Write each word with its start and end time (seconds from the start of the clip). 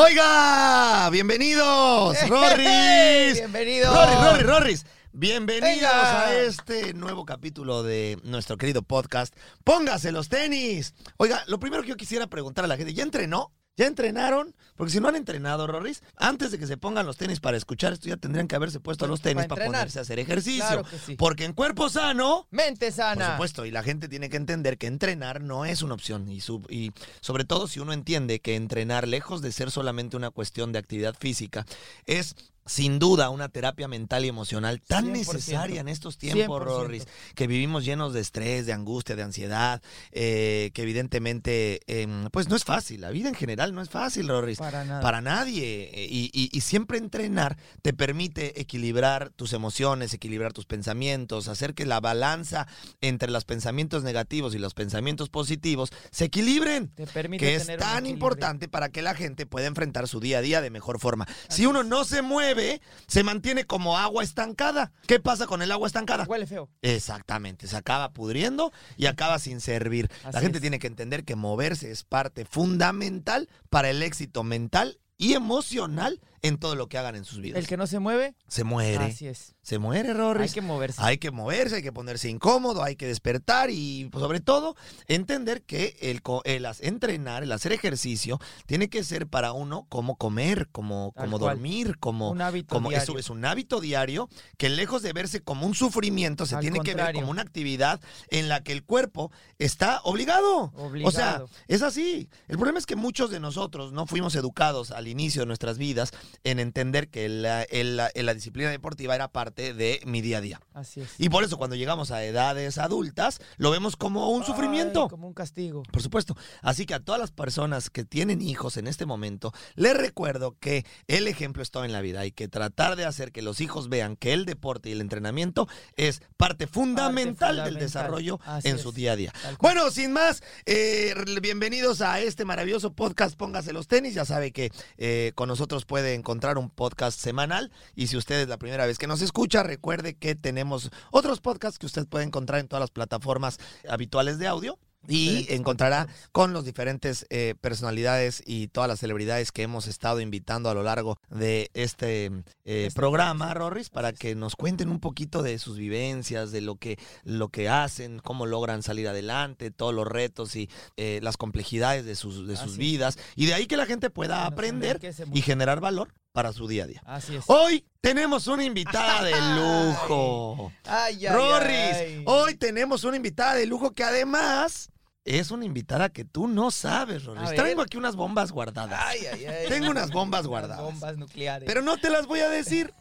Oiga, 0.00 1.10
bienvenidos, 1.10 2.16
Rorris. 2.28 3.34
Bienvenidos. 3.34 3.92
Rorris, 3.92 4.20
Rorris, 4.20 4.46
Rorris. 4.46 4.86
Bienvenidos 5.10 5.74
Venga. 5.74 6.26
a 6.26 6.34
este 6.36 6.94
nuevo 6.94 7.24
capítulo 7.26 7.82
de 7.82 8.16
nuestro 8.22 8.56
querido 8.58 8.82
podcast. 8.82 9.34
Póngase 9.64 10.12
los 10.12 10.28
tenis. 10.28 10.94
Oiga, 11.16 11.42
lo 11.48 11.58
primero 11.58 11.82
que 11.82 11.88
yo 11.88 11.96
quisiera 11.96 12.28
preguntar 12.28 12.64
a 12.64 12.68
la 12.68 12.76
gente, 12.76 12.94
¿ya 12.94 13.02
entrenó? 13.02 13.50
¿Ya 13.78 13.86
entrenaron? 13.86 14.54
Porque 14.76 14.92
si 14.92 15.00
no 15.00 15.08
han 15.08 15.16
entrenado, 15.16 15.66
Rorris, 15.66 16.02
antes 16.16 16.50
de 16.50 16.58
que 16.58 16.66
se 16.66 16.76
pongan 16.76 17.06
los 17.06 17.16
tenis 17.16 17.38
para 17.40 17.56
escuchar 17.56 17.92
esto, 17.92 18.08
ya 18.08 18.16
tendrían 18.16 18.46
que 18.48 18.56
haberse 18.56 18.80
puesto 18.80 19.04
Para- 19.04 19.10
los 19.12 19.20
tenis 19.22 19.46
para 19.46 19.64
ponerse 19.66 19.98
a 19.98 20.02
hacer 20.02 20.18
ejercicio. 20.18 20.64
Claro 20.66 20.84
que 20.84 20.98
sí. 20.98 21.14
Porque 21.16 21.44
en 21.44 21.52
cuerpo 21.52 21.88
sano, 21.88 22.46
Mente 22.50 22.86
por 22.86 22.94
sana. 22.94 23.30
supuesto, 23.32 23.64
y 23.64 23.70
la 23.70 23.82
gente 23.82 24.08
tiene 24.08 24.28
que 24.28 24.36
entender 24.36 24.76
que 24.78 24.88
entrenar 24.88 25.40
no 25.40 25.64
es 25.64 25.82
una 25.82 25.94
opción. 25.94 26.28
Y, 26.28 26.40
sub- 26.40 26.66
y 26.70 26.92
sobre 27.20 27.44
todo 27.44 27.66
si 27.68 27.80
uno 27.80 27.92
entiende 27.92 28.40
que 28.40 28.56
entrenar, 28.56 29.08
lejos 29.08 29.42
de 29.42 29.52
ser 29.52 29.70
solamente 29.70 30.16
una 30.16 30.30
cuestión 30.30 30.72
de 30.72 30.80
actividad 30.80 31.14
física, 31.18 31.64
es 32.04 32.34
sin 32.68 32.98
duda 33.00 33.30
una 33.30 33.48
terapia 33.48 33.88
mental 33.88 34.24
y 34.24 34.28
emocional 34.28 34.80
tan 34.80 35.06
100%. 35.06 35.12
necesaria 35.12 35.80
en 35.80 35.88
estos 35.88 36.18
tiempos, 36.18 36.60
100%. 36.62 36.64
Rorris, 36.64 37.06
que 37.34 37.46
vivimos 37.48 37.84
llenos 37.84 38.12
de 38.12 38.20
estrés, 38.20 38.66
de 38.66 38.72
angustia, 38.72 39.16
de 39.16 39.22
ansiedad, 39.22 39.82
eh, 40.12 40.70
que 40.74 40.82
evidentemente, 40.82 41.80
em, 41.86 42.28
pues 42.30 42.48
no 42.48 42.56
es 42.56 42.64
fácil. 42.64 43.00
La 43.00 43.10
vida 43.10 43.28
en 43.28 43.34
general 43.34 43.74
no 43.74 43.80
es 43.82 43.88
fácil, 43.90 44.28
Rorris. 44.28 44.58
Para 44.58 44.84
nada. 44.84 45.00
Para 45.00 45.20
nadie. 45.20 45.90
eh, 45.94 46.06
Y, 46.10 46.30
y- 46.32 46.48
y 46.52 46.60
siempre 46.60 46.98
entrenar 46.98 47.56
te 47.82 47.92
permite 47.92 48.60
equilibrar 48.60 49.30
tus 49.30 49.52
emociones, 49.52 50.12
equilibrar 50.14 50.52
tus 50.52 50.66
pensamientos, 50.66 51.48
hacer 51.48 51.74
que 51.74 51.86
la 51.86 52.00
balanza 52.00 52.66
entre 53.00 53.30
los 53.30 53.44
pensamientos 53.44 54.02
negativos 54.04 54.54
y 54.54 54.58
los 54.58 54.74
pensamientos 54.74 55.28
positivos 55.28 55.90
se 56.10 56.26
equilibren. 56.26 56.88
Te 56.88 57.06
permite 57.06 57.44
Que 57.44 57.54
es 57.56 57.62
tener 57.62 57.78
un 57.80 57.86
tan 57.86 58.06
importante 58.06 58.68
para 58.68 58.88
que 58.90 59.02
la 59.02 59.14
gente 59.14 59.46
pueda 59.46 59.66
enfrentar 59.66 60.06
su 60.08 60.20
día 60.20 60.38
a 60.38 60.42
día 60.42 60.60
de 60.60 60.70
mejor 60.70 60.98
forma. 61.00 61.26
Si 61.48 61.66
uno 61.66 61.82
no 61.82 62.04
se 62.04 62.22
mueve, 62.22 62.57
se 63.06 63.22
mantiene 63.22 63.64
como 63.64 63.98
agua 63.98 64.22
estancada. 64.22 64.92
¿Qué 65.06 65.20
pasa 65.20 65.46
con 65.46 65.62
el 65.62 65.72
agua 65.72 65.86
estancada? 65.86 66.24
Huele 66.24 66.46
feo. 66.46 66.68
Exactamente, 66.82 67.66
se 67.66 67.76
acaba 67.76 68.12
pudriendo 68.12 68.72
y 68.96 69.06
acaba 69.06 69.38
sin 69.38 69.60
servir. 69.60 70.10
la 70.32 70.40
gente 70.40 70.58
es. 70.58 70.62
tiene 70.62 70.78
que 70.78 70.86
entender 70.86 71.24
que 71.24 71.36
moverse 71.36 71.90
es 71.90 72.04
parte 72.04 72.44
fundamental 72.44 73.48
para 73.70 73.90
el 73.90 74.02
éxito 74.02 74.42
mental 74.44 74.98
y 75.18 75.34
emocional 75.34 76.20
en 76.42 76.58
todo 76.58 76.76
lo 76.76 76.88
que 76.88 76.96
hagan 76.96 77.16
en 77.16 77.24
sus 77.24 77.40
vidas. 77.40 77.58
El 77.58 77.66
que 77.66 77.76
no 77.76 77.86
se 77.86 77.98
mueve, 77.98 78.34
Se 78.46 78.62
muere, 78.64 79.04
así 79.04 79.26
es. 79.26 79.54
Se 79.68 79.78
muere, 79.78 80.08
Hay 80.08 80.14
Rorris. 80.14 80.54
que 80.54 80.62
moverse. 80.62 80.98
Hay 81.02 81.18
que 81.18 81.30
moverse, 81.30 81.76
hay 81.76 81.82
que 81.82 81.92
ponerse 81.92 82.30
incómodo, 82.30 82.82
hay 82.82 82.96
que 82.96 83.06
despertar 83.06 83.68
y 83.70 84.06
pues, 84.10 84.22
sobre 84.22 84.40
todo 84.40 84.76
entender 85.08 85.62
que 85.62 85.94
el, 86.00 86.22
el 86.44 86.66
entrenar, 86.80 87.42
el 87.42 87.52
hacer 87.52 87.72
ejercicio, 87.72 88.40
tiene 88.64 88.88
que 88.88 89.04
ser 89.04 89.26
para 89.26 89.52
uno 89.52 89.84
como 89.90 90.16
comer, 90.16 90.68
como, 90.72 91.12
Tal 91.14 91.26
como 91.26 91.38
cual. 91.38 91.56
dormir, 91.56 91.98
como, 91.98 92.30
Un 92.30 92.40
hábito 92.40 92.74
como 92.74 92.88
diario. 92.88 93.02
eso 93.02 93.18
es 93.18 93.28
un 93.28 93.44
hábito 93.44 93.80
diario 93.82 94.30
que 94.56 94.70
lejos 94.70 95.02
de 95.02 95.12
verse 95.12 95.42
como 95.42 95.66
un 95.66 95.74
sufrimiento, 95.74 96.46
se 96.46 96.54
Al 96.54 96.62
tiene 96.62 96.80
que 96.80 96.94
ver 96.94 97.12
como 97.12 97.30
una 97.30 97.42
actividad 97.42 98.00
en 98.30 98.48
la 98.48 98.62
que 98.62 98.72
el 98.72 98.84
cuerpo 98.84 99.30
está 99.58 100.00
obligado. 100.04 100.72
O 101.04 101.10
sea, 101.10 101.42
es 101.66 101.82
así. 101.82 102.30
El 102.48 102.56
problema 102.56 102.78
es 102.78 102.86
que 102.86 102.96
muchos 102.96 103.30
de 103.30 103.38
nosotros 103.38 103.92
no 103.92 104.06
fuimos 104.06 104.34
educados 104.34 104.92
al 104.92 105.08
inicio 105.08 105.42
de 105.42 105.46
nuestras 105.46 105.76
vidas 105.76 106.12
en 106.44 106.58
entender 106.58 107.08
que 107.08 107.28
la, 107.28 107.64
el- 107.64 107.96
la- 107.98 108.10
la 108.14 108.32
disciplina 108.34 108.70
deportiva 108.70 109.14
era 109.14 109.28
parte 109.28 109.57
de 109.58 110.00
mi 110.06 110.20
día 110.20 110.38
a 110.38 110.40
día. 110.40 110.60
Así 110.72 111.00
es. 111.00 111.08
Y 111.18 111.28
por 111.28 111.42
eso 111.44 111.58
cuando 111.58 111.74
llegamos 111.76 112.10
a 112.10 112.22
edades 112.24 112.78
adultas, 112.78 113.40
lo 113.56 113.70
vemos 113.70 113.96
como 113.96 114.30
un 114.30 114.42
Ay, 114.42 114.46
sufrimiento. 114.46 115.08
como 115.08 115.26
un 115.26 115.34
castigo. 115.34 115.82
Por 115.82 116.00
supuesto. 116.00 116.36
Así 116.62 116.86
que 116.86 116.94
a 116.94 117.00
todas 117.00 117.20
las 117.20 117.32
personas 117.32 117.90
que 117.90 118.04
tienen 118.04 118.40
hijos 118.40 118.76
en 118.76 118.86
este 118.86 119.04
momento, 119.04 119.52
les 119.74 119.96
recuerdo 119.96 120.56
que 120.60 120.86
el 121.08 121.26
ejemplo 121.26 121.62
es 121.62 121.70
todo 121.70 121.84
en 121.84 121.92
la 121.92 122.00
vida. 122.00 122.20
Hay 122.20 122.30
que 122.30 122.46
tratar 122.48 122.94
de 122.96 123.04
hacer 123.04 123.32
que 123.32 123.42
los 123.42 123.60
hijos 123.60 123.88
vean 123.88 124.16
que 124.16 124.32
el 124.32 124.44
deporte 124.44 124.90
y 124.90 124.92
el 124.92 125.00
entrenamiento 125.00 125.66
es 125.96 126.22
parte 126.36 126.66
fundamental, 126.68 127.56
del 127.56 127.64
fundamental. 127.64 127.74
desarrollo 127.80 128.40
Así 128.44 128.68
en 128.68 128.76
es. 128.76 128.82
su 128.82 128.92
día 128.92 129.12
a 129.12 129.16
día. 129.16 129.32
Bueno, 129.60 129.90
sin 129.90 130.12
más, 130.12 130.42
eh, 130.66 131.14
bienvenidos 131.42 132.00
a 132.00 132.20
este 132.20 132.44
maravilloso 132.44 132.92
podcast 132.92 133.36
Póngase 133.36 133.72
los 133.72 133.88
tenis. 133.88 134.14
Ya 134.14 134.24
sabe 134.24 134.52
que 134.52 134.70
eh, 134.98 135.32
con 135.34 135.48
nosotros 135.48 135.84
puede 135.84 136.14
encontrar 136.14 136.58
un 136.58 136.70
podcast 136.70 137.18
semanal. 137.18 137.72
Y 137.96 138.06
si 138.06 138.16
usted 138.16 138.40
es 138.42 138.48
la 138.48 138.58
primera 138.58 138.86
vez 138.86 138.98
que 138.98 139.06
nos 139.08 139.20
escucha, 139.20 139.47
recuerde 139.62 140.14
que 140.14 140.34
tenemos 140.34 140.90
otros 141.10 141.40
podcasts 141.40 141.78
que 141.78 141.86
usted 141.86 142.06
puede 142.06 142.24
encontrar 142.24 142.60
en 142.60 142.68
todas 142.68 142.80
las 142.80 142.90
plataformas 142.90 143.58
habituales 143.88 144.38
de 144.38 144.46
audio. 144.46 144.78
Y 145.06 145.46
encontrará 145.54 146.08
con 146.32 146.52
los 146.52 146.64
diferentes 146.64 147.24
eh, 147.30 147.54
personalidades 147.60 148.42
y 148.44 148.68
todas 148.68 148.88
las 148.88 148.98
celebridades 148.98 149.52
que 149.52 149.62
hemos 149.62 149.86
estado 149.86 150.20
invitando 150.20 150.68
a 150.68 150.74
lo 150.74 150.82
largo 150.82 151.18
de 151.30 151.70
este, 151.72 152.26
eh, 152.26 152.32
Este 152.64 152.90
programa. 152.94 153.54
Rorris, 153.54 153.88
para 153.90 154.12
que 154.12 154.34
nos 154.34 154.56
cuenten 154.56 154.90
un 154.90 154.98
poquito 154.98 155.42
de 155.42 155.58
sus 155.58 155.78
vivencias, 155.78 156.50
de 156.50 156.60
lo 156.60 156.76
que, 156.76 156.98
lo 157.22 157.48
que 157.48 157.68
hacen, 157.68 158.18
cómo 158.18 158.44
logran 158.44 158.82
salir 158.82 159.08
adelante, 159.08 159.70
todos 159.70 159.94
los 159.94 160.06
retos 160.06 160.56
y 160.56 160.68
eh, 160.96 161.20
las 161.22 161.36
complejidades 161.36 162.04
de 162.04 162.16
sus, 162.16 162.46
de 162.46 162.56
sus 162.56 162.72
Así 162.72 162.78
vidas. 162.78 163.18
Y 163.36 163.46
de 163.46 163.54
ahí 163.54 163.66
que 163.66 163.78
la 163.78 163.86
gente 163.86 164.10
pueda 164.10 164.46
aprender 164.46 165.00
y 165.32 165.40
generar 165.40 165.80
valor 165.80 166.12
para 166.38 166.52
su 166.52 166.68
día 166.68 166.84
a 166.84 166.86
día. 166.86 167.02
Así 167.04 167.34
es. 167.34 167.42
Hoy 167.48 167.84
tenemos 168.00 168.46
una 168.46 168.62
invitada 168.62 169.24
de 169.24 169.32
lujo. 169.56 170.70
Ay, 170.84 171.26
ay, 171.26 171.34
Rorris, 171.34 172.22
hoy 172.26 172.54
tenemos 172.54 173.02
una 173.02 173.16
invitada 173.16 173.56
de 173.56 173.66
lujo 173.66 173.90
que 173.90 174.04
además 174.04 174.88
es 175.24 175.50
una 175.50 175.64
invitada 175.64 176.10
que 176.10 176.24
tú 176.24 176.46
no 176.46 176.70
sabes, 176.70 177.24
Rorris. 177.24 177.56
Traigo 177.56 177.82
aquí 177.82 177.96
unas 177.96 178.14
bombas 178.14 178.52
guardadas. 178.52 179.00
Ay, 179.04 179.26
ay, 179.32 179.46
ay. 179.46 179.66
Tengo 179.68 179.90
unas 179.90 180.12
bombas 180.12 180.46
guardadas. 180.46 180.84
bombas 180.84 181.16
nucleares. 181.16 181.66
Pero 181.66 181.82
no 181.82 181.96
te 181.96 182.08
las 182.08 182.28
voy 182.28 182.38
a 182.38 182.48
decir. 182.48 182.94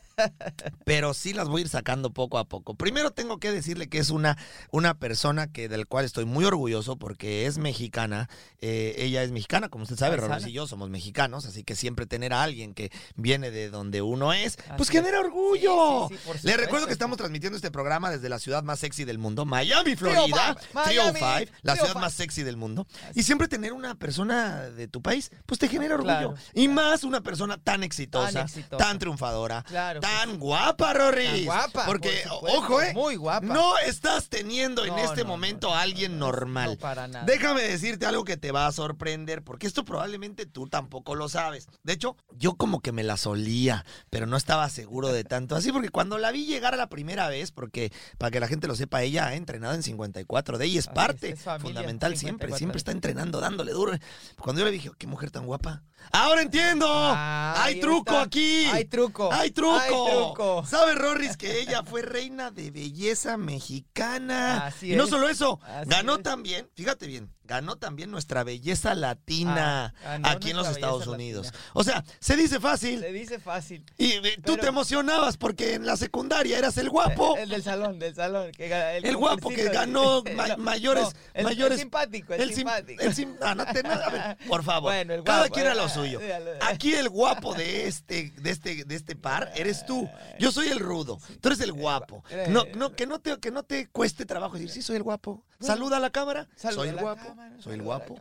Pero 0.86 1.14
sí 1.14 1.34
las 1.34 1.48
voy 1.48 1.62
a 1.62 1.66
ir 1.66 1.70
sacando 1.70 2.12
poco 2.12 2.38
a 2.38 2.46
poco. 2.46 2.76
Primero 2.76 3.12
tengo 3.12 3.40
que 3.40 3.52
decirle 3.52 3.90
que 3.90 4.00
es 4.00 4.10
una, 4.10 4.38
una 4.72 4.98
persona 4.98 5.52
que 5.52 5.70
del 5.70 5.88
cual 5.88 6.06
estoy 6.06 6.26
muy 6.26 6.46
orgulloso 6.46 6.98
porque 6.98 7.46
es 7.46 7.58
mexicana. 7.58 8.30
Eh, 8.60 8.96
ella 8.98 9.24
es 9.24 9.32
mexicana, 9.32 9.70
como 9.70 9.84
usted 9.84 9.98
sabe. 9.98 10.18
Rorris 10.18 10.48
y 10.48 10.52
yo 10.52 10.68
somos 10.68 10.90
mexicanos, 10.90 11.46
así 11.46 11.64
que 11.64 11.76
siempre 11.76 12.06
tener 12.06 12.34
a 12.34 12.44
alguien 12.44 12.74
que 12.74 12.92
viene 13.16 13.52
de 13.52 13.70
donde 13.70 14.02
uno 14.02 14.34
es, 14.34 14.58
pues 14.76 14.90
Así 14.90 14.98
genera 14.98 15.20
orgullo. 15.20 16.08
Sí, 16.10 16.16
sí, 16.16 16.22
sí, 16.22 16.28
por 16.28 16.46
Le 16.46 16.58
recuerdo 16.58 16.88
que 16.88 16.94
estamos 16.94 17.18
transmitiendo 17.18 17.56
este 17.56 17.72
programa 17.72 18.10
desde 18.10 18.30
la 18.30 18.40
ciudad 18.40 18.64
más 18.64 18.80
sexy 18.80 19.06
del 19.06 19.18
mundo, 19.20 19.46
Miami, 19.46 19.96
Florida. 19.96 20.56
305, 20.56 20.74
Miami, 20.74 21.20
305, 21.20 21.60
la 21.62 21.74
ciudad 21.74 21.94
305. 21.94 22.00
más 22.00 22.14
sexy 22.14 22.44
del 22.44 22.58
mundo. 22.58 22.88
Así 23.10 23.20
Y 23.20 23.24
siempre 23.24 23.48
tener 23.48 23.74
una 23.74 23.96
persona 23.96 24.70
de 24.70 24.88
tu 24.88 25.02
país, 25.02 25.32
pues 25.46 25.60
te 25.60 25.68
genera 25.68 25.96
orgullo. 25.96 26.08
Claro, 26.08 26.36
Y 26.54 26.68
más 26.68 27.04
una 27.04 27.22
persona 27.22 27.58
tan 27.58 27.84
exitosa, 27.84 28.32
tan, 28.32 28.46
exitosa. 28.46 28.98
triunfadora, 28.98 29.64
Claro 29.64 30.00
que 30.00 30.07
tan 30.08 30.40
guapa. 30.40 30.94
Tan 30.94 31.46
guapa, 31.46 31.86
Porque, 31.86 32.24
por 32.24 32.34
supuesto, 32.34 32.60
ojo, 32.60 32.82
eh. 32.82 32.94
muy 32.94 33.16
guapa. 33.16 33.46
No 33.46 33.78
estás 33.80 34.30
teniendo 34.30 34.84
en 34.86 34.96
No, 34.96 34.98
este 34.98 35.22
no, 35.22 35.28
momento 35.28 35.68
no, 35.68 35.76
a 35.76 35.82
alguien 35.82 36.20
no, 36.20 36.28
normal. 36.28 36.72
No, 36.72 36.78
para 36.78 37.08
nada. 37.08 37.26
Déjame 37.26 37.62
decirte 37.62 38.06
algo 38.06 38.24
que 38.24 38.38
te 38.38 38.52
va 38.52 38.68
a 38.68 38.72
sorprender, 38.72 39.44
porque 39.44 39.68
esto 39.68 39.86
probablemente 39.86 40.46
tú 40.46 40.68
tampoco 40.68 41.16
lo 41.16 41.30
sabes. 41.30 41.68
De 41.84 41.94
hecho, 41.94 42.16
yo 42.32 42.56
como 42.56 42.82
que 42.82 42.92
me 42.92 43.04
la 43.04 43.18
solía, 43.18 43.86
pero 44.10 44.28
no 44.28 44.38
estaba 44.38 44.70
seguro 44.70 45.10
de 45.10 45.24
tanto 45.24 45.56
así, 45.56 45.72
porque 45.72 45.90
cuando 45.90 46.18
la 46.18 46.32
vi 46.32 46.46
llegar 46.46 46.74
a 46.74 46.78
la 46.78 46.90
primera 46.90 47.28
vez, 47.30 47.52
porque 47.52 47.92
para 48.18 48.32
que 48.32 48.40
la 48.40 48.48
gente 48.48 48.68
lo 48.68 48.76
sepa, 48.76 49.04
ella 49.04 49.28
ha 49.28 49.36
entrenado 49.36 49.74
en 49.74 49.84
54 49.84 50.58
de 50.58 50.66
ella 50.66 50.80
es 50.80 50.88
parte 50.88 51.30
es 51.32 51.42
familia, 51.42 51.76
fundamental 51.76 52.18
siempre, 52.18 52.48
54 52.48 52.58
siempre 52.58 52.78
está 52.78 52.92
entrenando, 52.92 53.40
dándole 53.40 53.72
duro. 53.72 53.98
Cuando 54.40 54.60
yo 54.62 54.66
le 54.66 54.72
dije, 54.72 54.92
qué 54.98 55.08
mujer 55.08 55.32
tan 55.32 55.46
guapa. 55.46 55.84
Ahora 56.12 56.42
entiendo. 56.42 56.88
Ay, 56.90 57.76
Hay 57.76 57.80
truco 57.82 58.12
está. 58.12 58.22
aquí. 58.24 58.66
Hay 58.72 58.86
truco. 58.86 59.32
Hay 59.32 59.52
truco. 59.52 59.78
Hay 59.78 59.90
truco. 59.92 60.66
¿Sabe 60.66 60.96
Rorris 60.96 61.36
que 61.38 61.60
ella 61.60 61.84
fue 61.84 62.02
reina 62.02 62.50
de 62.52 62.72
belleza 62.72 63.38
mexicana? 63.38 64.66
Así 64.68 64.94
y 64.94 64.96
no 64.96 65.04
es. 65.04 65.10
solo 65.10 65.30
eso, 65.30 65.60
Así 65.64 65.90
ganó 65.90 66.16
es. 66.18 66.24
también, 66.24 66.70
fíjate 66.76 67.08
bien, 67.08 67.32
ganó 67.44 67.76
también 67.78 68.10
nuestra 68.12 68.44
belleza 68.44 68.96
latina 68.96 69.94
Ah, 70.06 70.20
aquí 70.24 70.52
en 70.52 70.58
los 70.58 70.68
Estados 70.68 71.08
Unidos. 71.08 71.48
latina. 71.48 71.64
O 71.74 71.84
sea, 71.84 72.04
se 72.20 72.36
dice 72.36 72.60
fácil. 72.60 73.00
Se 73.02 73.12
dice 73.12 73.40
fácil. 73.40 73.86
Y 73.98 74.12
eh, 74.14 74.38
tú 74.46 74.58
te 74.58 74.68
emocionabas 74.68 75.38
porque 75.38 75.74
en 75.76 75.86
la 75.86 75.98
secundaria 75.98 76.58
eras 76.58 76.78
el 76.78 76.90
guapo. 76.90 77.36
El 77.38 77.50
del 77.50 77.64
salón, 77.64 78.00
del 78.00 78.16
salón. 78.16 78.52
que 78.52 78.98
El 79.04 79.16
guapo 79.18 79.50
que 79.50 79.66
ganó 79.70 80.24
el- 80.26 80.36
ma- 80.36 80.48
no, 80.48 80.58
mayores- 80.58 81.04
no, 81.14 81.20
el, 81.34 81.46
mayores- 81.46 81.74
El 81.74 81.80
simpático, 81.80 82.34
el, 82.34 82.42
El 82.42 82.50
sim- 82.50 82.56
simpático. 82.58 83.12
sim- 83.14 83.36
ah, 83.42 83.56
no 83.56 83.66
te- 83.66 83.88
a 83.88 84.10
ver, 84.10 84.38
por 84.48 84.64
favor. 84.64 84.78
Bueno, 84.98 85.14
el 85.14 85.24
Cada 85.24 85.40
guapo, 85.40 85.54
quien 85.54 85.68
a 85.68 85.76
lo 85.76 85.87
eh, 85.88 85.94
suyo. 85.94 86.20
Aquí 86.62 86.94
el 86.94 87.10
guapo 87.10 87.54
de 87.54 87.88
este, 87.88 88.32
de 88.38 88.52
este, 88.52 88.86
de 88.86 88.96
este 88.96 89.16
par 89.16 89.52
eres 89.56 89.86
tú. 89.86 90.10
Yo 90.40 90.52
soy 90.52 90.68
el 90.68 90.80
rudo. 90.80 91.20
Tú 91.42 91.50
eres 91.50 91.60
el 91.62 91.74
guapo. 91.74 92.24
Eh, 92.30 92.48
No, 92.50 92.64
no, 92.76 92.94
que 92.96 93.06
no 93.08 93.20
te, 93.20 93.38
que 93.40 93.52
no 93.52 93.64
te 93.64 93.88
cueste 93.88 94.26
trabajo 94.26 94.54
decir, 94.56 94.70
sí, 94.70 94.82
soy 94.82 94.98
el 94.98 95.04
guapo. 95.04 95.44
Saluda 95.60 95.98
a 95.98 96.00
la 96.00 96.12
cámara. 96.12 96.48
Soy 96.56 96.90
el 96.90 96.98
guapo. 96.98 97.36
soy 97.60 97.74
el 97.74 97.82
guapo. 97.82 98.14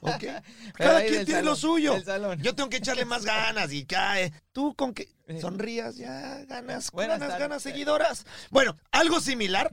Ok. 0.00 0.24
Cada 0.74 1.02
quien 1.06 1.24
tiene 1.24 1.42
lo 1.42 1.56
suyo. 1.56 1.96
Yo 2.42 2.54
tengo 2.54 2.68
que 2.68 2.76
echarle 2.76 3.04
más 3.06 3.24
ganas 3.24 3.72
y 3.72 3.84
cae. 3.86 4.32
Tú 4.52 4.74
con 4.74 4.92
que 4.92 5.08
Eh. 5.26 5.40
sonrías 5.40 5.96
ya 5.96 6.44
ganas, 6.44 6.90
Buenas 6.90 7.18
ganas, 7.18 7.38
ganas 7.38 7.62
seguidoras. 7.62 8.26
Bueno, 8.50 8.76
algo 8.90 9.20
similar 9.20 9.70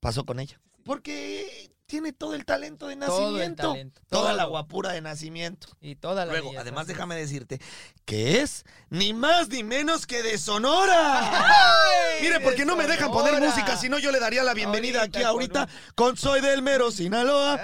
pasó 0.00 0.24
con 0.24 0.40
ella. 0.40 0.60
Porque 0.84 1.70
tiene 1.88 2.12
todo 2.12 2.34
el 2.34 2.44
talento 2.44 2.86
de 2.86 2.96
Todo 2.96 3.28
el 3.30 3.34
nacimiento. 3.34 3.68
talento, 3.72 4.02
Toda 4.10 4.34
la 4.34 4.44
guapura 4.44 4.92
de 4.92 5.00
nacimiento. 5.00 5.68
Y 5.80 5.96
toda 5.96 6.26
la 6.26 6.32
Luego, 6.32 6.52
además, 6.56 6.86
déjame 6.86 7.16
decirte 7.16 7.60
que 8.04 8.42
es 8.42 8.64
ni 8.90 9.14
más 9.14 9.48
ni 9.48 9.64
menos 9.64 10.06
que 10.06 10.22
de 10.22 10.36
Sonora. 10.36 11.20
¡Ay, 11.48 12.22
Mire, 12.22 12.38
de 12.38 12.44
porque 12.44 12.66
no 12.66 12.76
me 12.76 12.86
dejan 12.86 13.10
poner 13.10 13.40
música, 13.40 13.76
si 13.78 13.88
no 13.88 13.98
yo 13.98 14.12
le 14.12 14.20
daría 14.20 14.44
la 14.44 14.52
bienvenida 14.52 15.00
Ahorita 15.00 15.18
aquí 15.18 15.24
ahorita 15.26 15.68
con 15.94 16.16
Soy 16.18 16.42
del 16.42 16.60
Mero 16.60 16.90
Sinaloa. 16.90 17.58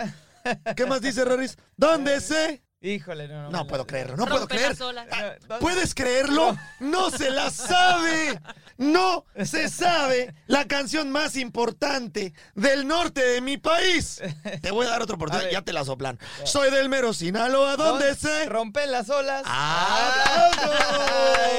¿Qué 0.75 0.87
más 0.87 1.03
dice 1.03 1.23
Roris? 1.25 1.59
¿Dónde 1.77 2.20
sé? 2.23 2.64
Híjole, 2.85 3.29
no, 3.29 3.45
no. 3.45 3.51
No 3.51 3.67
puedo 3.67 3.83
la- 3.85 3.87
creerlo, 3.87 4.17
no 4.17 4.27
puedo 4.27 4.47
creer. 4.47 4.77
Ah, 5.11 5.33
¿Dónde? 5.49 5.59
¿Puedes 5.61 5.95
creerlo? 5.95 6.55
No 6.81 7.11
se 7.11 7.31
la 7.31 7.49
sabe. 7.51 8.39
No 8.77 9.25
se 9.43 9.71
sabe 9.71 10.35
la 10.49 10.67
canción 10.67 11.11
más 11.11 11.37
importante 11.37 12.35
del 12.55 12.87
norte 12.87 13.25
de 13.25 13.41
mi 13.41 13.57
país. 13.57 14.21
Te 14.61 14.71
voy 14.71 14.87
a 14.87 14.91
dar 14.91 15.01
otra 15.03 15.17
oportunidad, 15.17 15.49
ya 15.51 15.63
te 15.63 15.73
la 15.73 15.85
soplan. 15.85 16.19
Soy 16.45 16.71
del 16.71 16.89
mero 16.91 17.15
Sinaloa, 17.15 17.77
¿dónde 17.77 18.15
sé? 18.17 18.47
Rompen 18.51 18.91
las 18.93 19.09
olas. 19.09 19.45
¡Ah! 19.47 20.51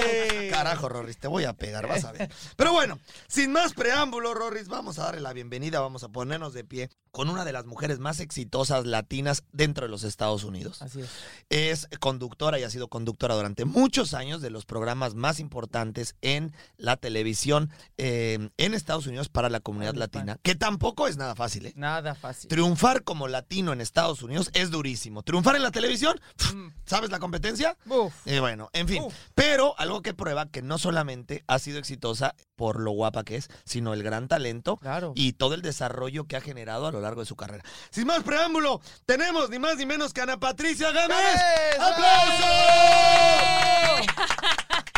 Ay. 0.03 0.49
Carajo, 0.51 0.89
Rorris, 0.89 1.17
te 1.17 1.27
voy 1.27 1.45
a 1.45 1.53
pegar, 1.53 1.87
vas 1.87 2.03
a 2.05 2.11
ver. 2.11 2.29
Pero 2.55 2.71
bueno, 2.71 2.99
sin 3.27 3.51
más 3.51 3.73
preámbulo, 3.73 4.33
Rorris, 4.33 4.67
vamos 4.67 4.99
a 4.99 5.05
darle 5.05 5.21
la 5.21 5.33
bienvenida, 5.33 5.79
vamos 5.79 6.03
a 6.03 6.09
ponernos 6.09 6.53
de 6.53 6.63
pie 6.63 6.89
con 7.15 7.29
una 7.29 7.45
de 7.45 7.53
las 7.53 7.65
mujeres 7.65 7.99
más 7.99 8.19
exitosas 8.19 8.85
latinas 8.85 9.45
dentro 9.53 9.85
de 9.85 9.89
los 9.89 10.03
Estados 10.03 10.43
Unidos. 10.43 10.81
Así 10.81 10.99
es. 10.99 11.09
Es 11.49 11.87
conductora 12.01 12.59
y 12.59 12.63
ha 12.63 12.69
sido 12.69 12.89
conductora 12.89 13.35
durante 13.35 13.63
muchos 13.63 14.13
años 14.13 14.41
de 14.41 14.49
los 14.49 14.65
programas 14.65 15.15
más 15.15 15.39
importantes 15.39 16.15
en 16.21 16.51
la 16.75 16.97
televisión 16.97 17.71
eh, 17.97 18.49
en 18.57 18.73
Estados 18.73 19.07
Unidos 19.07 19.29
para 19.29 19.49
la 19.49 19.61
comunidad 19.61 19.93
latina, 19.95 20.39
que 20.43 20.55
tampoco 20.55 21.07
es 21.07 21.15
nada 21.15 21.35
fácil, 21.35 21.67
¿eh? 21.67 21.73
Nada 21.77 22.15
fácil. 22.15 22.49
Triunfar 22.49 23.03
como 23.03 23.29
latino 23.29 23.71
en 23.71 23.79
Estados 23.79 24.21
Unidos 24.21 24.49
es 24.53 24.69
durísimo. 24.69 25.23
Triunfar 25.23 25.55
en 25.55 25.63
la 25.63 25.71
televisión, 25.71 26.19
Mm. 26.53 26.67
¿sabes 26.85 27.11
la 27.11 27.19
competencia? 27.19 27.77
Y 28.25 28.39
bueno, 28.39 28.69
en 28.73 28.89
fin. 28.89 29.03
Uf. 29.03 29.13
Pero 29.35 29.73
algo 29.79 30.01
que 30.01 30.13
prueba 30.13 30.47
que 30.47 30.61
no 30.61 30.77
solamente 30.77 31.45
ha 31.47 31.59
sido 31.59 31.79
exitosa 31.79 32.35
por 32.57 32.81
lo 32.81 32.91
guapa 32.91 33.23
que 33.23 33.37
es, 33.37 33.47
sino 33.63 33.93
el 33.93 34.03
gran 34.03 34.27
talento 34.27 34.77
Claro. 34.77 35.13
y 35.15 35.33
todo 35.33 35.53
el 35.55 35.61
desarrollo 35.61 36.25
que 36.25 36.35
ha 36.35 36.41
generado 36.41 36.87
a 36.87 36.91
lo 36.91 37.04
largo 37.05 37.21
de 37.21 37.25
su 37.27 37.35
carrera. 37.35 37.63
Sin 37.89 38.05
más 38.07 38.23
preámbulo, 38.23 38.81
tenemos 39.05 39.49
ni 39.49 39.59
más 39.59 39.77
ni 39.77 39.85
menos 39.85 40.11
que 40.13 40.21
Ana 40.21 40.37
Patricia 40.37 40.91
Gámez. 40.91 41.17
¡Gámez! 41.17 41.79
¡Aplausos! 41.79 42.45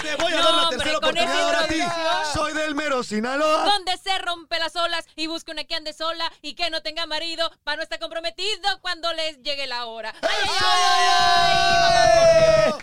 Te 0.02 0.16
voy 0.16 0.32
a 0.34 0.38
No, 0.38 0.44
dar 0.44 0.54
la 0.54 0.62
hombre, 0.64 0.78
tercera 0.78 0.90
esa 0.90 0.98
oportunidad 0.98 1.47
del 2.68 2.76
mero 2.76 3.02
Sinaloa. 3.04 3.64
Donde 3.66 3.96
se 3.98 4.18
rompe 4.20 4.60
las 4.60 4.76
olas 4.76 5.06
y 5.16 5.28
busque 5.28 5.52
una 5.52 5.64
que 5.64 5.76
ande 5.76 5.94
sola 5.94 6.30
y 6.42 6.54
que 6.54 6.70
no 6.70 6.82
tenga 6.82 7.06
marido 7.06 7.50
para 7.64 7.78
no 7.78 7.84
estar 7.84 7.98
comprometido 8.00 8.80
cuando 8.82 9.12
les 9.14 9.42
llegue 9.42 9.68
la 9.68 9.86
hora. 9.86 10.14
¡Ay, 10.22 10.50
ay, 10.60 11.08
ay! 11.88 12.74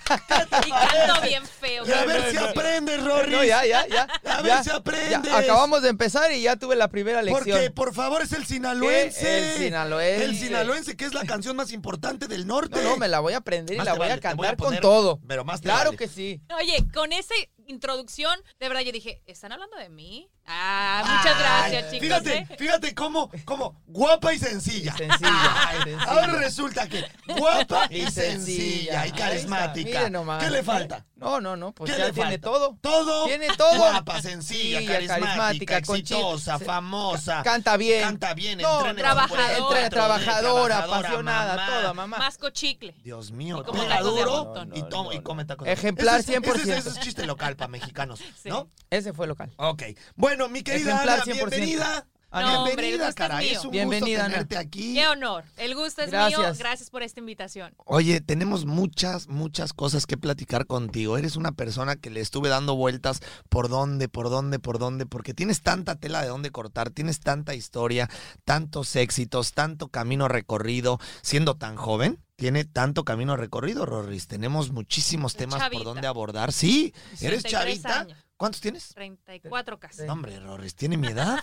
Y 0.66 0.70
canto 0.70 1.20
bien 1.22 1.44
feo. 1.46 1.86
Y 1.86 1.92
a 1.92 2.04
ver 2.06 2.30
si 2.30 2.36
no. 2.36 2.46
aprendes, 2.46 3.04
Rory. 3.04 3.30
No, 3.30 3.44
ya, 3.44 3.64
ya, 3.66 3.86
ya. 3.86 4.02
A 4.24 4.36
ver 4.42 4.46
ya, 4.52 4.62
si 4.64 4.70
aprendes. 4.70 5.22
ya. 5.30 5.38
Acabamos 5.38 5.82
de 5.82 5.90
empezar 5.90 6.32
y 6.32 6.42
ya 6.42 6.56
tuve 6.56 6.76
la 6.76 6.88
primera 6.88 7.20
lección. 7.22 7.44
Porque, 7.58 7.70
por 7.70 7.94
favor, 7.94 8.22
es 8.22 8.32
el 8.32 8.46
sinaloense. 8.46 9.20
¿Qué? 9.20 9.38
El 9.52 9.58
sinaloense. 9.58 10.24
El 10.24 10.36
sinaloense, 10.38 10.96
que 10.96 11.04
es 11.04 11.12
la 11.14 11.24
canción 11.24 11.56
más 11.56 11.72
importante 11.72 12.26
del 12.26 12.46
norte. 12.46 12.82
No, 12.82 12.90
no, 12.90 12.96
me 12.96 13.08
la 13.08 13.20
voy 13.20 13.34
a 13.34 13.38
aprender 13.38 13.74
y 13.74 13.78
Más 13.78 13.84
la 13.86 13.92
voy 13.92 14.00
vale, 14.08 14.12
a 14.14 14.16
te 14.20 14.34
voy 14.34 14.46
a 14.46 14.50
cantar 14.50 14.56
poner- 14.56 14.80
con 14.80 14.80
todo. 14.80 15.20
pero 15.28 15.44
más 15.44 15.60
Claro 15.60 15.90
vale. 15.90 15.96
que 15.98 16.08
sí. 16.08 16.40
Oye, 16.58 16.84
con 16.94 17.12
esa 17.12 17.34
introducción, 17.66 18.38
de 18.58 18.68
verdad 18.68 18.82
yo 18.82 18.92
dije, 18.92 19.22
¿están 19.26 19.52
hablando 19.52 19.76
de 19.76 19.88
mí? 19.88 20.30
Ah, 20.46 21.02
muchas 21.06 21.38
gracias, 21.38 21.84
chicos. 21.90 22.00
Fíjate, 22.06 22.36
¿eh? 22.38 22.46
fíjate 22.58 22.94
cómo, 22.94 23.30
cómo 23.46 23.80
guapa 23.86 24.34
y 24.34 24.38
sencilla. 24.38 24.92
Y 24.94 24.98
sencilla, 24.98 25.68
Ay, 25.68 25.76
sencilla. 25.84 26.02
Ahora 26.10 26.26
resulta 26.34 26.88
que 26.88 27.04
guapa 27.38 27.86
y, 27.90 28.02
Y 28.02 28.10
sencilla 28.10 29.06
y 29.06 29.12
carismática. 29.12 29.98
Mire 30.00 30.10
nomás. 30.10 30.44
¿Qué 30.44 30.50
le 30.50 30.62
falta? 30.62 31.06
No, 31.16 31.40
no, 31.40 31.56
no, 31.56 31.72
pues 31.72 31.90
¿Qué 31.90 31.96
ya 31.98 32.06
le 32.06 32.12
tiene 32.12 32.32
falta? 32.32 32.50
todo. 32.50 32.76
Todo. 32.82 33.24
Tiene 33.26 33.48
todo. 33.56 33.74
Guapa, 33.78 34.20
sencilla, 34.20 34.80
Sí, 34.80 34.86
carismática, 34.86 35.26
carismática, 35.30 35.80
con 35.82 35.96
exitosa, 35.96 36.58
famosa. 36.58 37.42
Canta 37.42 37.78
bien. 37.78 38.02
Canta 38.02 38.34
bien, 38.34 38.58
No, 38.60 38.70
entrena 38.86 38.90
en 38.90 38.96
trabajadora. 38.96 39.88
trabajadora, 39.88 39.88
trabajadora, 39.90 40.78
apasionada, 40.80 41.56
mamá. 41.56 41.66
toda 41.66 41.94
mamá. 41.94 42.18
Masco 42.18 42.50
chicle. 42.50 42.94
Dios 43.02 43.30
mío, 43.32 43.60
Y 43.60 43.64
como 43.64 43.80
pega 43.82 44.00
duro 44.02 44.52
y, 44.74 44.80
No, 44.82 44.88
toma- 44.88 45.04
no, 45.04 45.12
y 45.18 45.22
come 45.22 45.44
tacos 45.46 45.66
Ejemplar 45.68 46.20
Ese 46.20 46.32
es- 46.34 46.42
100%. 46.42 46.76
Ese, 46.76 46.88
es- 46.90 47.00
chiste 47.00 47.24
local 47.26 47.56
para 47.56 47.68
mexicanos. 47.68 48.20
¿no? 48.44 48.68
Ese 48.90 49.14
fue 49.14 49.26
local. 49.26 49.50
Ok. 49.56 49.82
Bueno, 50.16 50.33
mi 50.48 50.62
querida 50.62 50.92
Ejemplar 50.92 51.20
Ana, 51.20 51.24
100%. 51.24 51.34
bienvenida. 51.50 52.06
No, 52.32 52.64
bienvenida, 52.64 53.12
caray. 53.12 53.50
Es 53.50 53.64
un 53.64 53.70
Bienvenida, 53.70 54.06
gusto 54.06 54.24
Ana. 54.24 54.32
tenerte 54.32 54.56
aquí. 54.56 54.94
Qué 54.94 55.06
honor. 55.06 55.44
El 55.56 55.76
gusto 55.76 56.02
es 56.02 56.10
mío. 56.10 56.40
Gracias. 56.58 56.90
Por 56.90 57.04
esta 57.04 57.20
invitación. 57.20 57.72
Oye, 57.84 58.20
tenemos 58.20 58.66
muchas, 58.66 59.28
muchas 59.28 59.72
cosas 59.72 60.04
que 60.04 60.16
platicar 60.16 60.66
contigo. 60.66 61.16
Eres 61.16 61.36
una 61.36 61.52
persona 61.52 61.94
que 61.94 62.10
le 62.10 62.18
estuve 62.20 62.48
dando 62.48 62.74
vueltas 62.74 63.20
por 63.48 63.68
dónde, 63.68 64.08
por 64.08 64.30
dónde, 64.30 64.58
por 64.58 64.80
dónde, 64.80 65.06
porque 65.06 65.32
tienes 65.32 65.62
tanta 65.62 65.94
tela 65.94 66.22
de 66.22 66.28
dónde 66.28 66.50
cortar, 66.50 66.90
tienes 66.90 67.20
tanta 67.20 67.54
historia, 67.54 68.10
tantos 68.44 68.96
éxitos, 68.96 69.52
tanto 69.52 69.86
camino 69.86 70.26
recorrido, 70.26 70.98
siendo 71.22 71.54
tan 71.54 71.76
joven. 71.76 72.18
Tiene 72.34 72.64
tanto 72.64 73.04
camino 73.04 73.36
recorrido, 73.36 73.86
Rorris. 73.86 74.26
Tenemos 74.26 74.72
muchísimos 74.72 75.36
temas 75.36 75.60
chavita. 75.60 75.84
por 75.84 75.94
donde 75.94 76.08
abordar. 76.08 76.52
Sí, 76.52 76.92
eres 77.20 77.44
33 77.44 77.52
chavita. 77.52 78.00
años. 78.00 78.18
¿Cuántos 78.36 78.60
tienes? 78.60 78.88
34 78.94 79.78
casi. 79.78 80.02
No, 80.04 80.12
hombre, 80.14 80.38
Rorris, 80.40 80.74
¿tiene 80.74 80.96
mi 80.96 81.08
edad? 81.08 81.38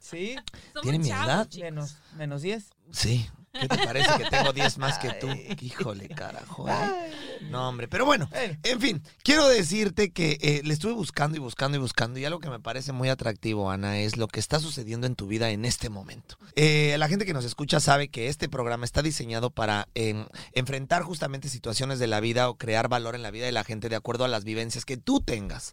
Sí, 0.00 0.36
Somos 0.72 0.82
¿Tiene 0.82 0.98
mi 0.98 1.08
chavos, 1.08 1.26
edad? 1.26 1.48
chicos. 1.48 1.64
menos, 1.70 1.96
menos 2.16 2.42
10. 2.42 2.70
Sí. 2.92 3.28
¿Qué 3.52 3.68
te 3.68 3.78
parece 3.86 4.18
que 4.18 4.24
tengo 4.28 4.52
10 4.52 4.78
más 4.78 4.98
que 4.98 5.10
tú? 5.14 5.28
Híjole, 5.60 6.08
carajo. 6.08 6.68
¿eh? 6.68 7.12
No, 7.50 7.68
hombre, 7.68 7.88
pero 7.88 8.04
bueno, 8.04 8.28
Bueno. 8.30 8.56
en 8.62 8.80
fin, 8.80 9.02
quiero 9.22 9.46
decirte 9.48 10.10
que 10.12 10.38
eh, 10.40 10.60
le 10.64 10.72
estuve 10.72 10.92
buscando 10.92 11.36
y 11.36 11.40
buscando 11.40 11.76
y 11.76 11.80
buscando 11.80 12.18
y 12.18 12.24
algo 12.24 12.40
que 12.40 12.50
me 12.50 12.60
parece 12.60 12.92
muy 12.92 13.08
atractivo, 13.08 13.70
Ana, 13.70 13.98
es 14.00 14.16
lo 14.16 14.28
que 14.28 14.40
está 14.40 14.60
sucediendo 14.60 15.06
en 15.06 15.14
tu 15.14 15.26
vida 15.26 15.50
en 15.50 15.64
este 15.64 15.88
momento. 15.90 16.36
Eh, 16.56 16.96
la 16.98 17.08
gente 17.08 17.26
que 17.26 17.34
nos 17.34 17.44
escucha 17.44 17.80
sabe 17.80 18.08
que 18.08 18.28
este 18.28 18.48
programa 18.48 18.84
está 18.84 19.02
diseñado 19.02 19.50
para 19.50 19.88
eh, 19.94 20.24
enfrentar 20.52 21.02
justamente 21.02 21.48
situaciones 21.48 21.98
de 21.98 22.06
la 22.06 22.20
vida 22.20 22.48
o 22.48 22.56
crear 22.56 22.88
valor 22.88 23.14
en 23.14 23.22
la 23.22 23.30
vida 23.30 23.46
de 23.46 23.52
la 23.52 23.64
gente 23.64 23.88
de 23.88 23.96
acuerdo 23.96 24.24
a 24.24 24.28
las 24.28 24.44
vivencias 24.44 24.84
que 24.84 24.96
tú 24.96 25.20
tengas. 25.20 25.72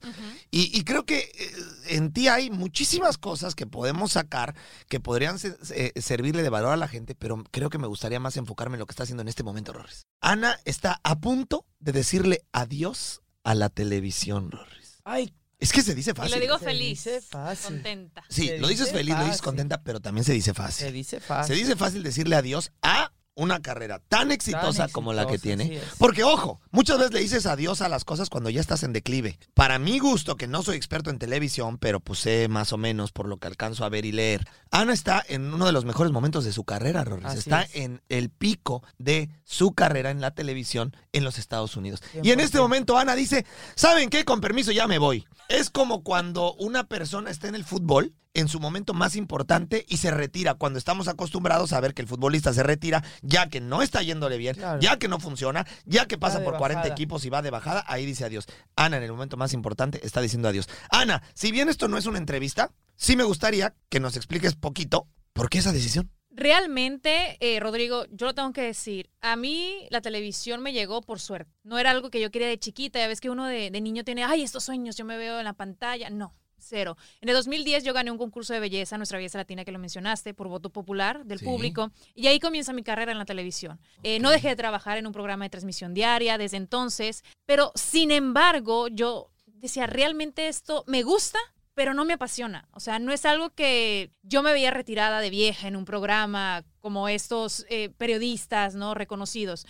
Y, 0.52 0.78
y 0.78 0.84
creo 0.84 1.06
que 1.06 1.20
eh, 1.20 1.52
en 1.90 2.12
ti 2.12 2.28
hay 2.28 2.50
muchísimas 2.50 3.18
cosas 3.18 3.56
que 3.56 3.66
podemos 3.68 4.12
sacar 4.14 4.56
que 4.90 5.00
podrían 5.00 5.40
se- 5.40 5.58
eh, 5.74 5.94
servirle 6.02 6.44
de 6.44 6.50
valor 6.50 6.74
a 6.74 6.78
la 6.78 6.88
gente, 6.88 7.16
pero 7.16 7.44
creo 7.52 7.70
que 7.70 7.78
me 7.78 7.88
gustaría 7.88 8.20
más 8.20 8.38
enfocarme 8.38 8.76
en 8.76 8.80
lo 8.80 8.86
que 8.86 8.92
está 8.92 9.04
haciendo 9.04 9.22
en 9.22 9.28
este 9.30 9.44
momento, 9.44 9.74
Rorris. 9.74 10.06
Ana 10.22 10.60
está 10.66 11.00
a 11.04 11.20
punto 11.20 11.66
de 11.80 11.92
decirle 11.92 12.44
adiós 12.52 13.22
a 13.44 13.56
la 13.56 13.70
televisión, 13.70 14.52
Rorris. 14.52 15.02
Ay, 15.04 15.34
Es 15.60 15.72
que 15.74 15.82
se 15.82 15.94
dice 15.96 16.12
Y 16.12 16.14
fácil. 16.14 16.36
lo 16.36 16.42
digo 16.42 16.58
Se 16.60 16.66
feliz. 16.66 17.04
dice 17.04 17.22
fácil. 17.22 17.76
Contenta. 17.76 18.24
sí, 18.30 18.48
se 18.48 18.58
lo 18.60 18.68
dices 18.68 18.88
dice 18.88 18.98
feliz, 18.98 19.16
lo 19.18 19.26
dices 19.26 19.42
contenta, 19.42 19.82
pero 19.84 20.00
también 20.00 20.24
se 20.26 20.34
dice 20.34 20.52
se 20.52 20.54
fácil. 20.54 20.94
dice 20.94 21.20
fácil. 21.20 21.56
Se 21.56 21.62
dice 21.62 21.76
fácil 21.76 22.04
decirle 22.04 22.36
adiós 22.36 22.72
a 22.82 23.12
una 23.34 23.62
carrera 23.62 24.00
tan 24.10 24.30
exitosa, 24.32 24.90
como 24.90 25.14
la 25.14 25.26
que 25.26 25.40
tiene. 25.40 25.80
Porque, 25.98 26.24
ojo, 26.24 26.60
muchas 26.70 26.98
veces 26.98 27.14
le 27.14 27.22
dices 27.22 27.46
adiós 27.46 27.82
a 27.82 27.88
las 27.90 28.04
cosas 28.04 28.30
cuando 28.30 28.50
ya 28.50 28.60
estás 28.60 28.84
en 28.84 28.92
declive. 28.92 29.40
Para 29.54 29.80
mi 29.80 30.00
gusto, 30.00 30.36
que 30.36 30.48
no 30.48 30.62
soy 30.64 30.76
experto 30.76 31.10
en 31.10 31.18
televisión, 31.18 31.78
pero 31.78 32.02
pues 32.02 32.20
sé 32.20 32.50
más 32.50 32.74
o 32.74 32.78
menos 32.78 33.12
por 33.14 33.28
lo 33.28 33.38
que 33.38 33.48
alcanzo 33.48 33.86
a 33.86 33.90
ver 33.90 34.06
y 34.06 34.12
leer. 34.12 34.46
Ana 34.70 34.94
está 34.94 35.24
en 35.28 35.52
uno 35.54 35.66
de 35.66 35.72
los 35.72 35.86
mejores 35.86 36.12
momentos 36.12 36.44
de 36.44 36.52
su 36.52 36.66
carrera, 36.66 37.04
Rorris. 37.06 37.26
Así 37.26 37.40
está 37.40 37.62
es. 37.64 37.76
en 37.78 38.02
el 38.10 38.30
pico 38.32 38.84
de 38.98 39.30
su 39.52 39.74
carrera 39.74 40.12
en 40.12 40.22
la 40.22 40.32
televisión 40.32 40.96
en 41.12 41.26
los 41.26 41.38
Estados 41.38 41.76
Unidos. 41.76 42.02
Y 42.24 42.32
en 42.32 42.40
este 42.40 42.58
100%. 42.58 42.62
momento 42.62 42.98
Ana 42.98 43.16
dice, 43.16 43.46
¿saben 43.76 44.10
qué? 44.10 44.24
Con 44.24 44.40
permiso 44.40 44.72
ya 44.72 44.88
me 44.88 44.98
voy. 44.98 45.26
Es 45.50 45.70
como 45.70 46.04
cuando 46.04 46.54
una 46.54 46.86
persona 46.88 47.30
está 47.30 47.50
en 47.50 47.56
el 47.56 47.66
fútbol 47.66 48.14
en 48.34 48.48
su 48.48 48.62
momento 48.62 48.94
más 48.94 49.18
importante 49.18 49.86
y 49.90 49.98
se 49.98 50.10
retira 50.10 50.54
cuando 50.54 50.80
estamos 50.80 51.10
acostumbrados 51.10 51.74
a 51.74 51.82
ver 51.82 51.94
que 51.94 52.02
el 52.02 52.08
futbolista 52.08 52.54
se 52.54 52.64
retira 52.64 53.04
ya 53.22 53.50
que 53.50 53.60
no 53.60 53.82
está 53.82 54.02
yéndole 54.04 54.38
bien, 54.38 54.56
Claro. 54.56 54.80
ya 54.80 54.98
que 54.98 55.10
no 55.10 55.20
funciona, 55.20 55.68
ya 55.84 56.06
que 56.06 56.18
pasa 56.18 56.42
por 56.42 56.56
40 56.56 56.80
bajada. 56.84 56.94
equipos 56.94 57.26
y 57.26 57.30
va 57.30 57.42
de 57.42 57.50
bajada, 57.50 57.84
ahí 57.88 58.06
dice 58.06 58.24
adiós. 58.24 58.46
Ana 58.78 58.96
en 58.96 59.04
el 59.04 59.12
momento 59.12 59.36
más 59.36 59.52
importante 59.52 60.00
está 60.06 60.22
diciendo 60.22 60.48
adiós. 60.48 60.70
Ana, 60.90 61.22
si 61.34 61.52
bien 61.52 61.68
esto 61.68 61.90
no 61.90 61.98
es 61.98 62.06
una 62.06 62.20
entrevista, 62.20 62.72
sí 62.96 63.18
me 63.18 63.26
gustaría 63.26 63.76
que 63.90 64.00
nos 64.00 64.16
expliques 64.16 64.56
poquito 64.56 65.08
por 65.34 65.50
qué 65.50 65.58
esa 65.58 65.74
decisión. 65.74 66.10
Realmente, 66.32 67.38
eh, 67.40 67.60
Rodrigo, 67.60 68.06
yo 68.10 68.26
lo 68.28 68.34
tengo 68.34 68.52
que 68.54 68.62
decir. 68.62 69.10
A 69.22 69.36
mí 69.36 69.86
la 69.90 70.02
televisión 70.02 70.62
me 70.62 70.74
llegó 70.74 71.02
por 71.02 71.20
suerte. 71.20 71.52
No 71.64 71.78
era 71.78 71.92
algo 71.92 72.10
que 72.10 72.20
yo 72.22 72.32
quería 72.32 72.48
de 72.48 72.58
chiquita. 72.58 73.00
Ya 73.00 73.08
ves 73.08 73.22
que 73.22 73.30
uno 73.30 73.46
de, 73.46 73.70
de 73.70 73.82
niño 73.82 74.04
tiene, 74.04 74.24
ay, 74.24 74.42
estos 74.42 74.64
sueños, 74.64 74.96
yo 74.98 75.06
me 75.06 75.18
veo 75.18 75.38
en 75.40 75.46
la 75.46 75.54
pantalla. 75.54 76.10
No, 76.10 76.34
cero. 76.58 76.98
En 77.20 77.30
el 77.30 77.36
2010 77.36 77.84
yo 77.84 77.94
gané 77.94 78.12
un 78.12 78.18
concurso 78.18 78.54
de 78.54 78.60
belleza, 78.60 78.98
Nuestra 78.98 79.18
Belleza 79.18 79.38
Latina, 79.38 79.66
que 79.66 79.72
lo 79.72 79.80
mencionaste, 79.80 80.34
por 80.34 80.48
voto 80.48 80.70
popular 80.70 81.26
del 81.26 81.40
Sí. 81.40 81.46
público. 81.46 81.92
Y 82.16 82.28
ahí 82.28 82.40
comienza 82.40 82.72
mi 82.74 82.84
carrera 82.84 83.12
en 83.12 83.18
la 83.18 83.26
televisión. 83.26 83.80
Eh, 84.04 84.20
no 84.20 84.30
dejé 84.30 84.50
de 84.50 84.56
trabajar 84.56 84.98
en 84.98 85.08
un 85.08 85.14
programa 85.14 85.46
de 85.46 85.50
transmisión 85.50 85.94
diaria 85.94 86.38
desde 86.38 86.58
entonces. 86.58 87.24
Pero, 87.46 87.72
sin 87.76 88.10
embargo, 88.12 88.88
yo 88.88 89.30
decía, 89.46 89.86
¿realmente 89.86 90.48
esto 90.48 90.84
me 90.88 91.04
gusta? 91.04 91.40
Pero 91.74 91.94
no 91.94 92.06
me 92.06 92.14
apasiona. 92.14 92.68
O 92.72 92.80
sea, 92.80 93.00
no 93.00 93.12
es 93.14 93.26
algo 93.26 93.50
que 93.52 94.12
yo 94.24 94.44
me 94.44 94.54
veía 94.54 94.72
retirada 94.72 95.20
de 95.22 95.30
vieja 95.30 95.68
en 95.68 95.76
un 95.76 95.86
programa 95.86 96.64
como 96.80 97.08
estos 97.08 97.66
eh, 97.70 97.90
periodistas, 97.98 98.76
¿no? 98.76 98.94
Reconocidos. 98.94 99.66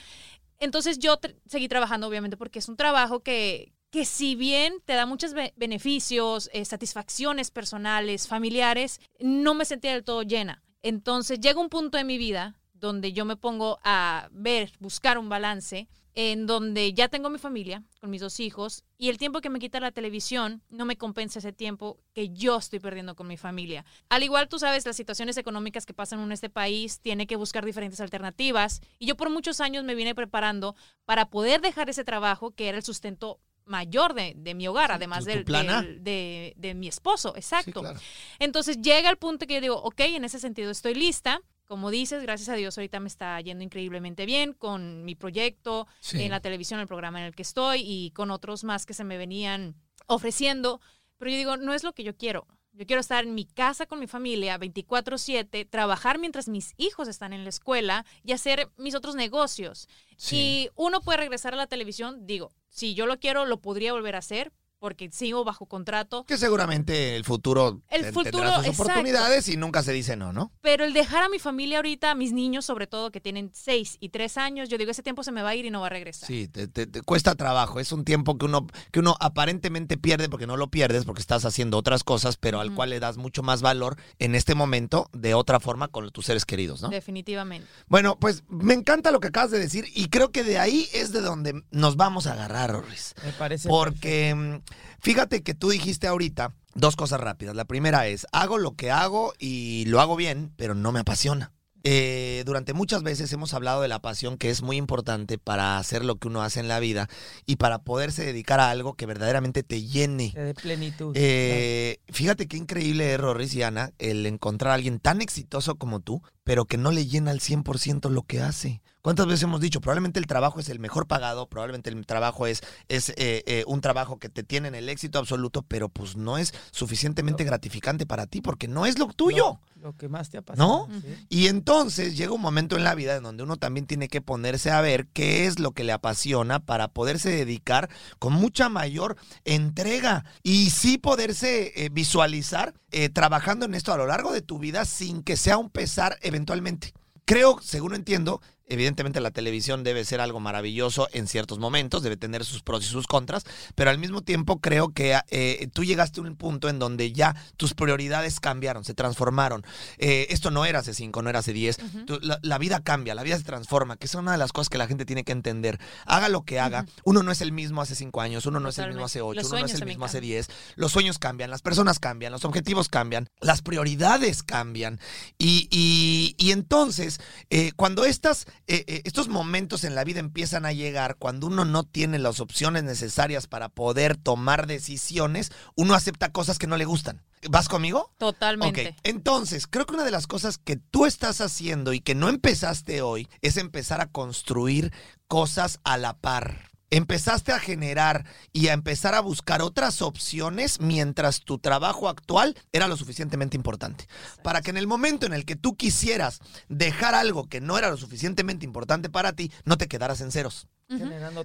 Entonces 0.60 1.00
yo 1.00 1.20
tr- 1.20 1.36
seguí 1.48 1.68
trabajando, 1.68 2.08
obviamente, 2.08 2.38
porque 2.38 2.60
es 2.60 2.70
un 2.70 2.78
trabajo 2.78 3.22
que, 3.22 3.74
que 3.90 4.06
si 4.06 4.36
bien 4.36 4.76
te 4.86 4.94
da 4.94 5.06
muchos 5.06 5.34
be- 5.34 5.54
beneficios, 5.56 6.50
eh, 6.54 6.66
satisfacciones 6.66 7.52
personales, 7.52 8.28
familiares, 8.28 9.00
no 9.20 9.54
me 9.54 9.66
sentía 9.66 9.94
del 9.94 10.04
todo 10.04 10.24
llena. 10.24 10.64
Entonces 10.84 11.40
llega 11.40 11.60
un 11.60 11.70
punto 11.70 11.98
en 11.98 12.08
mi 12.08 12.18
vida 12.18 12.56
donde 12.74 13.14
yo 13.14 13.26
me 13.26 13.36
pongo 13.36 13.80
a 13.84 14.28
ver, 14.32 14.72
buscar 14.80 15.18
un 15.20 15.30
balance, 15.30 15.88
en 16.14 16.46
donde 16.46 16.94
ya 16.94 17.08
tengo 17.08 17.30
mi 17.30 17.38
familia 17.38 17.84
con 18.00 18.10
mis 18.10 18.20
dos 18.22 18.40
hijos 18.40 18.84
y 18.98 19.10
el 19.10 19.18
tiempo 19.18 19.40
que 19.42 19.50
me 19.50 19.60
quita 19.60 19.80
la 19.80 19.92
televisión 19.92 20.62
no 20.70 20.86
me 20.86 20.98
compensa 20.98 21.40
ese 21.40 21.54
tiempo 21.54 22.00
que 22.14 22.30
yo 22.30 22.58
estoy 22.58 22.80
perdiendo 22.80 23.16
con 23.16 23.28
mi 23.28 23.38
familia. 23.38 23.86
Al 24.10 24.24
igual 24.24 24.50
tú 24.50 24.60
sabes, 24.60 24.86
las 24.86 24.96
situaciones 24.98 25.38
económicas 25.38 25.86
que 25.86 25.94
pasan 25.94 26.20
en 26.20 26.32
este 26.32 26.50
país 26.50 27.00
tiene 27.00 27.28
que 27.28 27.38
buscar 27.38 27.64
diferentes 27.66 28.02
alternativas 28.02 28.82
y 29.00 29.06
yo 29.06 29.16
por 29.16 29.30
muchos 29.30 29.62
años 29.62 29.84
me 29.84 29.96
vine 29.96 30.14
preparando 30.16 30.76
para 31.06 31.30
poder 31.30 31.62
dejar 31.62 31.90
ese 31.90 32.04
trabajo 32.04 32.52
que 32.52 32.68
era 32.70 32.78
el 32.78 32.84
sustento 32.84 33.40
mayor 33.64 34.14
de, 34.14 34.34
de 34.36 34.54
mi 34.56 34.68
hogar, 34.68 34.92
además 34.92 35.24
tu- 35.40 35.46
tu 35.46 35.52
del, 35.84 36.04
de, 36.04 36.54
de 36.58 36.74
mi 36.74 36.88
esposo, 36.90 37.34
exacto. 37.38 37.66
Sí, 37.66 37.72
claro. 37.80 38.00
Entonces 38.40 38.82
llega 38.82 39.10
el 39.10 39.18
punto 39.18 39.46
que 39.48 39.54
yo 39.54 39.62
digo, 39.62 39.76
ok, 39.82 40.00
en 40.02 40.26
ese 40.26 40.40
sentido 40.40 40.72
estoy 40.72 40.94
lista. 40.96 41.42
Como 41.72 41.90
dices, 41.90 42.22
gracias 42.22 42.50
a 42.50 42.56
Dios 42.56 42.78
ahorita 42.78 43.00
me 43.00 43.08
está 43.08 43.40
yendo 43.40 43.64
increíblemente 43.64 44.26
bien 44.26 44.52
con 44.52 45.06
mi 45.06 45.16
proyecto, 45.16 45.88
Sí. 46.02 46.22
en 46.22 46.32
la 46.32 46.42
televisión, 46.42 46.82
el 46.82 46.88
programa 46.88 47.22
en 47.22 47.28
el 47.28 47.34
que 47.34 47.44
estoy 47.44 47.80
y 47.86 48.12
con 48.12 48.30
otros 48.30 48.66
más 48.66 48.86
que 48.86 48.94
se 48.94 49.06
me 49.06 49.18
venían 49.18 49.78
ofreciendo. 50.08 50.82
Pero 51.18 51.32
yo 51.32 51.38
digo, 51.38 51.56
no 51.56 51.74
es 51.74 51.86
lo 51.86 51.94
que 51.94 52.04
yo 52.04 52.14
quiero. 52.18 52.46
Yo 52.74 52.86
quiero 52.86 53.00
estar 53.00 53.24
en 53.24 53.36
mi 53.36 53.46
casa 53.46 53.86
con 53.86 54.00
mi 54.02 54.08
familia 54.08 54.58
24/7, 54.58 55.64
trabajar 55.64 56.20
mientras 56.20 56.50
mis 56.50 56.74
hijos 56.76 57.08
están 57.08 57.32
en 57.32 57.44
la 57.46 57.50
escuela 57.50 58.06
y 58.22 58.34
hacer 58.34 58.70
mis 58.76 58.94
otros 58.94 59.16
negocios. 59.16 59.88
Sí. 60.18 60.36
Y 60.36 60.70
uno 60.76 61.00
puede 61.00 61.20
regresar 61.20 61.54
a 61.54 61.58
la 61.58 61.68
televisión, 61.68 62.28
digo, 62.28 62.52
si 62.68 62.96
yo 62.96 63.06
lo 63.06 63.18
quiero, 63.18 63.46
lo 63.46 63.62
podría 63.62 63.94
volver 63.94 64.16
a 64.16 64.20
hacer 64.20 64.52
porque 64.82 65.12
sigo 65.12 65.44
bajo 65.46 65.68
contrato. 65.68 66.26
Que 66.26 66.38
seguramente 66.38 67.16
el 67.16 67.24
futuro, 67.24 67.82
El 67.90 68.06
futuro, 68.08 68.24
tendrá 68.32 68.56
sus 68.58 68.66
exacto. 68.66 68.82
oportunidades 68.84 69.48
y 69.48 69.56
nunca 69.56 69.84
se 69.84 69.94
dice 69.94 70.16
no, 70.16 70.34
¿no? 70.34 70.52
Pero 70.62 70.84
el 70.84 70.92
dejar 70.94 71.22
a 71.24 71.30
mi 71.30 71.38
familia 71.38 71.78
ahorita, 71.78 72.10
a 72.10 72.16
mis 72.16 72.34
niños 72.34 72.66
sobre 72.66 72.88
todo, 72.88 73.12
que 73.12 73.22
tienen 73.22 73.52
6 73.54 73.98
y 74.00 74.10
3 74.10 74.38
años, 74.40 74.70
yo 74.70 74.80
digo, 74.80 74.90
ese 74.90 75.04
tiempo 75.04 75.24
se 75.24 75.32
me 75.32 75.44
va 75.44 75.50
a 75.50 75.56
ir 75.56 75.66
y 75.66 75.70
no 75.70 75.82
va 75.82 75.86
a 75.86 75.90
regresar. 75.92 76.26
Sí, 76.28 76.48
te, 76.48 76.68
te- 76.68 76.88
te 76.88 77.02
cuesta 77.04 77.36
trabajo. 77.36 77.80
Es 77.80 77.92
un 77.92 78.04
tiempo 78.04 78.40
que 78.40 78.46
uno, 78.46 78.66
que 78.92 79.00
uno 79.00 79.16
aparentemente 79.20 79.98
pierde 79.98 80.30
porque 80.30 80.48
no 80.48 80.58
lo 80.58 80.70
pierdes, 80.72 81.06
porque 81.06 81.22
estás 81.22 81.46
haciendo 81.46 81.78
otras 81.78 82.04
cosas, 82.04 82.38
pero 82.38 82.60
al 82.60 82.74
cual 82.74 82.90
le 82.90 83.00
das 83.00 83.18
mucho 83.18 83.44
más 83.44 83.62
valor 83.62 83.98
en 84.18 84.34
este 84.34 84.56
momento 84.56 85.10
de 85.14 85.36
otra 85.36 85.60
forma 85.60 85.90
con 85.90 86.10
tus 86.10 86.26
seres 86.26 86.44
queridos, 86.46 86.82
¿no? 86.82 86.90
Definitivamente. 86.90 87.68
Bueno, 87.88 88.18
pues 88.20 88.44
me 88.50 88.74
encanta 88.74 89.12
lo 89.12 89.20
que 89.20 89.28
acabas 89.28 89.52
de 89.52 89.60
decir 89.60 89.86
y 89.94 90.10
creo 90.10 90.32
que 90.32 90.44
de 90.44 90.58
ahí 90.58 90.88
es 90.92 91.12
de 91.12 91.22
donde 91.22 91.64
nos 91.70 91.98
vamos 91.98 92.26
a 92.26 92.34
agarrar, 92.34 92.74
Orris. 92.76 93.14
Me 93.24 93.32
parece. 93.34 93.70
Porque 93.70 94.62
fíjate 95.00 95.44
que 95.44 95.54
tú 95.54 95.70
dijiste 95.70 96.08
ahorita 96.08 96.54
dos 96.76 96.96
cosas 96.96 97.20
rápidas. 97.20 97.56
La 97.56 97.66
primera 97.66 98.08
es, 98.08 98.28
hago 98.32 98.58
lo 98.58 98.76
que 98.76 98.92
hago 98.92 99.34
y 99.40 99.86
lo 99.88 100.02
hago 100.02 100.16
bien, 100.16 100.54
pero 100.58 100.76
no 100.76 100.92
me 100.92 101.00
apasiona. 101.00 101.52
Eh, 101.84 102.44
durante 102.46 102.74
muchas 102.74 103.02
veces 103.02 103.34
hemos 103.34 103.56
hablado 103.56 103.82
de 103.82 103.88
la 103.88 104.02
pasión 104.02 104.38
que 104.38 104.52
es 104.52 104.62
muy 104.62 104.78
importante 104.78 105.40
para 105.40 105.80
hacer 105.80 106.06
lo 106.06 106.18
que 106.18 106.28
uno 106.28 106.44
hace 106.44 106.60
en 106.60 106.68
la 106.68 106.80
vida 106.80 107.10
y 107.48 107.56
para 107.56 107.80
poderse 107.80 108.24
dedicar 108.24 108.60
a 108.60 108.70
algo 108.70 108.94
que 108.94 109.08
verdaderamente 109.08 109.64
te 109.64 109.82
llene. 109.84 110.32
De 110.36 110.54
plenitud. 110.54 111.14
Eh, 111.16 111.98
fíjate 112.10 112.48
qué 112.48 112.58
increíble 112.58 113.14
es, 113.14 113.20
Rorris 113.20 113.56
y 113.56 113.64
Ana, 113.64 113.94
el 113.98 114.26
encontrar 114.28 114.72
a 114.72 114.76
alguien 114.76 115.00
tan 115.00 115.22
exitoso 115.22 115.76
como 115.76 116.02
tú, 116.02 116.22
pero 116.44 116.66
que 116.66 116.78
no 116.78 116.92
le 116.92 117.06
llena 117.06 117.32
al 117.32 117.40
100% 117.40 118.10
lo 118.10 118.24
que 118.24 118.42
hace. 118.42 118.82
¿Cuántas 119.02 119.26
veces 119.26 119.44
hemos 119.44 119.62
dicho? 119.62 119.82
Probablemente 119.82 120.20
el 120.20 120.28
trabajo 120.28 120.60
es 120.60 120.70
el 120.70 120.80
mejor 120.80 121.08
pagado, 121.08 121.50
probablemente 121.50 121.90
el 121.90 122.06
trabajo 122.06 122.46
es, 122.46 122.62
es 122.88 123.10
eh, 123.10 123.44
eh, 123.48 123.64
un 123.66 123.82
trabajo 123.82 124.20
que 124.20 124.30
te 124.30 124.44
tiene 124.44 124.68
en 124.68 124.76
el 124.76 124.90
éxito 124.90 125.18
absoluto, 125.18 125.64
pero 125.64 125.90
pues 125.90 126.16
no 126.16 126.38
es 126.38 126.54
suficientemente 126.72 127.44
gratificante 127.44 128.06
para 128.06 128.28
ti 128.28 128.42
porque 128.42 128.68
no 128.68 128.86
es 128.86 129.00
lo 129.00 129.08
tuyo. 129.08 129.60
Lo, 129.76 129.88
lo 129.90 129.98
que 129.98 130.08
más 130.08 130.30
te 130.30 130.38
ha 130.38 130.44
¿No? 130.56 130.88
¿sí? 131.02 131.26
Y 131.30 131.48
entonces 131.48 132.16
llega 132.16 132.34
un 132.34 132.42
momento 132.42 132.78
en 132.78 132.84
la 132.84 132.94
vida 132.94 133.16
en 133.16 133.24
donde 133.24 133.42
uno 133.42 133.58
también 133.58 133.88
tiene 133.88 134.08
que 134.08 134.22
ponerse 134.22 134.70
a 134.70 134.82
ver 134.82 135.08
qué 135.08 135.48
es 135.48 135.58
lo 135.58 135.72
que 135.72 135.84
le 135.84 135.94
apasiona 135.94 136.60
para 136.60 136.88
poderse 136.88 137.32
dedicar 137.32 137.90
con 138.20 138.34
mucha 138.34 138.70
mayor 138.70 139.18
entrega 139.46 140.26
y 140.44 140.70
sí 140.70 141.00
poderse 141.00 141.74
eh, 141.76 141.90
visualizar 141.90 142.76
eh, 142.92 143.10
trabajando 143.10 143.66
en 143.66 143.74
esto 143.74 143.94
a 143.94 143.98
lo 143.98 144.06
largo 144.06 144.32
de 144.32 144.42
tu 144.42 144.60
vida 144.60 144.86
sin 144.86 145.24
que 145.24 145.38
sea 145.38 145.58
un 145.58 145.70
pesar 145.70 146.18
eventualmente. 146.22 146.94
Creo, 147.26 147.60
según 147.62 147.96
entiendo, 147.96 148.42
evidentemente 148.72 149.20
la 149.22 149.32
televisión 149.32 149.84
debe 149.84 150.04
ser 150.06 150.22
algo 150.22 150.40
maravilloso 150.40 151.08
en 151.12 151.28
ciertos 151.28 151.60
momentos, 151.60 152.04
debe 152.04 152.18
tener 152.18 152.46
sus 152.46 152.62
pros 152.64 152.84
y 152.84 152.88
sus 152.88 153.08
contras, 153.08 153.44
pero 153.76 153.90
al 153.90 153.98
mismo 153.98 154.22
tiempo 154.22 154.60
creo 154.60 154.90
que 154.90 155.20
eh, 155.30 155.68
tú 155.74 155.84
llegaste 155.84 156.20
a 156.20 156.24
un 156.24 156.36
punto 156.36 156.70
en 156.70 156.80
donde 156.80 157.12
ya 157.12 157.36
tus 157.58 157.74
prioridades 157.74 158.40
cambiaron, 158.40 158.84
se 158.84 158.94
transformaron. 158.94 159.64
Eh, 159.98 160.28
esto 160.30 160.52
no 160.52 160.66
era 160.66 160.80
hace 160.80 160.94
cinco, 160.94 161.22
no 161.22 161.30
era 161.30 161.40
hace 161.40 161.54
diez. 161.54 161.78
Ujú. 161.80 162.06
Tú- 162.06 162.20
la, 162.22 162.40
la 162.42 162.58
vida 162.58 162.82
cambia, 162.82 163.16
la 163.16 163.24
vida 163.24 163.38
se 163.38 163.44
transforma, 163.44 163.98
que 163.98 164.06
es 164.08 164.16
una 164.16 164.32
de 164.32 164.38
las 164.38 164.52
cosas 164.52 164.70
que 164.70 164.78
la 164.78 164.88
gente 164.88 165.06
tiene 165.06 165.24
que 165.24 165.32
entender. 165.32 165.80
Haga 166.06 166.30
lo 166.30 166.44
que 166.44 166.60
haga, 166.60 166.86
uno 167.04 167.24
no 167.24 167.32
es 167.32 167.42
el 167.42 167.52
mismo 167.52 167.82
hace 167.82 167.96
cinco 167.96 168.22
años, 168.22 168.46
uno 168.46 168.60
no 168.60 168.70
es 168.70 168.78
el 168.80 168.88
mismo 168.88 169.06
hace 169.06 169.20
Totalmente. 169.20 169.40
ocho, 169.42 169.44
Los 169.44 169.52
uno 169.52 169.60
no 169.60 169.66
es 169.66 169.82
el 169.82 169.86
mismo 169.88 170.06
hace 170.06 170.18
cambian. 170.20 170.30
diez. 170.32 170.48
Los 170.76 170.92
sueños 170.92 171.20
cambian, 171.20 171.50
las 171.50 171.62
personas 171.62 172.00
cambian, 172.00 172.32
los 172.32 172.46
objetivos 172.46 172.88
cambian, 172.90 173.28
las 173.42 173.62
prioridades 173.62 174.44
cambian. 174.44 175.00
Y, 175.38 175.68
y- 175.72 176.36
y 176.38 176.52
entonces, 176.52 177.20
eh, 177.50 177.72
cuando 177.76 178.06
estas, 178.06 178.46
eh, 178.74 178.86
eh, 178.88 179.02
estos 179.04 179.28
momentos 179.28 179.84
en 179.84 179.96
la 179.96 180.06
vida 180.06 180.22
empiezan 180.22 180.66
a 180.66 180.72
llegar, 180.72 181.18
cuando 181.18 181.48
uno 181.48 181.66
no 181.66 181.84
tiene 181.84 182.20
las 182.20 182.40
opciones 182.40 182.86
necesarias 182.86 183.46
para 183.46 183.68
poder 183.68 184.16
tomar 184.16 184.66
decisiones, 184.66 185.52
uno 185.76 185.94
acepta 185.94 186.32
cosas 186.32 186.58
que 186.58 186.68
no 186.68 186.78
le 186.78 186.86
gustan. 186.86 187.22
¿Vas 187.50 187.68
conmigo? 187.68 188.14
Totalmente. 188.18 188.96
Entonces 189.04 189.68
creo 189.68 189.86
que 189.86 189.96
una 189.96 190.06
de 190.06 190.12
las 190.12 190.26
cosas 190.26 190.58
que 190.58 190.78
tú 190.78 191.06
estás 191.06 191.42
haciendo 191.42 191.92
y 191.92 192.00
que 192.00 192.16
no 192.16 192.30
empezaste 192.30 193.02
hoy 193.02 193.28
es 193.42 193.58
empezar 193.58 194.00
a 194.00 194.08
construir 194.08 194.94
cosas 195.28 195.82
a 195.84 195.98
la 195.98 196.18
par. 196.18 196.71
Empezaste 196.92 197.54
a 197.54 197.60
generar 197.60 198.26
y 198.52 198.68
a 198.68 198.74
empezar 198.74 199.16
a 199.16 199.22
buscar 199.22 199.62
otras 199.62 200.02
opciones 200.02 200.82
mientras 200.82 201.40
tu 201.40 201.58
trabajo 201.58 202.10
actual 202.10 202.58
era 202.74 202.90
lo 202.90 202.98
suficientemente 202.98 203.56
importante. 203.56 204.08
Para 204.44 204.62
que 204.62 204.72
en 204.72 204.78
el 204.78 204.88
momento 204.88 205.26
en 205.26 205.34
el 205.34 205.46
que 205.46 205.56
tú 205.56 205.78
quisieras 205.78 206.40
dejar 206.68 207.16
algo 207.16 207.48
que 207.48 207.62
no 207.62 207.78
era 207.78 207.90
lo 207.90 207.96
suficientemente 207.96 208.66
importante 208.66 209.10
para 209.10 209.32
ti, 209.32 209.52
no 209.64 209.78
te 209.78 209.88
quedaras 209.88 210.20
en 210.20 210.32
ceros. 210.32 210.68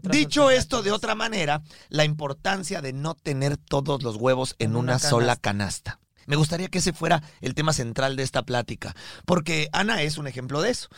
Dicho 0.02 0.50
esto 0.50 0.82
de 0.82 0.90
otra 0.90 1.14
manera, 1.14 1.62
la 1.88 2.04
importancia 2.04 2.82
de 2.82 2.92
no 2.92 3.14
tener 3.14 3.56
todos 3.56 4.02
los 4.02 4.16
huevos 4.16 4.56
en 4.58 4.70
En 4.70 4.76
una, 4.76 4.94
una 4.94 4.98
sola 4.98 5.36
canasta. 5.36 6.00
Me 6.26 6.34
gustaría 6.34 6.68
que 6.68 6.78
ese 6.78 6.92
fuera 6.92 7.22
el 7.40 7.54
tema 7.54 7.72
central 7.72 8.16
de 8.16 8.24
esta 8.24 8.42
plática, 8.42 8.96
porque 9.24 9.68
Ana 9.72 10.02
es 10.02 10.18
un 10.18 10.26
ejemplo 10.26 10.60
de 10.60 10.70
eso. 10.70 10.88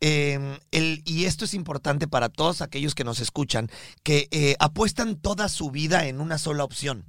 Eh, 0.00 0.58
el- 0.70 1.02
y 1.04 1.24
esto 1.24 1.44
es 1.44 1.54
importante 1.54 2.06
para 2.06 2.28
todos 2.28 2.62
aquellos 2.62 2.94
que 2.94 3.04
nos 3.04 3.20
escuchan, 3.20 3.68
que 4.02 4.28
eh, 4.30 4.54
apuestan 4.60 5.16
toda 5.16 5.48
su 5.48 5.70
vida 5.70 6.06
en 6.06 6.20
una 6.20 6.38
sola 6.38 6.64
opción. 6.64 7.04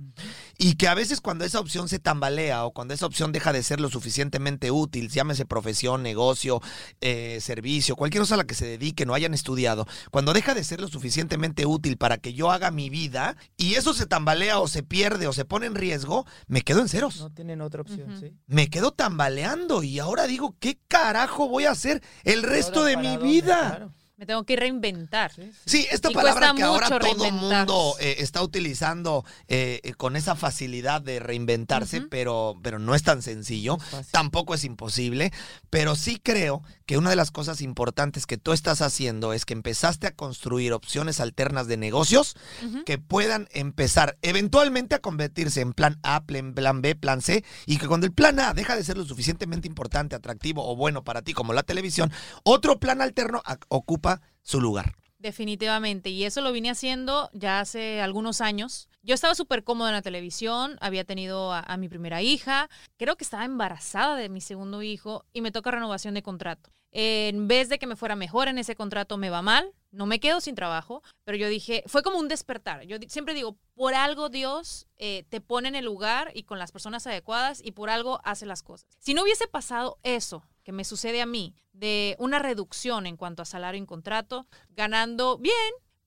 Y 0.58 0.74
que 0.76 0.88
a 0.88 0.94
veces 0.96 1.22
cuando 1.22 1.46
esa 1.46 1.60
opción 1.60 1.88
se 1.88 2.00
tambalea 2.00 2.66
o 2.66 2.72
cuando 2.72 2.94
esa 2.94 3.06
opción 3.06 3.32
deja 3.32 3.54
de 3.54 3.64
ser 3.64 3.80
lo 3.80 3.90
suficientemente 3.90 4.72
útil, 4.72 5.10
llámese 5.10 5.46
profesión, 5.46 6.02
negocio, 6.04 6.62
eh, 7.02 7.40
servicio, 7.42 7.96
cualquier 7.96 8.22
cosa 8.24 8.34
a 8.34 8.38
la 8.38 8.44
que 8.46 8.56
se 8.56 8.66
dediquen 8.66 9.10
o 9.10 9.14
hayan 9.14 9.34
estudiado, 9.34 9.88
cuando 10.12 10.34
deja 10.34 10.54
de 10.54 10.64
ser 10.64 10.82
lo 10.82 10.88
suficientemente 10.88 11.66
útil 11.66 11.98
para 11.98 12.18
que 12.18 12.34
yo 12.34 12.52
haga 12.52 12.72
mi 12.72 12.90
vida 12.90 13.38
y 13.56 13.76
eso 13.76 13.94
se 13.94 14.06
tambalea 14.08 14.60
o 14.60 14.68
se 14.68 14.84
pierde 14.84 15.28
o 15.28 15.34
se 15.34 15.46
pone 15.46 15.68
en 15.68 15.76
riesgo, 15.76 16.26
me 16.48 16.62
quedo 16.62 16.82
en 16.82 16.90
ceros. 16.90 17.20
No 17.20 17.32
tienen 17.32 17.62
otra 17.62 17.82
opción. 17.82 18.20
¿sí? 18.20 18.34
Me 18.48 18.70
quedo 18.70 18.92
tambaleando 18.92 19.84
y 19.84 20.00
ahora 20.00 20.28
digo, 20.28 20.56
¿qué 20.60 20.80
carajo 20.88 21.48
voy 21.48 21.66
a 21.66 21.72
hacer 21.72 22.02
el 22.24 22.44
resto 22.44 22.79
De 22.84 22.94
¿para 22.96 23.10
mi 23.10 23.18
vida? 23.18 23.68
Claro. 23.70 23.92
Me 24.18 24.26
tengo 24.26 24.44
que 24.44 24.58
reinventar. 24.58 25.32
Sí, 25.32 25.44
sí. 25.44 25.60
Sí, 25.66 25.88
esta 25.92 26.12
Y 26.12 26.14
palabra 26.14 26.52
que 26.54 26.62
ahora 26.64 26.88
todo 26.90 27.00
reinventarse. 27.00 27.32
mundo 27.32 27.96
eh, 28.02 28.16
está 28.20 28.44
utilizando 28.44 29.24
eh, 29.48 29.80
eh, 29.82 29.94
con 29.94 30.18
esa 30.18 30.36
facilidad 30.36 31.02
de 31.02 31.22
reinventarse, 31.22 32.02
pero, 32.02 32.60
pero 32.62 32.80
no 32.80 32.96
es 32.96 33.04
tan 33.04 33.22
sencillo. 33.22 33.78
Es. 33.98 34.10
Tampoco 34.10 34.54
es 34.54 34.66
imposible, 34.66 35.32
pero 35.70 35.96
sí 35.96 36.20
creo 36.22 36.64
que 36.90 36.98
una 36.98 37.12
de 37.12 37.16
las 37.16 37.30
cosas 37.30 37.62
importantes 37.62 38.26
que 38.26 38.40
tú 38.40 38.52
estás 38.52 38.82
haciendo 38.82 39.32
es 39.32 39.46
que 39.46 39.54
empezaste 39.54 40.08
a 40.08 40.16
construir 40.16 40.74
opciones 40.74 41.20
alternas 41.20 41.68
de 41.68 41.78
negocios 41.78 42.36
que 42.84 42.98
puedan 42.98 43.48
empezar 43.52 44.18
eventualmente 44.24 44.96
a 44.96 45.00
convertirse 45.00 45.62
en 45.62 45.74
plan 45.74 46.00
A, 46.02 46.24
plan 46.26 46.56
plan 46.56 46.82
B, 46.82 46.96
plan 46.96 47.22
C, 47.22 47.46
y 47.68 47.78
que 47.78 47.88
cuando 47.88 48.08
el 48.08 48.12
plan 48.12 48.40
A 48.40 48.56
deja 48.56 48.76
de 48.76 48.84
ser 48.84 48.98
lo 48.98 49.06
suficientemente 49.06 49.68
importante, 49.68 50.16
atractivo 50.16 50.68
o 50.68 50.76
bueno 50.76 51.04
para 51.04 51.22
ti 51.22 51.34
como 51.34 51.54
la 51.54 51.62
televisión, 51.62 52.12
otro 52.42 52.80
plan 52.80 53.04
alterno 53.04 53.44
ocupa 53.68 54.24
su 54.42 54.60
lugar. 54.60 54.96
Definitivamente. 55.20 56.10
Y 56.10 56.24
eso 56.24 56.42
lo 56.42 56.52
vine 56.52 56.72
haciendo 56.72 57.30
ya 57.34 57.60
hace 57.60 58.02
algunos 58.02 58.42
años. 58.42 58.90
Yo 59.04 59.14
estaba 59.14 59.36
súper 59.36 59.64
cómoda 59.64 59.90
en 59.90 59.96
la 59.96 60.02
televisión, 60.02 60.76
había 60.82 61.04
tenido 61.04 61.54
a, 61.54 61.60
a 61.60 61.78
mi 61.78 61.88
primera 61.88 62.24
hija, 62.24 62.68
creo 62.98 63.16
que 63.16 63.26
estaba 63.26 63.46
embarazada 63.46 64.16
de 64.16 64.28
mi 64.28 64.42
segundo 64.42 64.82
hijo 64.82 65.24
y 65.34 65.42
me 65.42 65.52
toca 65.52 65.70
renovación 65.70 66.16
de 66.16 66.24
contrato. 66.24 66.72
En 66.92 67.48
vez 67.48 67.70
de 67.70 67.78
que 67.78 67.86
me 67.88 67.96
fuera 67.96 68.16
mejor 68.16 68.48
en 68.48 68.58
ese 68.58 68.76
contrato, 68.76 69.18
me 69.18 69.30
va 69.30 69.42
mal. 69.42 69.74
No 69.92 70.06
me 70.06 70.20
quedo 70.20 70.42
sin 70.42 70.56
trabajo, 70.56 71.02
pero 71.24 71.38
yo 71.38 71.48
dije, 71.48 71.84
fue 71.88 72.04
como 72.04 72.20
un 72.20 72.28
despertar. 72.28 72.84
Yo 72.84 72.98
siempre 73.08 73.34
digo, 73.34 73.58
por 73.76 73.94
algo 73.94 74.30
Dios 74.30 74.88
eh, 74.98 75.26
te 75.30 75.42
pone 75.42 75.68
en 75.68 75.76
el 75.76 75.86
lugar 75.86 76.32
y 76.34 76.44
con 76.44 76.60
las 76.60 76.72
personas 76.72 77.06
adecuadas 77.08 77.62
y 77.64 77.72
por 77.72 77.90
algo 77.90 78.22
hace 78.24 78.46
las 78.46 78.64
cosas. 78.64 78.88
Si 79.00 79.14
no 79.14 79.24
hubiese 79.24 79.48
pasado 79.48 79.98
eso 80.04 80.44
que 80.64 80.72
me 80.72 80.84
sucede 80.84 81.22
a 81.22 81.26
mí, 81.26 81.56
de 81.74 82.16
una 82.20 82.40
reducción 82.40 83.08
en 83.08 83.18
cuanto 83.18 83.42
a 83.42 83.46
salario 83.46 83.80
en 83.80 83.86
contrato, 83.88 84.46
ganando 84.70 85.38
bien, 85.38 85.54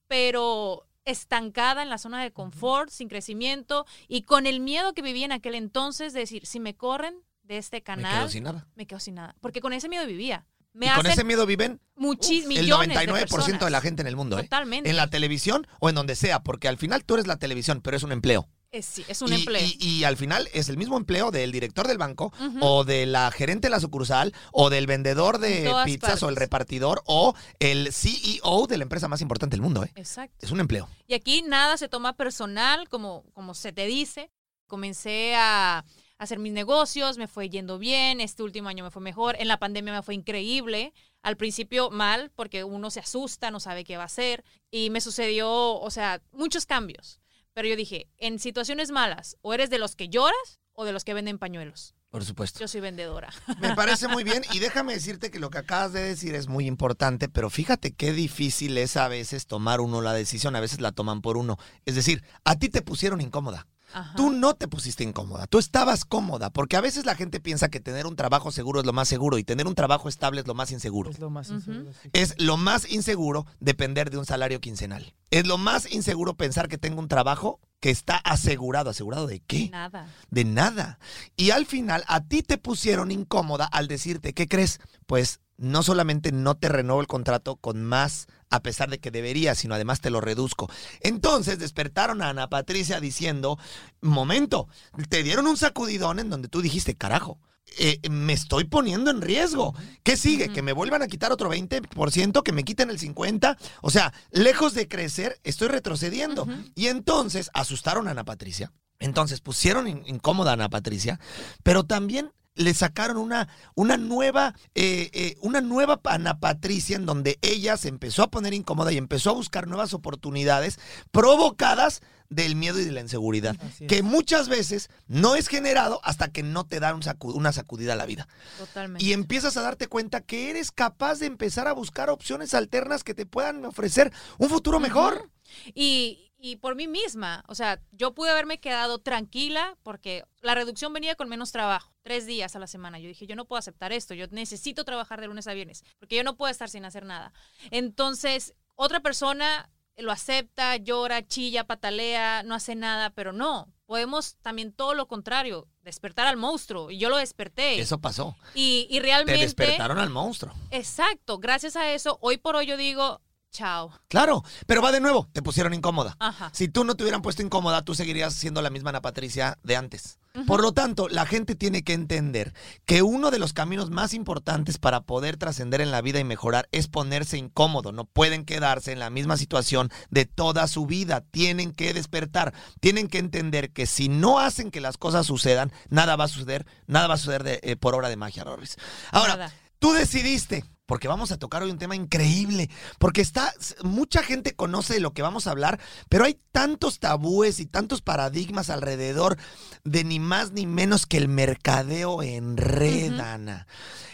pero 0.07 0.87
estancada 1.05 1.81
en 1.83 1.89
la 1.89 1.97
zona 1.97 2.21
de 2.23 2.31
confort, 2.31 2.89
sin 2.89 3.09
crecimiento 3.09 3.85
y 4.07 4.23
con 4.23 4.45
el 4.47 4.59
miedo 4.59 4.93
que 4.93 5.01
vivía 5.01 5.25
en 5.25 5.31
aquel 5.33 5.55
entonces 5.55 6.13
de 6.13 6.21
decir, 6.21 6.45
si 6.45 6.59
me 6.59 6.75
corren 6.75 7.15
de 7.43 7.57
este 7.57 7.77
Me 7.77 7.83
canal, 7.83 8.19
quedo 8.19 8.29
sin 8.29 8.43
nada. 8.43 8.67
me 8.75 8.87
quedo 8.87 8.99
sin 8.99 9.15
nada. 9.15 9.35
Porque 9.41 9.59
con 9.59 9.73
ese 9.73 9.89
miedo 9.89 10.05
vivía. 10.05 10.45
Me 10.73 10.87
y 10.87 10.89
con 10.91 11.05
ese 11.05 11.23
miedo 11.23 11.45
viven 11.45 11.79
muchis- 11.95 12.41
el 12.43 12.47
millones 12.47 12.97
99% 12.97 13.65
de, 13.65 13.71
la 13.71 13.79
gente 13.81 14.01
en 14.01 14.07
el 14.07 14.15
mundo, 14.15 14.39
¿eh? 14.39 14.43
Totalmente. 14.43 14.89
En 14.89 14.95
la 14.95 15.07
televisión 15.09 15.67
o 15.79 15.89
en 15.89 15.95
donde 15.95 16.15
sea, 16.15 16.41
porque 16.41 16.67
al 16.67 16.77
final 16.77 17.03
tú 17.05 17.13
eres 17.13 17.27
la 17.27 17.37
televisión, 17.37 17.81
pero 17.81 17.95
es 17.97 18.03
un 18.03 18.11
empleo. 18.11 18.49
Es, 18.71 18.87
sí, 18.87 19.05
es 19.07 19.21
un 19.21 19.31
y, 19.31 19.35
empleo. 19.35 19.61
y- 19.63 19.77
y 19.99 20.03
al 20.03 20.17
final 20.17 20.49
es 20.51 20.67
el 20.67 20.77
mismo 20.77 20.97
empleo 20.97 21.29
del 21.29 21.51
director 21.51 21.87
del 21.87 21.99
banco 21.99 22.33
o 22.59 22.83
de 22.83 23.05
la 23.05 23.29
gerente 23.29 23.67
de 23.67 23.69
la 23.69 23.79
sucursal 23.79 24.33
o 24.51 24.71
del 24.71 24.87
vendedor 24.87 25.35
En 25.35 25.41
de 25.41 25.71
pizzas 25.85 26.23
o 26.23 26.29
el 26.29 26.35
repartidor 26.35 27.03
o 27.05 27.35
el 27.59 27.93
CEO 27.93 28.65
de 28.67 28.77
la 28.77 28.83
empresa 28.83 29.07
más 29.07 29.21
importante 29.21 29.53
del 29.55 29.61
mundo. 29.61 29.83
¿eh? 29.83 29.91
Exacto. 29.93 30.35
Es 30.43 30.49
un 30.49 30.59
empleo. 30.59 30.89
Y 31.05 31.13
aquí 31.13 31.43
nada 31.43 31.77
se 31.77 31.87
toma 31.87 32.13
personal, 32.17 32.89
como, 32.89 33.23
como 33.33 33.53
se 33.53 33.73
te 33.73 33.85
dice. 33.85 34.31
Comencé 34.65 35.35
a 35.35 35.85
hacer 36.23 36.39
mis 36.39 36.53
negocios, 36.53 37.17
me 37.17 37.27
fue 37.27 37.49
yendo 37.49 37.77
bien, 37.77 38.21
este 38.21 38.43
último 38.43 38.69
año 38.69 38.83
me 38.83 38.91
fue 38.91 39.01
mejor, 39.01 39.35
en 39.39 39.47
la 39.47 39.59
pandemia 39.59 39.93
me 39.93 40.03
fue 40.03 40.15
increíble, 40.15 40.93
al 41.21 41.37
principio 41.37 41.89
mal, 41.89 42.31
porque 42.35 42.63
uno 42.63 42.89
se 42.89 42.99
asusta, 42.99 43.51
no 43.51 43.59
sabe 43.59 43.83
qué 43.83 43.97
va 43.97 44.03
a 44.03 44.07
hacer, 44.07 44.43
y 44.71 44.89
me 44.89 45.01
sucedió, 45.01 45.49
o 45.49 45.89
sea, 45.91 46.21
muchos 46.31 46.65
cambios. 46.65 47.19
Pero 47.53 47.67
yo 47.67 47.75
dije, 47.75 48.07
en 48.17 48.39
situaciones 48.39 48.91
malas, 48.91 49.37
o 49.41 49.53
eres 49.53 49.69
de 49.69 49.77
los 49.77 49.95
que 49.95 50.09
lloras 50.09 50.59
o 50.73 50.85
de 50.85 50.91
los 50.91 51.03
que 51.03 51.13
venden 51.13 51.37
pañuelos. 51.37 51.95
Por 52.09 52.23
supuesto. 52.23 52.59
Yo 52.59 52.67
soy 52.67 52.79
vendedora. 52.79 53.33
Me 53.59 53.73
parece 53.75 54.07
muy 54.07 54.23
bien 54.23 54.43
y 54.53 54.59
déjame 54.59 54.93
decirte 54.93 55.31
que 55.31 55.39
lo 55.39 55.49
que 55.49 55.57
acabas 55.57 55.93
de 55.93 56.03
decir 56.03 56.35
es 56.35 56.47
muy 56.47 56.67
importante, 56.67 57.27
pero 57.27 57.49
fíjate 57.49 57.93
qué 57.93 58.13
difícil 58.13 58.77
es 58.77 58.97
a 58.97 59.07
veces 59.07 59.47
tomar 59.47 59.81
uno 59.81 59.99
la 60.01 60.13
decisión, 60.13 60.55
a 60.55 60.59
veces 60.59 60.79
la 60.79 60.91
toman 60.91 61.21
por 61.21 61.37
uno. 61.37 61.57
Es 61.85 61.95
decir, 61.95 62.23
a 62.43 62.55
ti 62.55 62.69
te 62.69 62.83
pusieron 62.83 63.19
incómoda. 63.19 63.67
Ajá. 63.93 64.15
Tú 64.15 64.31
no 64.31 64.55
te 64.55 64.67
pusiste 64.67 65.03
incómoda, 65.03 65.47
tú 65.47 65.59
estabas 65.59 66.03
cómoda, 66.03 66.49
porque 66.49 66.75
a 66.75 66.81
veces 66.81 67.05
la 67.05 67.15
gente 67.15 67.39
piensa 67.39 67.69
que 67.69 67.79
tener 67.79 68.07
un 68.07 68.15
trabajo 68.15 68.51
seguro 68.51 68.79
es 68.79 68.85
lo 68.85 68.93
más 68.93 69.07
seguro 69.07 69.37
y 69.37 69.43
tener 69.43 69.67
un 69.67 69.75
trabajo 69.75 70.09
estable 70.09 70.41
es 70.41 70.47
lo 70.47 70.55
más 70.55 70.71
inseguro. 70.71 71.11
Es 71.11 71.19
lo 71.19 71.29
más 71.29 71.49
inseguro, 71.49 71.91
sí. 72.01 72.09
Es 72.13 72.35
lo 72.37 72.57
más 72.57 72.91
inseguro 72.91 73.45
depender 73.59 74.09
de 74.09 74.17
un 74.17 74.25
salario 74.25 74.59
quincenal. 74.59 75.13
Es 75.31 75.47
lo 75.47 75.57
más 75.57 75.91
inseguro 75.91 76.35
pensar 76.35 76.67
que 76.67 76.77
tengo 76.77 76.99
un 76.99 77.07
trabajo 77.07 77.59
que 77.79 77.89
está 77.89 78.17
asegurado. 78.17 78.89
¿Asegurado 78.89 79.27
de 79.27 79.41
qué? 79.41 79.69
Nada. 79.69 80.07
De 80.29 80.45
nada. 80.45 80.99
Y 81.35 81.51
al 81.51 81.65
final 81.65 82.03
a 82.07 82.21
ti 82.21 82.41
te 82.41 82.57
pusieron 82.57 83.11
incómoda 83.11 83.65
al 83.65 83.87
decirte, 83.87 84.33
¿qué 84.33 84.47
crees? 84.47 84.79
Pues 85.05 85.41
no 85.57 85.83
solamente 85.83 86.31
no 86.31 86.55
te 86.55 86.69
renuevo 86.69 87.01
el 87.01 87.07
contrato 87.07 87.57
con 87.57 87.83
más 87.83 88.27
a 88.55 88.61
pesar 88.61 88.89
de 88.89 88.99
que 88.99 89.11
debería, 89.11 89.55
sino 89.55 89.75
además 89.75 89.99
te 90.01 90.09
lo 90.09 90.21
reduzco. 90.21 90.69
Entonces 91.01 91.59
despertaron 91.59 92.21
a 92.21 92.29
Ana 92.29 92.49
Patricia 92.49 92.99
diciendo, 92.99 93.57
momento, 94.01 94.67
te 95.09 95.23
dieron 95.23 95.47
un 95.47 95.57
sacudidón 95.57 96.19
en 96.19 96.29
donde 96.29 96.47
tú 96.49 96.61
dijiste, 96.61 96.95
carajo. 96.95 97.39
eh, 97.79 97.99
me 98.09 98.33
estoy 98.33 98.65
poniendo 98.65 99.09
en 99.09 99.21
riesgo. 99.21 99.73
¿Qué 100.03 100.15
sigue? 100.17 100.49
¿Que 100.49 100.61
me 100.61 100.73
vuelvan 100.73 101.01
a 101.01 101.07
quitar 101.07 101.31
otro 101.31 101.49
20%? 101.49 102.43
¿Que 102.43 102.51
me 102.51 102.63
quiten 102.63 102.89
el 102.91 102.99
50%? 102.99 103.57
O 103.81 103.89
sea, 103.89 104.13
lejos 104.31 104.73
de 104.75 104.87
crecer, 104.87 105.39
estoy 105.43 105.69
retrocediendo. 105.69 106.45
Y 106.75 106.87
entonces 106.87 107.49
asustaron 107.53 108.07
a 108.07 108.11
Ana 108.11 108.25
Patricia. 108.25 108.71
Entonces 108.99 109.41
pusieron 109.41 109.87
in- 109.87 110.03
incómoda 110.05 110.51
a 110.51 110.53
Ana 110.53 110.69
Patricia, 110.69 111.19
pero 111.63 111.83
también 111.85 112.31
le 112.55 112.73
sacaron 112.73 113.17
una, 113.17 113.47
una 113.75 113.97
nueva, 113.97 114.53
eh, 114.75 115.09
eh, 115.13 115.35
una 115.41 115.61
nueva 115.61 115.99
Ana 116.03 116.39
Patricia 116.39 116.95
en 116.95 117.05
donde 117.05 117.39
ella 117.41 117.77
se 117.77 117.89
empezó 117.89 118.23
a 118.23 118.29
poner 118.31 118.53
incómoda 118.53 118.91
y 118.91 118.97
empezó 118.97 119.31
a 119.31 119.33
buscar 119.33 119.67
nuevas 119.67 119.93
oportunidades 119.93 120.77
provocadas 121.11 122.01
del 122.29 122.55
miedo 122.55 122.79
y 122.79 122.85
de 122.85 122.91
la 122.91 123.01
inseguridad, 123.01 123.55
es. 123.79 123.87
que 123.87 124.01
muchas 124.01 124.49
veces 124.49 124.89
no 125.07 125.35
es 125.35 125.47
generado 125.47 125.99
hasta 126.03 126.29
que 126.29 126.41
no 126.41 126.65
te 126.65 126.79
da 126.79 126.93
un 126.95 127.01
sacu- 127.01 127.33
una 127.35 127.51
sacudida 127.51 127.93
a 127.93 127.95
la 127.95 128.05
vida. 128.07 128.27
Totalmente. 128.57 129.03
Y 129.05 129.13
empiezas 129.13 129.55
a 129.57 129.61
darte 129.61 129.87
cuenta 129.87 130.21
que 130.21 130.49
eres 130.49 130.71
capaz 130.71 131.19
de 131.19 131.27
empezar 131.27 131.67
a 131.67 131.73
buscar 131.73 132.09
opciones 132.09 132.53
alternas 132.55 133.03
que 133.03 133.13
te 133.13 133.25
puedan 133.27 133.63
ofrecer 133.65 134.11
un 134.39 134.49
futuro 134.49 134.79
mejor. 134.79 135.29
Y, 135.75 136.31
y 136.45 136.57
por 136.57 136.75
mí 136.75 136.89
misma, 136.89 137.41
o 137.47 137.55
sea, 137.55 137.79
yo 137.93 138.13
pude 138.13 138.29
haberme 138.29 138.59
quedado 138.59 138.99
tranquila 138.99 139.77
porque 139.81 140.25
la 140.41 140.53
reducción 140.53 140.91
venía 140.91 141.15
con 141.15 141.29
menos 141.29 141.53
trabajo, 141.53 141.93
tres 142.01 142.25
días 142.25 142.53
a 142.53 142.59
la 142.59 142.67
semana. 142.67 142.99
Yo 142.99 143.07
dije, 143.07 143.25
yo 143.25 143.37
no 143.37 143.45
puedo 143.45 143.59
aceptar 143.59 143.93
esto, 143.93 144.13
yo 144.13 144.27
necesito 144.29 144.83
trabajar 144.83 145.21
de 145.21 145.27
lunes 145.27 145.47
a 145.47 145.53
viernes, 145.53 145.85
porque 145.99 146.17
yo 146.17 146.23
no 146.25 146.35
puedo 146.35 146.51
estar 146.51 146.69
sin 146.69 146.83
hacer 146.83 147.05
nada. 147.05 147.31
Entonces, 147.71 148.55
otra 148.75 148.99
persona 148.99 149.69
lo 149.95 150.11
acepta, 150.11 150.75
llora, 150.75 151.25
chilla, 151.25 151.63
patalea, 151.63 152.43
no 152.43 152.55
hace 152.55 152.75
nada, 152.75 153.11
pero 153.11 153.31
no. 153.31 153.71
Podemos 153.85 154.35
también 154.41 154.73
todo 154.73 154.95
lo 154.95 155.07
contrario, 155.07 155.69
despertar 155.81 156.27
al 156.27 156.35
monstruo. 156.35 156.91
Y 156.91 156.97
yo 156.97 157.07
lo 157.07 157.15
desperté. 157.15 157.79
Eso 157.79 157.99
pasó. 157.99 158.35
Y, 158.53 158.87
y 158.89 158.95
Te 158.95 158.99
realmente... 158.99 159.39
despertaron 159.39 159.97
al 159.97 160.09
monstruo. 160.09 160.53
Exacto, 160.71 161.37
gracias 161.37 161.77
a 161.77 161.93
eso, 161.93 162.17
hoy 162.19 162.35
por 162.35 162.57
hoy 162.57 162.65
yo 162.65 162.75
digo, 162.75 163.21
chao. 163.53 163.91
Claro, 164.09 164.43
pero 164.67 164.81
va 164.81 164.91
de 164.91 164.99
nuevo, 164.99 165.29
te 165.31 165.41
pusieron 165.41 165.73
incómoda. 165.73 166.17
Ajá. 166.19 166.49
Si 166.53 166.67
tú 166.67 166.83
no 166.83 166.95
te 166.95 167.03
hubieran 167.03 167.21
puesto 167.21 167.41
incómoda, 167.41 167.83
tú 167.83 167.95
seguirías 167.95 168.33
siendo 168.33 168.61
la 168.61 168.69
misma 168.69 168.89
Ana 168.89 169.01
Patricia 169.01 169.57
de 169.63 169.77
antes. 169.77 170.17
Por 170.47 170.63
lo 170.63 170.71
tanto, 170.71 171.09
la 171.09 171.27
gente 171.27 171.53
tiene 171.53 171.83
que 171.83 171.93
entender 171.93 172.55
que 172.85 173.03
uno 173.03 173.29
de 173.29 173.37
los 173.37 173.53
caminos 173.53 173.91
más 173.91 174.15
importantes 174.15 174.79
para 174.79 175.01
poder 175.01 175.37
trascender 175.37 175.79
en 175.79 175.91
la 175.91 176.01
vida 176.01 176.19
y 176.19 176.23
mejorar 176.23 176.67
es 176.71 176.87
ponerse 176.87 177.37
incómodo. 177.37 177.91
No 177.91 178.05
pueden 178.05 178.43
quedarse 178.43 178.91
en 178.91 178.97
la 178.97 179.11
misma 179.11 179.37
situación 179.37 179.91
de 180.09 180.25
toda 180.25 180.67
su 180.67 180.87
vida. 180.87 181.21
Tienen 181.21 181.71
que 181.71 181.93
despertar. 181.93 182.55
Tienen 182.79 183.09
que 183.09 183.19
entender 183.19 183.71
que 183.73 183.85
si 183.85 184.09
no 184.09 184.39
hacen 184.39 184.71
que 184.71 184.81
las 184.81 184.97
cosas 184.97 185.27
sucedan, 185.27 185.71
nada 185.89 186.15
va 186.15 186.23
a 186.23 186.27
suceder. 186.29 186.65
Nada 186.87 187.05
va 187.05 187.13
a 187.13 187.17
suceder 187.17 187.43
de- 187.43 187.59
eh, 187.61 187.75
por 187.75 187.93
obra 187.93 188.09
de 188.09 188.15
magia, 188.15 188.43
Rorris. 188.43 188.77
Ahora, 189.11 189.35
Nada. 189.35 189.53
Tú 189.77 189.91
decidiste, 189.91 190.63
porque 190.93 191.07
vamos 191.07 191.31
a 191.31 191.39
tocar 191.39 191.63
hoy 191.63 191.71
un 191.71 191.79
tema 191.79 191.95
increíble, 191.95 192.69
porque 192.99 193.21
está 193.21 193.51
mucha 193.81 194.21
gente 194.21 194.53
conoce 194.55 194.93
de 194.93 194.99
lo 194.99 195.11
que 195.11 195.23
vamos 195.23 195.47
a 195.47 195.49
hablar, 195.49 195.79
pero 196.07 196.23
hay 196.23 196.37
tantos 196.51 196.99
tabúes 196.99 197.59
y 197.59 197.65
tantos 197.65 198.03
paradigmas 198.03 198.69
alrededor 198.69 199.39
de 199.83 200.03
ni 200.03 200.19
más 200.19 200.51
ni 200.51 200.67
menos 200.67 201.07
que 201.07 201.17
el 201.17 201.29
mercadeo 201.29 202.21
en 202.21 202.57
red, 202.57 203.13
Ujú. 203.13 203.23
Ana. 203.23 203.65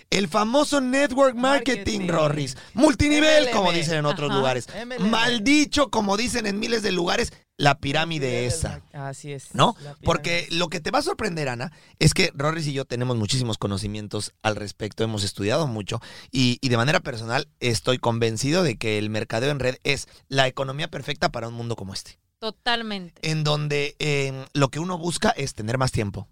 El 0.10 0.28
famoso 0.28 0.82
network 0.82 1.36
marketing, 1.36 2.00
Marketing. 2.00 2.08
Rorris. 2.08 2.58
Multinivel, 2.74 3.46
MLM. 3.46 3.54
como 3.54 3.72
dicen 3.72 4.00
en 4.00 4.06
otros 4.06 4.30
Ajá. 4.32 4.40
lugares. 4.40 4.68
MLM. 4.86 5.10
Maldicho, 5.10 5.90
como 5.90 6.18
dicen 6.18 6.48
en 6.48 6.60
miles 6.60 6.82
de 6.82 6.92
lugares, 6.92 7.32
la 7.58 7.78
pirámide 7.78 8.46
esa. 8.48 8.82
Así 8.94 9.32
es. 9.34 9.54
¿No? 9.54 9.76
Porque 10.04 10.48
lo 10.50 10.70
que 10.70 10.80
te 10.80 10.90
va 10.92 11.00
a 11.00 11.04
sorprender, 11.04 11.48
Ana, 11.50 11.72
es 12.00 12.14
que 12.14 12.32
Rorris 12.34 12.66
y 12.68 12.74
yo 12.74 12.86
tenemos 12.86 13.18
muchísimos 13.18 13.58
conocimientos 13.58 14.34
al 14.42 14.56
respecto, 14.56 15.04
hemos 15.04 15.24
estudiado 15.24 15.68
mucho 15.68 16.00
y, 16.32 16.58
y 16.62 16.70
de 16.70 16.78
manera 16.78 17.02
personal 17.02 17.48
estoy 17.60 17.98
convencido 18.00 18.64
de 18.64 18.78
que 18.78 18.98
el 18.98 19.10
mercadeo 19.10 19.52
en 19.52 19.60
red 19.60 19.76
es 19.84 20.08
la 20.30 20.48
economía 20.48 20.88
perfecta 20.88 21.30
para 21.30 21.50
un 21.50 21.54
mundo 21.54 21.76
como 21.76 21.94
este, 21.94 22.18
Totalmente. 22.40 23.20
en 23.30 23.44
donde 23.44 23.96
eh, 24.00 24.46
lo 24.54 24.70
que 24.70 24.80
uno 24.80 24.98
busca 24.98 25.30
es 25.32 25.54
tener 25.54 25.78
más 25.78 25.92
tiempo. 25.92 26.30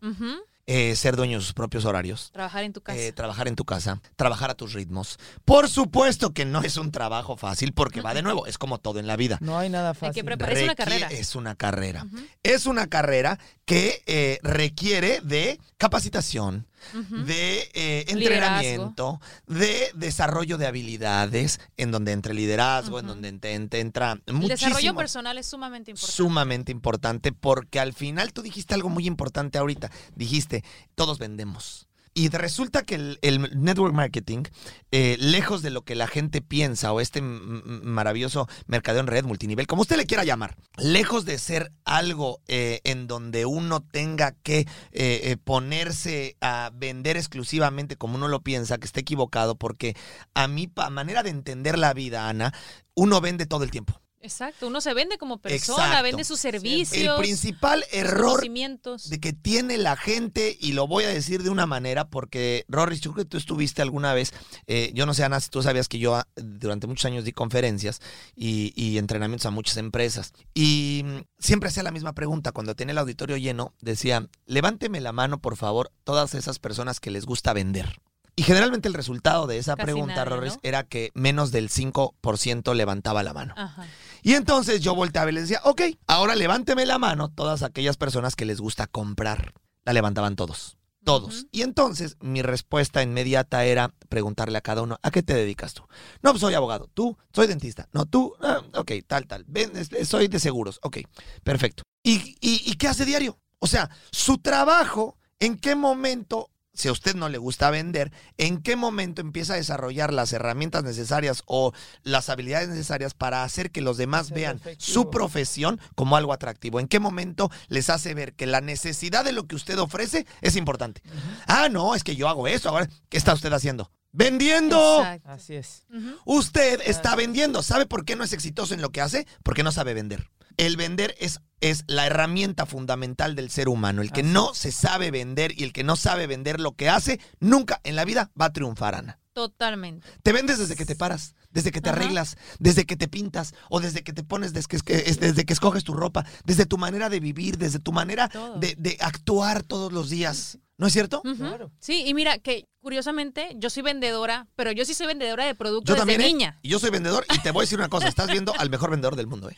Eh, 0.68 0.96
ser 0.96 1.16
dueño 1.16 1.40
de 1.40 1.44
sus 1.44 1.54
propios 1.54 1.86
horarios. 1.86 2.30
Trabajar 2.34 2.64
en 2.66 2.74
tu 2.74 2.82
casa. 2.82 3.00
eh, 3.00 3.12
trabajar 3.14 3.48
en 3.48 3.56
tu 3.56 3.66
casa, 3.66 4.02
trabajar 4.16 4.50
a 4.52 4.56
tus 4.56 4.74
ritmos. 4.74 5.18
Por 5.46 5.70
supuesto 5.70 6.34
que 6.34 6.46
no 6.46 6.62
es 6.62 6.78
un 6.78 6.92
trabajo 6.92 7.38
fácil 7.38 7.74
porque 7.74 8.02
va 8.02 8.14
de 8.14 8.22
nuevo, 8.22 8.46
es 8.48 8.58
como 8.58 8.78
todo 8.78 9.00
en 9.00 9.08
la 9.08 9.16
vida. 9.16 9.38
No 9.42 9.58
hay 9.58 9.70
nada 9.70 9.90
Hay 9.90 9.94
que 9.96 10.00
fácil. 10.08 10.26
preparar. 10.26 10.58
Es 10.58 10.64
una 10.64 10.76
carrera. 10.76 11.08
Es 11.08 11.36
una 11.36 11.56
carrera. 11.56 12.06
Es 12.44 12.66
una 12.66 12.88
carrera 12.88 13.40
que 13.66 14.04
eh, 14.06 14.40
requiere 14.44 15.22
de 15.24 15.60
capacitación, 15.78 16.68
de 16.94 17.70
eh, 17.74 18.06
Liderazgo. 18.14 18.18
entrenamiento, 18.18 19.22
de 19.48 19.92
desarrollo 19.96 20.58
de 20.58 20.68
habilidades, 20.68 21.60
en 21.78 21.92
donde 21.92 22.12
entre 22.12 22.34
liderazgo, 22.34 23.00
en 23.00 23.08
donde 23.08 23.28
entra 23.30 24.14
El 24.26 24.40
desarrollo 24.48 24.74
muchísimo. 24.76 24.96
personal 24.98 25.38
es 25.38 25.46
sumamente 25.48 25.92
importante. 25.92 26.16
Sumamente 26.16 26.72
importante 26.72 27.32
porque 27.32 27.80
al 27.80 27.94
final 27.94 28.34
tú 28.34 28.42
dijiste 28.42 28.74
algo 28.74 28.90
muy 28.90 29.08
importante 29.08 29.58
ahorita. 29.58 29.92
Dijiste, 30.16 30.64
todos 30.96 31.20
vendemos. 31.20 31.87
Y 32.18 32.30
resulta 32.30 32.82
que 32.82 32.96
el, 32.96 33.62
network 33.62 33.94
marketing, 33.94 34.46
eh, 34.90 35.18
lejos 35.20 35.62
de 35.62 35.70
lo 35.70 35.84
que 35.84 35.94
la 35.94 36.08
gente 36.08 36.42
piensa 36.42 36.92
o 36.92 37.00
este 37.00 37.22
maravilloso 37.22 38.50
mercadeo 38.66 39.02
en 39.02 39.06
red 39.06 39.24
multinivel, 39.24 39.68
como 39.68 39.84
usted 39.84 39.98
le 39.98 40.08
quiera 40.08 40.24
llamar, 40.24 40.58
lejos 40.78 41.26
de 41.26 41.38
ser 41.38 41.72
algo 41.86 42.42
eh, 42.48 42.82
en 42.86 43.06
donde 43.06 43.46
uno 43.46 43.82
tenga 43.82 44.32
que 44.32 44.62
eh, 44.62 44.66
eh, 44.94 45.38
ponerse 45.44 46.38
a 46.42 46.72
vender 46.74 47.18
exclusivamente 47.18 47.98
como 47.98 48.16
uno 48.16 48.28
lo 48.30 48.42
piensa, 48.42 48.80
que 48.80 48.88
esté 48.88 49.02
equivocado, 49.02 49.54
porque 49.56 49.96
a 50.34 50.46
a 50.46 50.90
manera 50.90 51.22
de 51.22 51.30
entender 51.30 51.78
la 51.78 51.94
vida, 51.94 52.30
Ana, 52.30 52.52
uno 52.96 53.22
vende 53.22 53.46
todo 53.46 53.64
el 53.64 53.70
tiempo. 53.70 54.02
Exacto, 54.22 54.68
uno 54.68 54.82
se 54.82 54.94
vende 54.94 55.18
como 55.18 55.38
persona, 55.38 55.84
Exacto. 55.86 56.04
vende 56.04 56.24
sus 56.24 56.40
servicios, 56.40 57.18
El 57.18 57.22
principal 57.22 57.86
error 57.92 58.42
de 58.42 59.20
que 59.20 59.34
tiene 59.34 59.78
la 59.78 59.96
gente, 59.96 60.58
y 60.60 60.74
lo 60.74 60.88
voy 60.88 61.04
a 61.04 61.10
decir 61.10 61.44
de 61.44 61.50
una 61.50 61.66
manera, 61.66 62.10
porque 62.10 62.66
Rorris, 62.68 63.02
yo 63.02 63.14
creo 63.14 63.26
que 63.26 63.30
tú 63.30 63.38
estuviste 63.38 63.82
alguna 63.82 64.14
vez, 64.14 64.34
eh, 64.66 64.92
yo 64.94 65.06
no 65.06 65.14
sé, 65.14 65.24
Ana, 65.24 65.40
si 65.40 65.50
tú 65.50 65.62
sabías 65.62 65.88
que 65.88 66.00
yo 66.00 66.16
ah, 66.16 66.28
durante 66.36 66.88
muchos 66.88 67.06
años 67.06 67.26
di 67.26 67.32
conferencias 67.32 68.02
y, 68.36 68.74
y 68.76 68.98
entrenamientos 68.98 69.46
a 69.46 69.52
muchas 69.52 69.78
empresas. 69.78 70.34
Y 70.54 71.04
mm, 71.06 71.20
siempre 71.40 71.70
hacía 71.70 71.84
la 71.84 71.92
misma 71.92 72.14
pregunta, 72.14 72.52
cuando 72.52 72.76
tenía 72.76 72.94
el 72.94 72.98
auditorio 72.98 73.38
lleno, 73.38 73.74
decía, 73.82 74.28
levánteme 74.46 75.00
la 75.00 75.12
mano, 75.12 75.40
por 75.40 75.58
favor, 75.58 75.92
todas 76.04 76.34
esas 76.34 76.60
personas 76.60 77.00
que 77.00 77.12
les 77.12 77.26
gusta 77.26 77.54
vender. 77.54 78.02
Y 78.40 78.44
generalmente 78.44 78.88
el 78.88 78.94
resultado 78.94 79.48
de 79.48 79.58
esa 79.58 79.76
Casi 79.76 79.86
pregunta, 79.86 80.24
nadie, 80.24 80.52
era 80.62 80.84
que 80.84 81.10
menos 81.16 81.52
del 81.52 81.70
5% 81.70 82.76
levantaba 82.76 83.24
la 83.24 83.34
mano. 83.34 83.56
Ajá. 83.58 83.88
Y 84.28 84.34
entonces 84.34 84.82
yo 84.82 84.94
volteaba 84.94 85.32
y 85.32 85.34
les 85.34 85.44
decía, 85.44 85.62
ok, 85.64 85.84
ahora 86.06 86.36
levánteme 86.36 86.86
la 86.86 86.98
mano 86.98 87.30
todas 87.30 87.64
aquellas 87.64 87.96
personas 87.96 88.36
que 88.36 88.44
les 88.44 88.60
gusta 88.60 88.86
comprar. 88.86 89.54
La 89.86 89.94
levantaban 89.94 90.36
todos, 90.36 90.78
todos. 91.06 91.46
Y 91.54 91.62
entonces 91.62 92.18
mi 92.20 92.42
respuesta 92.42 93.02
inmediata 93.02 93.64
era 93.64 93.96
preguntarle 94.10 94.58
a 94.58 94.62
cada 94.62 94.82
uno, 94.82 95.00
¿a 95.02 95.12
qué 95.12 95.24
te 95.24 95.34
dedicas 95.34 95.74
tú? 95.74 95.84
No, 96.22 96.32
pues 96.32 96.42
soy 96.42 96.56
abogado. 96.56 96.90
Tú, 96.94 97.18
soy 97.32 97.48
dentista. 97.48 97.88
No, 97.94 98.06
tú, 98.06 98.34
ah, 98.42 98.62
ok, 98.74 98.92
tal, 99.08 99.28
tal. 99.28 99.46
Ven, 99.48 99.72
soy 100.06 100.28
de 100.28 100.42
seguros. 100.42 100.82
Ok, 100.84 100.98
perfecto. 101.46 101.84
¿Y, 102.04 102.36
y, 102.42 102.70
y 102.70 102.74
qué 102.74 102.90
hace 102.90 103.06
diario? 103.06 103.40
O 103.60 103.68
sea, 103.68 103.90
su 104.12 104.40
trabajo, 104.40 105.18
¿en 105.40 105.58
qué 105.58 105.74
momento 105.74 106.50
si 106.78 106.88
a 106.88 106.92
usted 106.92 107.16
no 107.16 107.28
le 107.28 107.40
gusta 107.40 107.72
vender, 107.72 108.12
¿en 108.38 108.62
qué 108.62 108.76
momento 108.76 109.22
empieza 109.22 109.54
a 109.54 109.58
desarrollar 109.58 110.14
las 110.14 110.32
herramientas 110.32 110.84
necesarias 110.84 111.42
o 111.48 111.74
las 112.04 112.30
habilidades 112.30 112.70
necesarias 112.70 113.16
para 113.16 113.44
hacer 113.44 113.72
que 113.72 113.82
los 113.82 113.98
demás 113.98 114.30
vean 114.30 114.58
efectivo. 114.58 114.94
su 114.94 115.10
profesión 115.10 115.82
como 115.96 116.18
algo 116.18 116.34
atractivo? 116.34 116.80
¿En 116.80 116.88
qué 116.88 117.00
momento 117.00 117.50
les 117.68 117.90
hace 117.90 118.14
ver 118.14 118.34
que 118.34 118.46
la 118.46 118.62
necesidad 118.62 119.26
de 119.26 119.32
lo 119.32 119.48
que 119.48 119.56
usted 119.56 119.80
ofrece 119.80 120.28
es 120.42 120.56
importante? 120.56 121.02
Ah, 121.48 121.68
no, 121.70 121.96
es 121.96 122.04
que 122.04 122.16
yo 122.16 122.30
hago 122.30 122.48
eso. 122.48 122.70
Ahora, 122.70 122.88
¿qué 123.10 123.18
está 123.18 123.34
usted 123.34 123.52
haciendo? 123.52 123.92
¡Vendiendo! 124.12 125.00
Exacto. 125.00 125.30
Así 125.30 125.56
es. 125.56 125.84
Usted 126.26 126.82
está 126.86 127.16
vendiendo. 127.16 127.64
¿Sabe 127.64 127.88
por 127.88 128.06
qué 128.06 128.16
no 128.16 128.24
es 128.24 128.34
exitoso 128.34 128.76
en 128.76 128.82
lo 128.82 128.92
que 128.92 129.02
hace? 129.02 129.28
Porque 129.44 129.64
no 129.64 129.72
sabe 129.72 129.96
vender. 129.96 130.30
El 130.58 130.76
vender 130.78 131.16
es, 131.20 131.40
es 131.62 131.84
la 131.88 132.06
herramienta 132.08 132.66
fundamental 132.66 133.36
del 133.36 133.50
ser 133.50 133.70
humano. 133.70 134.02
El 134.02 134.12
que 134.12 134.22
Así 134.22 134.30
no 134.32 134.54
se 134.54 134.72
sabe 134.72 135.12
vender 135.12 135.54
y 135.60 135.64
el 135.64 135.72
que 135.74 135.84
no 135.84 135.96
sabe 135.96 136.28
vender 136.28 136.60
lo 136.60 136.74
que 136.74 136.90
hace, 136.90 137.20
nunca 137.40 137.80
en 137.84 137.96
la 137.96 138.06
vida 138.06 138.32
va 138.40 138.46
a 138.46 138.54
triunfar, 138.54 138.96
Ana. 138.96 139.20
Totalmente. 139.34 140.08
Te 140.24 140.34
vendes 140.34 140.58
desde 140.58 140.76
que 140.76 140.84
te 140.86 140.96
paras, 140.96 141.36
desde 141.52 141.72
que 141.72 141.80
te 141.80 141.90
Ajá. 141.90 142.00
arreglas, 142.00 142.38
desde 142.58 142.86
que 142.88 142.96
te 142.96 143.08
pintas 143.08 143.54
o 143.70 143.80
desde 143.80 144.04
que 144.04 144.12
te 144.12 144.24
pones, 144.24 144.52
desde 144.52 144.68
que, 144.84 144.96
es- 144.96 145.20
desde 145.20 145.46
que 145.46 145.54
escoges 145.54 145.84
tu 145.84 145.94
ropa, 145.94 146.26
desde 146.46 146.66
tu 146.66 146.80
manera 146.80 147.08
de 147.10 147.20
vivir, 147.20 147.60
desde 147.60 147.78
tu 147.78 147.92
manera 147.92 148.32
de, 148.60 148.74
de 148.80 148.98
actuar 149.00 149.62
todos 149.62 149.94
los 149.94 150.10
días. 150.10 150.58
¿No 150.78 150.86
es 150.86 150.94
cierto? 150.94 151.24
Claro. 151.38 151.72
Sí, 151.80 152.04
y 152.06 152.14
mira 152.14 152.38
que 152.38 152.68
curiosamente 152.82 153.50
yo 153.56 153.70
soy 153.70 153.82
vendedora, 153.82 154.48
pero 154.56 154.72
yo 154.72 154.86
sí 154.86 154.94
soy 154.94 155.08
vendedora 155.08 155.46
de 155.46 155.56
productos 155.56 155.88
Yo 155.88 155.96
desde 155.96 156.02
también, 156.02 156.22
¿eh? 156.22 156.34
niña. 156.34 156.60
Y 156.62 156.70
yo 156.70 156.78
soy 156.78 156.92
vendedor 156.92 157.26
y 157.34 157.40
te 157.40 157.50
voy 157.50 157.62
a 157.62 157.64
decir 157.64 157.80
una 157.80 157.90
cosa, 157.90 158.08
estás 158.08 158.28
viendo 158.28 158.54
al 158.60 158.70
mejor 158.70 158.92
vendedor 158.92 159.16
del 159.16 159.26
mundo, 159.26 159.50
¿eh? 159.50 159.56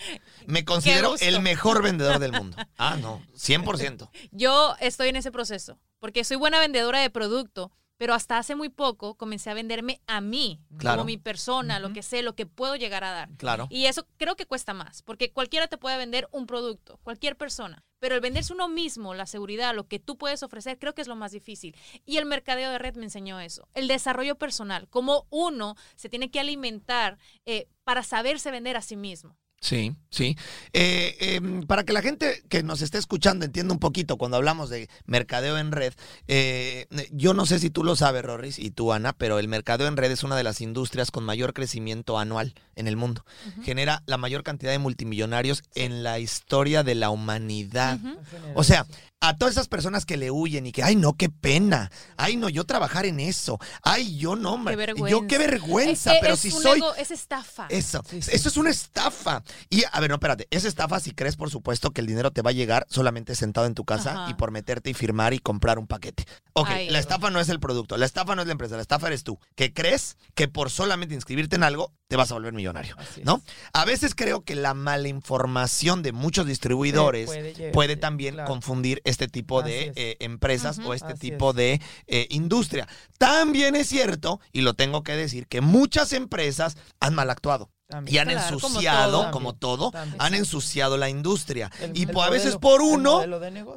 Me 0.47 0.63
considero 0.63 1.15
el 1.19 1.41
mejor 1.41 1.83
vendedor 1.83 2.19
del 2.19 2.31
mundo. 2.31 2.57
Ah, 2.77 2.95
no, 2.95 3.21
100%. 3.35 4.09
Yo 4.31 4.75
estoy 4.79 5.09
en 5.09 5.17
ese 5.17 5.31
proceso, 5.31 5.77
porque 5.99 6.23
soy 6.23 6.37
buena 6.37 6.59
vendedora 6.59 7.01
de 7.01 7.09
producto, 7.09 7.71
pero 7.99 8.13
hasta 8.13 8.37
hace 8.37 8.55
muy 8.55 8.69
poco 8.69 9.15
comencé 9.15 9.49
a 9.49 9.53
venderme 9.53 9.99
a 10.07 10.21
mí, 10.21 10.61
Claro. 10.77 10.99
como 10.99 11.05
mi 11.05 11.17
persona, 11.17 11.79
lo 11.79 11.91
que 11.91 12.01
sé, 12.01 12.23
lo 12.23 12.33
que 12.33 12.45
puedo 12.45 12.77
llegar 12.77 13.03
a 13.03 13.11
dar. 13.11 13.29
Claro. 13.37 13.67
Y 13.69 13.85
eso 13.87 14.07
creo 14.15 14.37
que 14.37 14.45
cuesta 14.45 14.73
más, 14.73 15.01
porque 15.03 15.33
cualquiera 15.33 15.67
te 15.67 15.77
puede 15.77 15.97
vender 15.97 16.29
un 16.31 16.47
producto, 16.47 16.97
cualquier 17.03 17.35
persona. 17.35 17.83
Pero 17.99 18.15
el 18.15 18.21
venderse 18.21 18.53
uno 18.53 18.69
mismo, 18.69 19.13
la 19.13 19.25
seguridad, 19.25 19.75
lo 19.75 19.85
que 19.89 19.99
tú 19.99 20.17
puedes 20.17 20.43
ofrecer, 20.43 20.79
creo 20.79 20.95
que 20.95 21.01
es 21.01 21.09
lo 21.09 21.17
más 21.17 21.33
difícil. 21.33 21.75
Y 22.05 22.15
el 22.15 22.25
mercadeo 22.25 22.71
de 22.71 22.79
red 22.79 22.95
me 22.95 23.03
enseñó 23.03 23.41
eso. 23.41 23.67
El 23.73 23.89
desarrollo 23.89 24.35
personal, 24.37 24.87
cómo 24.87 25.27
uno 25.29 25.75
se 25.97 26.07
tiene 26.07 26.31
que 26.31 26.39
alimentar 26.39 27.17
eh, 27.45 27.67
para 27.83 28.01
saberse 28.03 28.49
vender 28.49 28.77
a 28.77 28.81
sí 28.81 28.95
mismo. 28.95 29.35
Sí, 29.61 29.93
sí. 30.09 30.37
Eh, 30.71 31.17
em, 31.19 31.63
para 31.63 31.83
que 31.83 31.91
la 31.91 32.01
gente 32.01 32.41
que 32.47 32.63
nos 32.63 32.81
esté 32.81 32.97
escuchando 32.97 33.43
entienda 33.45 33.73
un 33.73 33.79
poquito 33.79 34.15
cuando 34.17 34.37
hablamos 34.37 34.69
de 34.69 34.89
mercadeo 35.05 35.57
en 35.57 35.73
red, 35.73 35.93
eh, 36.27 36.87
yo 37.11 37.33
no 37.33 37.45
sé 37.45 37.59
si 37.59 37.69
tú 37.69 37.83
lo 37.83 37.97
sabes, 37.97 38.23
Rorris, 38.23 38.57
y 38.57 38.71
tú, 38.71 38.93
Ana, 38.93 39.11
pero 39.11 39.37
el 39.37 39.49
mercadeo 39.49 39.87
en 39.87 39.97
red 39.97 40.11
es 40.11 40.23
una 40.23 40.37
de 40.37 40.43
las 40.43 40.61
industrias 40.61 41.11
con 41.11 41.25
mayor 41.25 41.53
crecimiento 41.53 42.17
anual 42.17 42.53
en 42.75 42.87
el 42.87 42.95
mundo. 42.95 43.25
Genera 43.63 44.01
la 44.05 44.15
mayor 44.17 44.43
cantidad 44.43 44.71
de 44.71 44.79
multimillonarios 44.79 45.63
en 45.75 46.03
la 46.03 46.19
historia 46.19 46.83
de 46.83 46.95
la 46.95 47.09
humanidad. 47.09 47.99
O 48.55 48.63
sea, 48.63 48.85
a 49.21 49.35
todas 49.37 49.55
esas 49.55 49.67
personas 49.67 50.05
que 50.05 50.15
le 50.15 50.31
huyen 50.31 50.65
y 50.65 50.71
que, 50.71 50.81
ay, 50.81 50.95
no, 50.95 51.15
qué 51.17 51.27
pena. 51.27 51.91
Ay, 52.15 52.37
no, 52.37 52.47
yo 52.47 52.63
trabajar 52.63 53.05
en 53.05 53.19
eso. 53.19 53.59
Ay, 53.83 54.15
yo 54.17 54.37
no, 54.37 54.53
hombre. 54.53 54.77
Yo 55.11 55.27
qué 55.27 55.37
vergüenza, 55.37 56.13
pero 56.21 56.35
es 56.35 56.39
si 56.39 56.51
soy. 56.51 56.79
ego- 56.79 56.95
es 56.95 57.11
estafa. 57.11 57.67
Eso, 57.69 58.01
Sí, 58.09 58.21
sí. 58.21 58.31
eso 58.33 58.47
es 58.47 58.55
una 58.55 58.69
estafa. 58.69 59.43
Y 59.69 59.83
a 59.91 59.99
ver, 59.99 60.09
no, 60.09 60.15
espérate, 60.15 60.47
es 60.51 60.65
estafa 60.65 60.99
si 60.99 61.11
crees, 61.11 61.35
por 61.35 61.49
supuesto, 61.49 61.91
que 61.91 62.01
el 62.01 62.07
dinero 62.07 62.31
te 62.31 62.41
va 62.41 62.49
a 62.51 62.53
llegar 62.53 62.85
solamente 62.89 63.35
sentado 63.35 63.67
en 63.67 63.75
tu 63.75 63.85
casa 63.85 64.11
Ajá. 64.11 64.31
y 64.31 64.33
por 64.35 64.51
meterte 64.51 64.89
y 64.89 64.93
firmar 64.93 65.33
y 65.33 65.39
comprar 65.39 65.79
un 65.79 65.87
paquete. 65.87 66.25
Ok, 66.53 66.69
la 66.89 66.99
estafa 66.99 67.29
no 67.29 67.39
es 67.39 67.49
el 67.49 67.59
producto, 67.59 67.97
la 67.97 68.05
estafa 68.05 68.35
no 68.35 68.41
es 68.41 68.47
la 68.47 68.51
empresa, 68.51 68.75
la 68.75 68.81
estafa 68.81 69.07
eres 69.07 69.23
tú, 69.23 69.39
que 69.55 69.73
crees 69.73 70.17
que 70.35 70.47
por 70.47 70.69
solamente 70.69 71.15
inscribirte 71.15 71.55
en 71.55 71.63
algo 71.63 71.93
te 72.07 72.15
vas 72.15 72.31
a 72.31 72.33
volver 72.33 72.53
millonario. 72.53 72.95
¿No? 73.23 73.41
A 73.71 73.85
veces 73.85 74.15
creo 74.15 74.43
que 74.43 74.55
la 74.55 74.73
mala 74.73 75.07
información 75.07 76.01
de 76.01 76.11
muchos 76.11 76.47
distribuidores 76.47 77.29
puede 77.71 77.93
eh, 77.93 77.97
también 77.97 78.33
claro. 78.33 78.47
confundir 78.47 79.01
este 79.05 79.27
tipo 79.27 79.61
de 79.61 79.79
Así 79.79 79.91
eh, 79.95 80.17
empresas 80.19 80.79
o 80.79 80.93
este 80.93 81.13
Así 81.13 81.19
tipo 81.31 81.51
es. 81.51 81.55
de 81.55 81.81
eh, 82.07 82.27
industria. 82.31 82.87
También 83.17 83.75
es 83.75 83.87
cierto, 83.87 84.39
y 84.51 84.61
lo 84.61 84.73
tengo 84.73 85.03
que 85.03 85.15
decir, 85.15 85.47
que 85.47 85.61
muchas 85.61 86.13
empresas 86.13 86.77
han 86.99 87.15
mal 87.15 87.29
actuado. 87.29 87.69
También. 87.89 88.13
Y 88.15 88.17
han 88.19 88.27
Claro, 88.29 88.59
como 88.59 88.67
ensuciado, 88.67 89.21
todo. 89.23 89.31
como 89.31 89.55
todo, 89.55 89.89
También. 89.91 90.15
han 90.21 90.35
ensuciado 90.35 90.95
la 90.95 91.09
industria. 91.09 91.71
El- 91.81 91.97
y 91.97 92.03
el 92.03 92.11
a 92.19 92.29
veces 92.29 92.53
modelo- 92.53 92.59
por 92.59 92.81
uno 92.83 93.23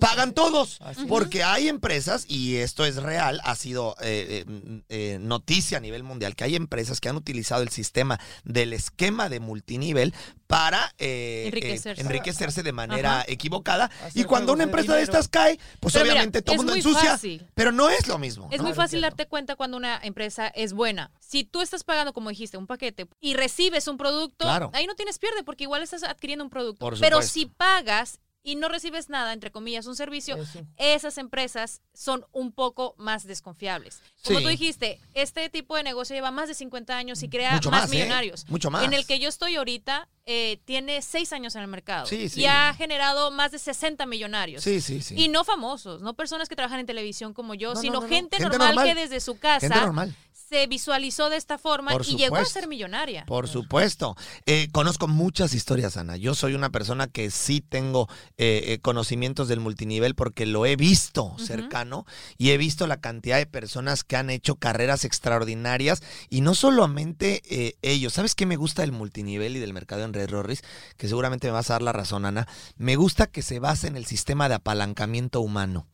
pagan 0.00 0.34
todos. 0.34 0.76
Así 0.82 1.00
es. 1.00 1.06
Porque 1.06 1.42
hay 1.42 1.68
empresas, 1.68 2.26
y 2.28 2.56
esto 2.56 2.84
es 2.84 2.96
real, 2.96 3.40
ha 3.42 3.54
sido 3.56 3.96
eh, 4.02 4.44
eh, 4.46 4.82
eh, 4.90 5.18
noticia 5.18 5.78
a 5.78 5.80
nivel 5.80 6.02
mundial, 6.02 6.36
que 6.36 6.44
hay 6.44 6.56
empresas 6.56 7.00
que 7.00 7.08
han 7.08 7.16
utilizado 7.16 7.62
el 7.62 7.70
sistema 7.70 8.20
del 8.44 8.74
esquema 8.74 9.30
de 9.30 9.40
multinivel 9.40 10.12
para 10.52 10.94
eh, 10.98 11.44
eh, 11.54 11.94
Enriquecerse. 11.96 12.62
de 12.62 12.72
manera 12.72 13.20
Ajá. 13.20 13.24
equivocada. 13.26 13.90
Y 14.12 14.24
cuando 14.24 14.52
una 14.52 14.64
de 14.64 14.70
empresa 14.70 14.94
de 14.94 15.02
estas 15.02 15.26
cae, 15.26 15.58
pues 15.80 15.94
Pero 15.94 16.04
mira, 16.04 16.14
obviamente 16.14 16.42
todo 16.42 16.52
el 16.54 16.58
mundo 16.58 16.74
ensucia. 16.74 17.12
fácil. 17.12 17.46
Pero 17.54 17.72
no 17.72 17.88
es 17.88 18.06
lo 18.06 18.18
mismo. 18.18 18.48
Es 18.50 18.58
¿no? 18.58 18.64
muy 18.64 18.74
fácil 18.74 19.00
darte 19.00 19.26
cuenta 19.26 19.56
cuando 19.56 19.78
una 19.78 19.98
empresa 20.02 20.48
es 20.48 20.74
buena. 20.74 21.10
Si 21.20 21.44
tú 21.44 21.62
estás 21.62 21.84
pagando, 21.84 22.12
como 22.12 22.28
dijiste, 22.28 22.58
un 22.58 22.66
paquete 22.66 23.08
y 23.18 23.32
recibes 23.32 23.88
un 23.88 23.96
producto, 23.96 24.44
Claro. 24.44 24.70
ahí 24.74 24.86
no 24.86 24.94
tienes 24.94 25.18
pierde 25.18 25.42
porque 25.42 25.64
igual 25.64 25.82
estás 25.82 26.02
adquiriendo 26.02 26.44
un 26.44 26.50
producto. 26.50 26.80
Por 26.80 27.00
Pero 27.00 27.22
si 27.22 27.46
pagas 27.46 28.20
y 28.44 28.56
no 28.56 28.68
recibes 28.68 29.08
nada, 29.08 29.32
entre 29.32 29.50
comillas, 29.52 29.86
un 29.86 29.94
servicio, 29.96 30.36
Eso. 30.36 30.60
esas 30.76 31.18
empresas 31.18 31.80
son 31.94 32.26
un 32.32 32.52
poco 32.52 32.94
más 32.98 33.24
desconfiables. 33.24 34.00
Como 34.24 34.38
Sí. 34.38 34.44
tú 34.44 34.48
dijiste, 34.50 35.00
este 35.14 35.48
tipo 35.48 35.76
de 35.76 35.82
negocio 35.82 36.14
lleva 36.16 36.30
más 36.30 36.48
de 36.48 36.54
50 36.54 36.96
años 36.96 37.22
y 37.22 37.28
crea 37.28 37.52
Mucho 37.52 37.70
más, 37.70 37.82
más, 37.82 37.92
¿eh? 37.92 37.94
millonarios. 37.96 38.44
Mucho 38.48 38.70
más. 38.70 38.84
En 38.84 38.92
el 38.94 39.06
que 39.06 39.18
yo 39.20 39.28
estoy 39.28 39.56
ahorita, 39.56 40.08
eh, 40.24 40.60
tiene 40.64 41.02
seis 41.02 41.32
años 41.32 41.54
en 41.56 41.62
el 41.62 41.68
mercado 41.68 42.06
Sí, 42.06 42.28
sí. 42.28 42.42
y 42.42 42.46
ha 42.46 42.72
generado 42.74 43.30
más 43.30 43.50
de 43.52 43.58
60 43.58 44.06
millonarios. 44.06 44.62
Sí, 44.62 44.80
sí, 44.80 45.02
sí. 45.02 45.14
Y 45.16 45.28
no 45.28 45.44
famosos, 45.44 46.00
no 46.00 46.14
personas 46.14 46.48
que 46.48 46.56
trabajan 46.56 46.80
en 46.80 46.86
televisión 46.86 47.34
como 47.34 47.54
yo, 47.54 47.74
No, 47.74 47.80
sino 47.80 47.94
no, 47.94 48.00
no, 48.00 48.06
no. 48.06 48.08
gente, 48.14 48.36
Gente 48.38 48.50
normal, 48.50 48.74
normal. 48.76 48.94
que 48.94 49.00
desde 49.00 49.20
su 49.20 49.38
casa. 49.38 49.68
Se 50.52 50.66
visualizó 50.66 51.30
de 51.30 51.38
esta 51.38 51.56
forma 51.56 51.92
Por 51.92 52.06
y 52.06 52.16
llegó 52.16 52.36
a 52.36 52.44
ser 52.44 52.68
millonaria. 52.68 53.24
Por 53.24 53.48
supuesto. 53.48 54.16
Eh, 54.44 54.68
conozco 54.70 55.08
muchas 55.08 55.54
historias, 55.54 55.96
Ana. 55.96 56.18
Yo 56.18 56.34
soy 56.34 56.54
una 56.54 56.68
persona 56.68 57.06
que 57.06 57.30
sí 57.30 57.62
tengo 57.62 58.06
eh, 58.36 58.64
eh, 58.66 58.78
conocimientos 58.82 59.48
del 59.48 59.60
multinivel 59.60 60.14
porque 60.14 60.44
lo 60.44 60.66
he 60.66 60.76
visto 60.76 61.34
cercano 61.38 62.04
y 62.36 62.50
he 62.50 62.58
visto 62.58 62.86
la 62.86 63.00
cantidad 63.00 63.38
de 63.38 63.46
personas 63.46 64.04
que 64.04 64.16
han 64.16 64.28
hecho 64.28 64.56
carreras 64.56 65.06
extraordinarias 65.06 66.02
y 66.28 66.42
no 66.42 66.54
solamente 66.54 67.40
eh, 67.48 67.76
ellos. 67.80 68.12
¿Sabes 68.12 68.34
qué 68.34 68.44
me 68.44 68.56
gusta 68.56 68.82
del 68.82 68.92
multinivel 68.92 69.56
y 69.56 69.60
del 69.60 69.72
mercado 69.72 70.04
en 70.04 70.12
Red 70.12 70.28
Rorris? 70.28 70.62
Que 70.98 71.08
seguramente 71.08 71.46
me 71.46 71.54
vas 71.54 71.70
a 71.70 71.74
dar 71.74 71.82
la 71.82 71.92
razón, 71.92 72.26
Ana. 72.26 72.46
Me 72.76 72.96
gusta 72.96 73.26
que 73.26 73.40
se 73.40 73.58
base 73.58 73.86
en 73.86 73.96
el 73.96 74.04
sistema 74.04 74.50
de 74.50 74.56
apalancamiento 74.56 75.40
humano. 75.40 75.86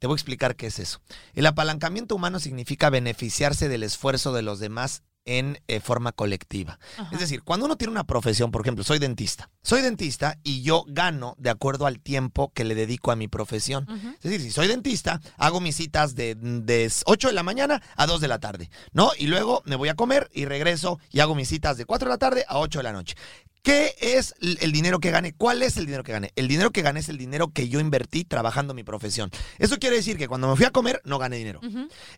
Te 0.00 0.06
voy 0.06 0.14
a 0.14 0.16
explicar 0.16 0.56
qué 0.56 0.66
es 0.68 0.78
eso. 0.78 1.02
El 1.34 1.44
apalancamiento 1.44 2.14
humano 2.14 2.40
significa 2.40 2.88
beneficiarse 2.88 3.68
del 3.68 3.82
esfuerzo 3.82 4.32
de 4.32 4.40
los 4.40 4.58
demás 4.58 5.02
en 5.26 5.60
eh, 5.68 5.80
forma 5.80 6.12
colectiva. 6.12 6.78
Ajá. 6.96 7.10
Es 7.12 7.20
decir, 7.20 7.42
cuando 7.42 7.66
uno 7.66 7.76
tiene 7.76 7.92
una 7.92 8.04
profesión, 8.04 8.50
por 8.50 8.62
ejemplo, 8.62 8.82
soy 8.82 8.98
dentista. 8.98 9.50
Soy 9.62 9.82
dentista 9.82 10.38
y 10.42 10.62
yo 10.62 10.84
gano 10.88 11.34
de 11.38 11.50
acuerdo 11.50 11.84
al 11.84 12.00
tiempo 12.00 12.50
que 12.54 12.64
le 12.64 12.74
dedico 12.74 13.12
a 13.12 13.16
mi 13.16 13.28
profesión. 13.28 13.86
Es 14.16 14.22
decir, 14.22 14.40
si 14.40 14.50
soy 14.50 14.68
dentista, 14.68 15.20
hago 15.36 15.60
mis 15.60 15.76
citas 15.76 16.14
de, 16.14 16.34
de 16.34 16.90
8 17.04 17.28
de 17.28 17.34
la 17.34 17.42
mañana 17.42 17.82
a 17.96 18.06
2 18.06 18.22
de 18.22 18.28
la 18.28 18.38
tarde, 18.38 18.70
¿no? 18.92 19.10
Y 19.18 19.26
luego 19.26 19.62
me 19.66 19.76
voy 19.76 19.90
a 19.90 19.94
comer 19.94 20.30
y 20.32 20.46
regreso 20.46 20.98
y 21.10 21.20
hago 21.20 21.34
mis 21.34 21.48
citas 21.48 21.76
de 21.76 21.84
4 21.84 22.08
de 22.08 22.14
la 22.14 22.18
tarde 22.18 22.44
a 22.48 22.58
8 22.58 22.78
de 22.78 22.82
la 22.82 22.92
noche. 22.92 23.16
¿Qué 23.62 23.94
es 24.00 24.34
el 24.40 24.72
dinero 24.72 25.00
que 25.00 25.10
gane? 25.10 25.34
¿Cuál 25.34 25.62
es 25.62 25.76
el 25.76 25.84
dinero 25.86 26.02
que 26.02 26.12
gane? 26.12 26.32
El 26.36 26.48
dinero 26.48 26.70
que 26.70 26.82
gane 26.82 27.00
es 27.00 27.08
el 27.08 27.18
dinero 27.18 27.52
que 27.52 27.68
yo 27.68 27.78
invertí 27.80 28.24
trabajando 28.24 28.72
mi 28.74 28.84
profesión. 28.84 29.30
Eso 29.58 29.78
quiere 29.78 29.96
decir 29.96 30.16
que 30.16 30.28
cuando 30.28 30.48
me 30.48 30.56
fui 30.56 30.64
a 30.64 30.70
comer, 30.70 31.00
no 31.04 31.18
gané 31.18 31.36
dinero. 31.36 31.60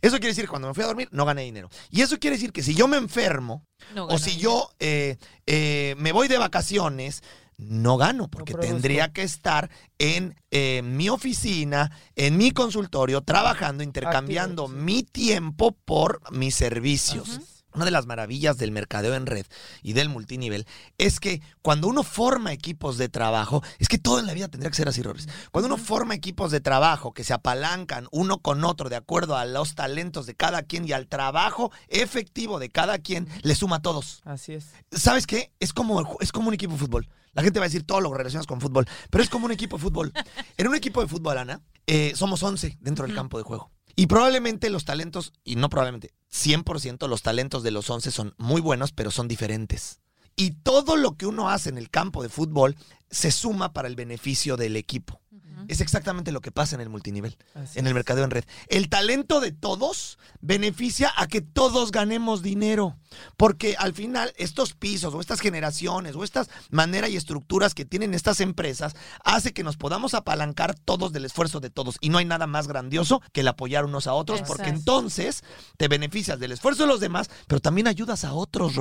Eso 0.00 0.16
quiere 0.16 0.28
decir 0.28 0.44
que 0.44 0.50
cuando 0.50 0.68
me 0.68 0.74
fui 0.74 0.84
a 0.84 0.86
dormir, 0.86 1.08
no 1.10 1.24
gané 1.24 1.42
dinero. 1.42 1.68
Y 1.90 2.02
eso 2.02 2.18
quiere 2.18 2.36
decir 2.36 2.52
que 2.52 2.62
si 2.62 2.74
yo 2.74 2.86
me 2.86 2.96
enfermo, 2.96 3.64
No 3.94 4.06
o 4.06 4.18
si 4.18 4.30
dinero. 4.30 4.42
yo 4.42 4.70
eh, 4.78 5.16
eh, 5.46 5.94
me 5.98 6.12
voy 6.12 6.28
de 6.28 6.38
vacaciones, 6.38 7.22
no 7.58 7.96
gano, 7.96 8.28
porque 8.28 8.54
tendría 8.54 9.12
que 9.12 9.22
estar 9.22 9.70
en 9.98 10.34
eh, 10.50 10.82
mi 10.82 11.08
oficina, 11.08 11.90
en 12.16 12.36
mi 12.36 12.50
consultorio, 12.52 13.22
trabajando, 13.22 13.82
intercambiando 13.82 14.68
mi 14.68 15.02
tiempo 15.02 15.72
por 15.84 16.20
mis 16.32 16.54
servicios. 16.54 17.40
Una 17.74 17.84
de 17.84 17.90
las 17.90 18.06
maravillas 18.06 18.58
del 18.58 18.70
mercadeo 18.70 19.14
en 19.14 19.26
red 19.26 19.46
y 19.82 19.92
del 19.94 20.08
multinivel 20.08 20.66
es 20.98 21.20
que 21.20 21.40
cuando 21.62 21.88
uno 21.88 22.02
forma 22.02 22.52
equipos 22.52 22.98
de 22.98 23.08
trabajo, 23.08 23.62
es 23.78 23.88
que 23.88 23.98
todo 23.98 24.18
en 24.18 24.26
la 24.26 24.34
vida 24.34 24.48
tendría 24.48 24.70
que 24.70 24.76
ser 24.76 24.88
así, 24.88 25.02
Rorris. 25.02 25.28
Cuando 25.50 25.66
uno 25.66 25.76
forma 25.76 26.14
equipos 26.14 26.50
de 26.50 26.60
trabajo 26.60 27.12
que 27.12 27.24
se 27.24 27.32
apalancan 27.32 28.08
uno 28.10 28.38
con 28.38 28.64
otro 28.64 28.88
de 28.88 28.96
acuerdo 28.96 29.36
a 29.36 29.44
los 29.44 29.74
talentos 29.74 30.26
de 30.26 30.34
cada 30.34 30.62
quien 30.62 30.86
y 30.86 30.92
al 30.92 31.08
trabajo 31.08 31.72
efectivo 31.88 32.58
de 32.58 32.70
cada 32.70 32.98
quien, 32.98 33.28
le 33.42 33.54
suma 33.54 33.76
a 33.76 33.82
todos. 33.82 34.20
Así 34.24 34.52
es. 34.52 34.66
¿Sabes 34.90 35.26
qué? 35.26 35.52
Es 35.60 35.72
como, 35.72 36.18
es 36.20 36.32
como 36.32 36.48
un 36.48 36.54
equipo 36.54 36.74
de 36.74 36.78
fútbol. 36.78 37.08
La 37.32 37.42
gente 37.42 37.58
va 37.58 37.64
a 37.64 37.68
decir 37.68 37.84
todo 37.84 38.00
lo 38.00 38.12
relacionas 38.12 38.46
con 38.46 38.60
fútbol, 38.60 38.86
pero 39.10 39.24
es 39.24 39.30
como 39.30 39.46
un 39.46 39.52
equipo 39.52 39.76
de 39.76 39.82
fútbol. 39.82 40.12
En 40.58 40.68
un 40.68 40.74
equipo 40.74 41.00
de 41.00 41.08
fútbol, 41.08 41.38
Ana, 41.38 41.60
eh, 41.86 42.12
somos 42.14 42.42
11 42.42 42.78
dentro 42.80 43.06
del 43.06 43.14
campo 43.14 43.38
de 43.38 43.44
juego. 43.44 43.70
Y 43.96 44.06
probablemente 44.06 44.70
los 44.70 44.84
talentos, 44.84 45.32
y 45.44 45.56
no 45.56 45.68
probablemente, 45.68 46.12
100% 46.32 47.08
los 47.08 47.22
talentos 47.22 47.62
de 47.62 47.70
los 47.70 47.88
11 47.88 48.10
son 48.10 48.34
muy 48.38 48.60
buenos, 48.60 48.92
pero 48.92 49.10
son 49.10 49.28
diferentes. 49.28 50.00
Y 50.36 50.52
todo 50.52 50.96
lo 50.96 51.16
que 51.16 51.26
uno 51.26 51.50
hace 51.50 51.68
en 51.68 51.78
el 51.78 51.90
campo 51.90 52.22
de 52.22 52.28
fútbol 52.28 52.76
se 53.10 53.30
suma 53.30 53.72
para 53.72 53.88
el 53.88 53.96
beneficio 53.96 54.56
del 54.56 54.76
equipo. 54.76 55.21
Es 55.68 55.80
exactamente 55.80 56.32
lo 56.32 56.40
que 56.40 56.50
pasa 56.52 56.74
en 56.74 56.80
el 56.80 56.88
multinivel 56.88 57.36
Así 57.54 57.78
en 57.78 57.86
el 57.86 57.94
mercadeo 57.94 58.24
en 58.24 58.30
red. 58.30 58.44
El 58.68 58.88
talento 58.88 59.40
de 59.40 59.52
todos 59.52 60.18
beneficia 60.40 61.12
a 61.16 61.26
que 61.26 61.40
todos 61.40 61.92
ganemos 61.92 62.42
dinero. 62.42 62.96
Porque 63.36 63.76
al 63.78 63.92
final 63.92 64.32
estos 64.36 64.72
pisos 64.74 65.14
o 65.14 65.20
estas 65.20 65.40
generaciones 65.40 66.16
o 66.16 66.24
estas 66.24 66.48
maneras 66.70 67.10
y 67.10 67.16
estructuras 67.16 67.74
que 67.74 67.84
tienen 67.84 68.14
estas 68.14 68.40
empresas 68.40 68.94
hace 69.22 69.52
que 69.52 69.62
nos 69.62 69.76
podamos 69.76 70.14
apalancar 70.14 70.74
todos 70.74 71.12
del 71.12 71.26
esfuerzo 71.26 71.60
de 71.60 71.70
todos. 71.70 71.96
Y 72.00 72.08
no 72.08 72.18
hay 72.18 72.24
nada 72.24 72.46
más 72.46 72.68
grandioso 72.68 73.20
que 73.32 73.42
el 73.42 73.48
apoyar 73.48 73.84
unos 73.84 74.06
a 74.06 74.14
otros 74.14 74.42
porque 74.42 74.70
entonces 74.70 75.44
te 75.76 75.88
beneficias 75.88 76.38
del 76.38 76.52
esfuerzo 76.52 76.84
de 76.84 76.88
los 76.88 77.00
demás, 77.00 77.28
pero 77.46 77.60
también 77.60 77.86
ayudas 77.86 78.24
a 78.24 78.32
otros. 78.32 78.72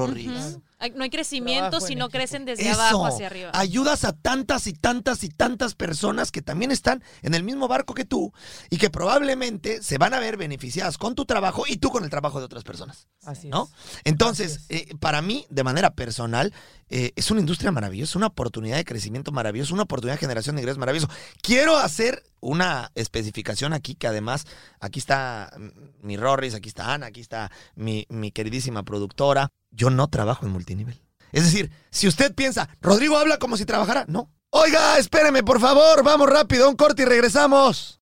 Ay, 0.79 0.93
No 0.95 1.03
hay 1.03 1.09
crecimiento 1.09 1.79
si 1.79 1.95
no 1.95 2.09
crecen 2.09 2.45
desde 2.45 2.69
Eso, 2.69 2.81
abajo 2.81 3.05
hacia 3.05 3.27
arriba. 3.27 3.51
ayudas 3.53 4.03
a 4.03 4.13
tantas 4.13 4.67
y 4.67 4.73
tantas 4.73 5.23
y 5.23 5.29
tantas 5.29 5.75
personas 5.75 6.31
que 6.31 6.41
también 6.41 6.70
están 6.71 7.03
en 7.21 7.33
el 7.33 7.43
mismo 7.43 7.67
barco 7.67 7.93
que 7.93 8.05
tú 8.05 8.33
y 8.69 8.77
que 8.77 8.89
probablemente 8.89 9.81
se 9.83 9.97
van 9.97 10.13
a 10.13 10.19
ver 10.19 10.37
beneficiadas 10.37 10.97
con 10.97 11.15
tu 11.15 11.25
trabajo 11.25 11.63
y 11.67 11.77
tú 11.77 11.89
con 11.89 12.03
el 12.03 12.09
trabajo 12.09 12.39
de 12.39 12.45
otras 12.45 12.63
personas. 12.63 13.07
Así 13.23 13.49
¿no? 13.49 13.69
es. 13.71 14.01
Entonces, 14.03 14.55
Así 14.57 14.65
eh, 14.69 14.95
para 14.99 15.21
mí, 15.21 15.45
de 15.49 15.63
manera 15.63 15.93
personal, 15.93 16.53
eh, 16.89 17.13
es 17.15 17.31
una 17.31 17.39
industria 17.39 17.71
maravillosa, 17.71 18.17
una 18.17 18.27
oportunidad 18.27 18.77
de 18.77 18.85
crecimiento 18.85 19.31
maravillosa, 19.31 19.73
una 19.73 19.83
oportunidad 19.83 20.15
de 20.15 20.19
generación 20.19 20.55
de 20.55 20.61
ingresos 20.61 20.79
maravilloso. 20.79 21.09
Quiero 21.41 21.77
hacer 21.77 22.23
una 22.41 22.91
especificación 22.95 23.73
aquí, 23.73 23.95
que 23.95 24.07
además, 24.07 24.45
aquí 24.79 24.99
está 24.99 25.53
mi 26.01 26.17
Rorris, 26.17 26.53
aquí 26.53 26.69
está 26.69 26.93
Ana, 26.93 27.07
aquí 27.07 27.21
está 27.21 27.51
mi, 27.75 28.05
mi 28.09 28.31
queridísima 28.31 28.83
productora. 28.83 29.49
Yo 29.71 29.89
no 29.89 30.09
trabajo 30.09 30.45
en 30.45 30.51
multinivel. 30.51 31.01
Es 31.31 31.43
decir, 31.43 31.71
si 31.91 32.07
usted 32.07 32.35
piensa, 32.35 32.69
Rodrigo 32.81 33.17
habla 33.17 33.37
como 33.37 33.57
si 33.57 33.65
trabajara, 33.65 34.05
no. 34.07 34.29
Oiga, 34.53 34.99
espéreme, 34.99 35.43
por 35.43 35.61
favor, 35.61 36.03
vamos 36.03 36.29
rápido, 36.29 36.69
un 36.69 36.75
corte 36.75 37.03
y 37.03 37.05
regresamos. 37.05 38.00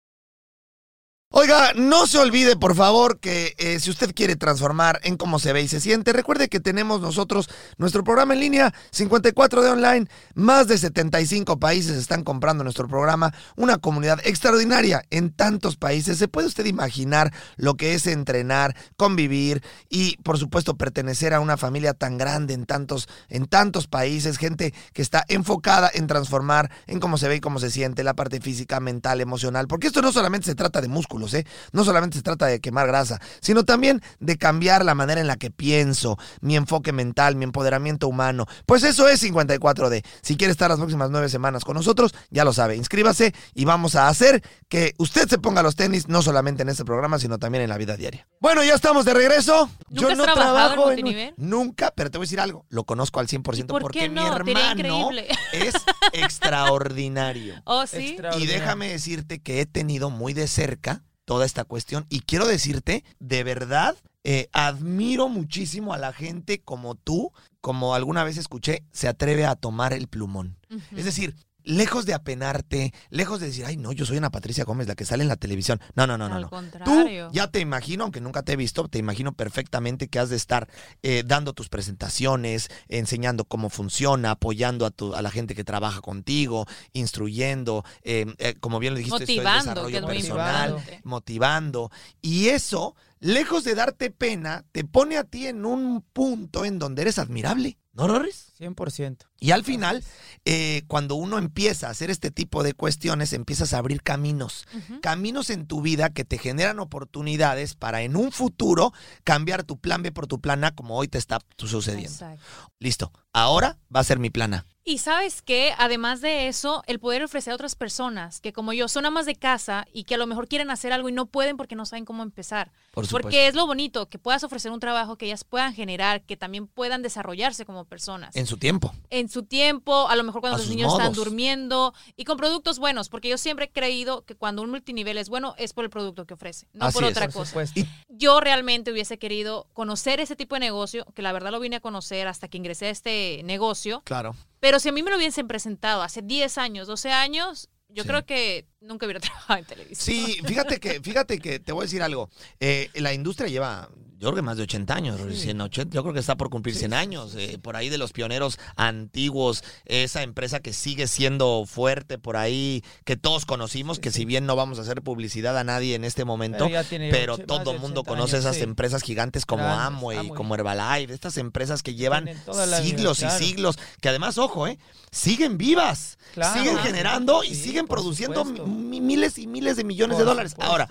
Oiga, 1.31 1.73
no 1.75 2.07
se 2.07 2.17
olvide, 2.17 2.55
por 2.55 2.73
favor, 2.73 3.19
que 3.19 3.53
eh, 3.59 3.79
si 3.79 3.91
usted 3.91 4.15
quiere 4.15 4.35
transformar 4.35 4.99
en 5.03 5.15
cómo 5.15 5.37
se 5.37 5.53
ve 5.53 5.61
y 5.61 5.67
se 5.67 5.79
siente, 5.79 6.11
recuerde 6.11 6.49
que 6.49 6.59
tenemos 6.59 7.01
nosotros 7.01 7.51
nuestro 7.77 8.03
programa 8.03 8.33
en 8.33 8.39
línea 8.39 8.73
54 8.89 9.61
de 9.61 9.69
online. 9.69 10.07
Más 10.33 10.67
de 10.67 10.79
75 10.79 11.59
países 11.59 11.97
están 11.97 12.23
comprando 12.23 12.63
nuestro 12.63 12.87
programa. 12.87 13.31
Una 13.55 13.77
comunidad 13.77 14.19
extraordinaria 14.25 15.03
en 15.11 15.29
tantos 15.29 15.77
países. 15.77 16.17
¿Se 16.17 16.27
puede 16.27 16.47
usted 16.47 16.65
imaginar 16.65 17.31
lo 17.57 17.75
que 17.75 17.93
es 17.93 18.07
entrenar, 18.07 18.75
convivir 18.97 19.61
y, 19.87 20.17
por 20.23 20.39
supuesto, 20.39 20.77
pertenecer 20.77 21.35
a 21.35 21.41
una 21.41 21.57
familia 21.57 21.93
tan 21.93 22.17
grande 22.17 22.55
en 22.55 22.65
tantos, 22.65 23.07
en 23.27 23.45
tantos 23.45 23.85
países? 23.85 24.39
Gente 24.39 24.73
que 24.93 25.03
está 25.03 25.25
enfocada 25.27 25.91
en 25.93 26.07
transformar 26.07 26.71
en 26.87 26.99
cómo 26.99 27.19
se 27.19 27.27
ve 27.27 27.35
y 27.35 27.39
cómo 27.39 27.59
se 27.59 27.69
siente, 27.69 28.03
la 28.03 28.15
parte 28.15 28.41
física, 28.41 28.79
mental, 28.79 29.21
emocional. 29.21 29.67
Porque 29.67 29.85
esto 29.85 30.01
no 30.01 30.11
solamente 30.11 30.47
se 30.47 30.55
trata 30.55 30.81
de 30.81 30.87
músculos, 31.19 31.33
¿eh? 31.33 31.45
No 31.71 31.83
solamente 31.83 32.17
se 32.17 32.23
trata 32.23 32.45
de 32.47 32.59
quemar 32.59 32.87
grasa, 32.87 33.19
sino 33.41 33.63
también 33.65 34.01
de 34.19 34.37
cambiar 34.37 34.83
la 34.85 34.95
manera 34.95 35.21
en 35.21 35.27
la 35.27 35.35
que 35.37 35.51
pienso, 35.51 36.17
mi 36.41 36.55
enfoque 36.55 36.91
mental, 36.91 37.35
mi 37.35 37.43
empoderamiento 37.43 38.07
humano. 38.07 38.45
Pues 38.65 38.83
eso 38.83 39.07
es 39.07 39.21
54D. 39.23 40.03
Si 40.21 40.37
quiere 40.37 40.51
estar 40.51 40.69
las 40.69 40.79
próximas 40.79 41.09
nueve 41.09 41.29
semanas 41.29 41.63
con 41.65 41.75
nosotros, 41.75 42.13
ya 42.29 42.43
lo 42.45 42.53
sabe, 42.53 42.75
inscríbase 42.75 43.33
y 43.53 43.65
vamos 43.65 43.95
a 43.95 44.07
hacer 44.07 44.43
que 44.67 44.93
usted 44.97 45.27
se 45.27 45.37
ponga 45.37 45.63
los 45.63 45.75
tenis, 45.75 46.07
no 46.07 46.21
solamente 46.21 46.61
en 46.63 46.69
este 46.69 46.85
programa, 46.85 47.19
sino 47.19 47.37
también 47.37 47.63
en 47.63 47.69
la 47.69 47.77
vida 47.77 47.97
diaria. 47.97 48.27
Bueno, 48.39 48.63
ya 48.63 48.75
estamos 48.75 49.05
de 49.05 49.13
regreso. 49.13 49.69
¿Nunca 49.89 50.13
has 50.13 50.33
trabajado 50.33 50.73
en 50.73 50.79
multinivel? 50.87 51.33
Nunca, 51.37 51.91
pero 51.95 52.09
te 52.11 52.17
voy 52.17 52.23
a 52.23 52.27
decir 52.27 52.39
algo, 52.39 52.65
lo 52.69 52.83
conozco 52.85 53.19
al 53.19 53.27
100% 53.27 53.67
por 53.67 53.81
porque 53.81 53.99
qué 53.99 54.09
mi 54.09 54.15
no? 54.15 54.37
Sería 54.37 54.71
hermano 54.71 55.11
es 55.53 55.73
extraordinario. 56.13 57.55
Oh, 57.65 57.85
sí. 57.87 58.09
Extra- 58.17 58.37
Y 58.37 58.45
déjame 58.45 58.89
decirte 58.89 59.41
que 59.41 59.61
he 59.61 59.65
tenido 59.65 60.09
muy 60.09 60.33
de 60.33 60.47
cerca 60.47 61.03
toda 61.29 61.45
esta 61.45 61.63
cuestión 61.63 62.07
y 62.09 62.21
quiero 62.21 62.47
decirte, 62.47 63.03
de 63.19 63.43
verdad, 63.43 63.95
eh, 64.23 64.49
admiro 64.51 65.29
muchísimo 65.29 65.93
a 65.93 65.99
la 65.99 66.11
gente 66.11 66.59
como 66.59 66.95
tú, 66.95 67.31
como 67.61 67.93
alguna 67.93 68.23
vez 68.23 68.37
escuché, 68.37 68.83
se 68.91 69.07
atreve 69.07 69.45
a 69.45 69.53
tomar 69.53 69.93
el 69.93 70.07
plumón. 70.07 70.57
Es 70.97 71.05
decir, 71.05 71.35
lejos 71.69 72.05
de 72.07 72.15
apenarte, 72.15 72.93
lejos 73.11 73.39
de 73.39 73.47
decir, 73.47 73.63
ay, 73.63 73.77
no, 73.77 73.91
yo 73.91 74.05
soy 74.05 74.17
Ana 74.17 74.31
Patricia 74.31 74.63
Gómez, 74.63 74.87
la 74.87 74.95
que 74.95 75.05
sale 75.05 75.21
en 75.21 75.29
la 75.29 75.35
televisión. 75.35 75.79
No, 75.93 76.07
no, 76.07 76.17
no, 76.17 76.27
no. 76.27 76.35
Al 76.35 76.41
no. 76.41 76.49
Tú 76.49 76.55
contrario. 76.55 77.29
ya 77.31 77.47
te 77.47 77.59
imagino, 77.59 78.03
aunque 78.03 78.21
nunca 78.21 78.41
te 78.41 78.53
he 78.53 78.55
visto, 78.55 78.87
te 78.87 78.97
imagino 78.97 79.33
perfectamente 79.33 80.07
que 80.07 80.17
has 80.17 80.29
de 80.29 80.35
estar 80.35 80.67
eh, 81.03 81.23
dando 81.25 81.53
tus 81.53 81.69
presentaciones, 81.69 82.69
enseñando 82.87 83.45
cómo 83.45 83.69
funciona, 83.69 84.31
apoyando 84.31 84.85
a, 84.87 84.89
tu, 84.89 85.13
a 85.13 85.21
la 85.21 85.29
gente 85.29 85.53
que 85.53 85.63
trabaja 85.63 86.01
contigo, 86.01 86.65
instruyendo, 86.93 87.85
eh, 88.01 88.25
eh, 88.39 88.55
como 88.59 88.79
bien 88.79 88.93
lo 88.93 88.97
dijiste, 88.97 89.23
esto 89.23 89.31
es 89.31 89.37
Motivando, 89.37 89.85
que 89.85 89.91
desarrollo 89.91 90.11
es 90.11 90.27
personal, 90.27 90.83
motivando. 91.03 91.91
Y 92.19 92.47
eso, 92.47 92.95
lejos 93.19 93.63
de 93.63 93.75
darte 93.75 94.09
pena, 94.09 94.65
te 94.71 94.83
pone 94.85 95.17
a 95.17 95.23
ti 95.23 95.45
en 95.45 95.65
un 95.65 96.01
punto 96.01 96.65
en 96.65 96.79
donde 96.79 97.03
eres 97.03 97.19
admirable. 97.19 97.77
¿No, 97.99 98.07
Rorris? 98.07 98.53
100%. 98.57 99.25
Y 99.41 99.51
al 99.51 99.65
final, 99.65 100.05
eh, 100.45 100.83
cuando 100.87 101.15
uno 101.15 101.37
empieza 101.37 101.87
a 101.87 101.89
hacer 101.89 102.09
este 102.09 102.31
tipo 102.31 102.63
de 102.63 102.73
cuestiones, 102.73 103.33
empiezas 103.33 103.73
a 103.73 103.77
abrir 103.77 104.01
caminos 104.01 104.65
caminos 105.01 105.49
en 105.49 105.65
tu 105.65 105.81
vida 105.81 106.09
que 106.09 106.23
te 106.23 106.37
generan 106.37 106.79
oportunidades 106.79 107.75
para 107.75 108.01
en 108.01 108.15
un 108.15 108.31
futuro 108.31 108.93
cambiar 109.25 109.63
tu 109.63 109.77
plan 109.77 110.01
B 110.01 110.13
por 110.13 110.27
tu 110.27 110.39
plan 110.39 110.63
A 110.63 110.71
como 110.71 110.95
hoy 110.95 111.09
te 111.09 111.17
está 111.17 111.39
sucediendo. 111.57 112.09
Exacto. 112.09 112.41
Listo. 112.79 113.11
Ahora 113.33 113.77
va 113.93 113.99
a 113.99 114.05
ser 114.05 114.17
mi 114.17 114.29
plan 114.29 114.53
A. 114.53 114.65
Y 114.89 114.97
sabes 114.97 115.43
que, 115.43 115.71
además 115.77 116.19
de 116.19 116.47
eso, 116.47 116.81
el 116.87 116.99
poder 116.99 117.21
ofrecer 117.21 117.51
a 117.51 117.55
otras 117.55 117.75
personas 117.75 118.41
que 118.41 118.53
como 118.53 118.73
yo 118.73 118.87
son 118.87 119.05
amas 119.05 119.27
de 119.27 119.35
casa 119.35 119.85
y 119.93 120.05
que 120.05 120.15
a 120.15 120.17
lo 120.17 120.25
mejor 120.25 120.47
quieren 120.47 120.71
hacer 120.71 120.91
algo 120.91 121.09
y 121.09 121.11
no 121.11 121.27
pueden 121.27 121.57
porque 121.57 121.75
no 121.75 121.85
saben 121.85 122.05
cómo 122.05 122.23
empezar. 122.23 122.71
Por 122.91 123.05
supuesto. 123.05 123.27
Porque 123.27 123.45
es 123.47 123.53
lo 123.53 123.67
bonito, 123.67 124.09
que 124.09 124.17
puedas 124.17 124.43
ofrecer 124.43 124.71
un 124.71 124.79
trabajo 124.79 125.15
que 125.15 125.27
ellas 125.27 125.43
puedan 125.43 125.75
generar, 125.75 126.23
que 126.23 126.37
también 126.37 126.65
puedan 126.65 127.03
desarrollarse 127.03 127.65
como 127.65 127.85
personas. 127.85 128.35
En 128.35 128.47
su 128.47 128.57
tiempo. 128.57 128.91
en 129.11 129.29
su 129.29 129.43
tiempo, 129.43 130.07
a 130.07 130.15
lo 130.15 130.23
mejor 130.23 130.41
cuando 130.41 130.55
A 130.55 130.57
los 130.57 130.65
sus 130.65 130.75
niños 130.75 130.91
están 130.91 131.13
durmiendo 131.13 131.93
y 132.15 132.23
con 132.23 132.37
productos 132.37 132.79
buenos, 132.79 133.09
porque 133.09 133.29
yo 133.29 133.37
siempre 133.37 133.65
he 133.65 133.69
creído 133.71 134.25
que 134.25 134.33
cuando 134.33 134.63
un 134.63 134.71
multinivel 134.71 135.19
es 135.19 135.29
bueno 135.29 135.53
es 135.59 135.73
por 135.73 135.83
el 135.83 135.91
producto 135.91 136.25
que 136.25 136.33
ofrece, 136.33 136.65
no 136.73 136.85
Así 136.87 136.95
por 136.95 137.03
es. 137.03 137.11
otra 137.11 137.25
Por 137.27 137.33
cosa. 137.33 137.45
supuesto. 137.45 137.79
Y- 137.79 137.87
Yo 138.09 138.39
realmente 138.41 138.91
hubiese 138.91 139.19
querido 139.19 139.67
conocer 139.73 140.19
ese 140.19 140.35
tipo 140.35 140.55
de 140.55 140.61
negocio, 140.61 141.05
que 141.13 141.21
la 141.21 141.31
verdad 141.31 141.51
lo 141.51 141.59
vine 141.59 141.75
a 141.75 141.79
conocer 141.79 142.27
hasta 142.27 142.47
que 142.47 142.57
ingresé 142.57 142.87
a 142.87 142.89
este 142.89 143.41
negocio, 143.43 144.01
Claro. 144.03 144.35
Pero 144.59 144.79
si 144.79 144.89
a 144.89 144.91
mí 144.91 145.03
me 145.03 145.11
lo 145.11 145.17
hubiesen 145.17 145.47
presentado 145.47 146.01
hace 146.01 146.21
10 146.21 146.57
años, 146.57 146.87
12 146.87 147.11
años, 147.11 147.69
yo 147.87 148.03
Sí. 148.03 148.09
creo 148.09 148.25
que 148.25 148.67
nunca 148.81 149.05
hubiera 149.05 149.19
trabajado 149.21 149.59
en 149.59 149.65
televisión. 149.65 150.17
Sí, 150.17 150.39
fíjate 150.45 150.79
que, 150.79 151.01
fíjate 151.01 151.39
que 151.39 151.59
te 151.59 151.71
voy 151.71 151.83
a 151.83 151.85
decir 151.85 152.01
algo. 152.01 152.29
Eh, 152.59 152.89
la 152.95 153.13
industria 153.13 153.47
lleva, 153.49 153.89
yo 154.17 154.27
creo 154.27 154.35
que 154.35 154.41
más 154.41 154.57
de 154.57 154.63
80 154.63 154.93
años, 154.95 155.19
Sí. 155.31 155.41
100, 155.43 155.61
80, 155.61 155.95
yo 155.95 156.01
creo 156.03 156.13
que 156.13 156.19
está 156.19 156.35
por 156.35 156.49
cumplir 156.49 156.75
100 156.75 156.93
años. 156.93 157.35
eh, 157.35 157.57
por 157.61 157.75
ahí 157.75 157.89
de 157.89 157.97
los 157.97 158.11
pioneros 158.11 158.57
antiguos, 158.75 159.63
esa 159.85 160.23
empresa 160.23 160.59
que 160.59 160.73
sigue 160.73 161.07
siendo 161.07 161.63
fuerte 161.65 162.17
por 162.17 162.35
ahí, 162.37 162.83
que 163.05 163.15
todos 163.17 163.45
conocimos, 163.45 163.97
Sí, 163.97 164.01
que 164.01 164.11
sí. 164.11 164.19
si 164.19 164.25
bien 164.25 164.45
no 164.45 164.55
vamos 164.55 164.77
a 164.79 164.81
hacer 164.81 165.01
publicidad 165.01 165.57
a 165.57 165.63
nadie 165.63 165.95
en 165.95 166.03
este 166.03 166.25
momento, 166.25 166.67
Pero 166.89 167.37
todo 167.37 167.71
el 167.71 167.79
mundo 167.79 168.01
80 168.01 168.09
conoce 168.09 168.35
años, 168.37 168.45
esas 168.45 168.55
sí. 168.57 168.63
empresas 168.63 169.03
gigantes 169.03 169.45
como 169.45 169.63
Grandes, 169.63 169.85
Amway, 169.87 170.17
Amway. 170.17 170.35
como 170.37 170.55
Herbalife, 170.55 171.13
estas 171.13 171.37
empresas 171.37 171.81
que 171.83 171.95
llevan 171.95 172.25
vida, 172.25 172.81
siglos 172.81 173.19
claro. 173.19 173.35
y 173.35 173.45
siglos, 173.45 173.75
que 174.01 174.09
además, 174.09 174.37
ojo, 174.37 174.67
eh, 174.67 174.79
siguen 175.11 175.57
vivas, 175.57 176.17
Claro. 176.33 176.59
siguen 176.59 176.77
generando 176.79 177.43
y 177.43 177.49
sí, 177.55 177.55
siguen 177.55 177.87
produciendo 177.87 178.43
miles 178.69 179.37
y 179.37 179.47
miles 179.47 179.77
de 179.77 179.83
millones 179.83 180.15
Por 180.15 180.25
de 180.25 180.29
dólares. 180.29 180.55
Ahora, 180.59 180.87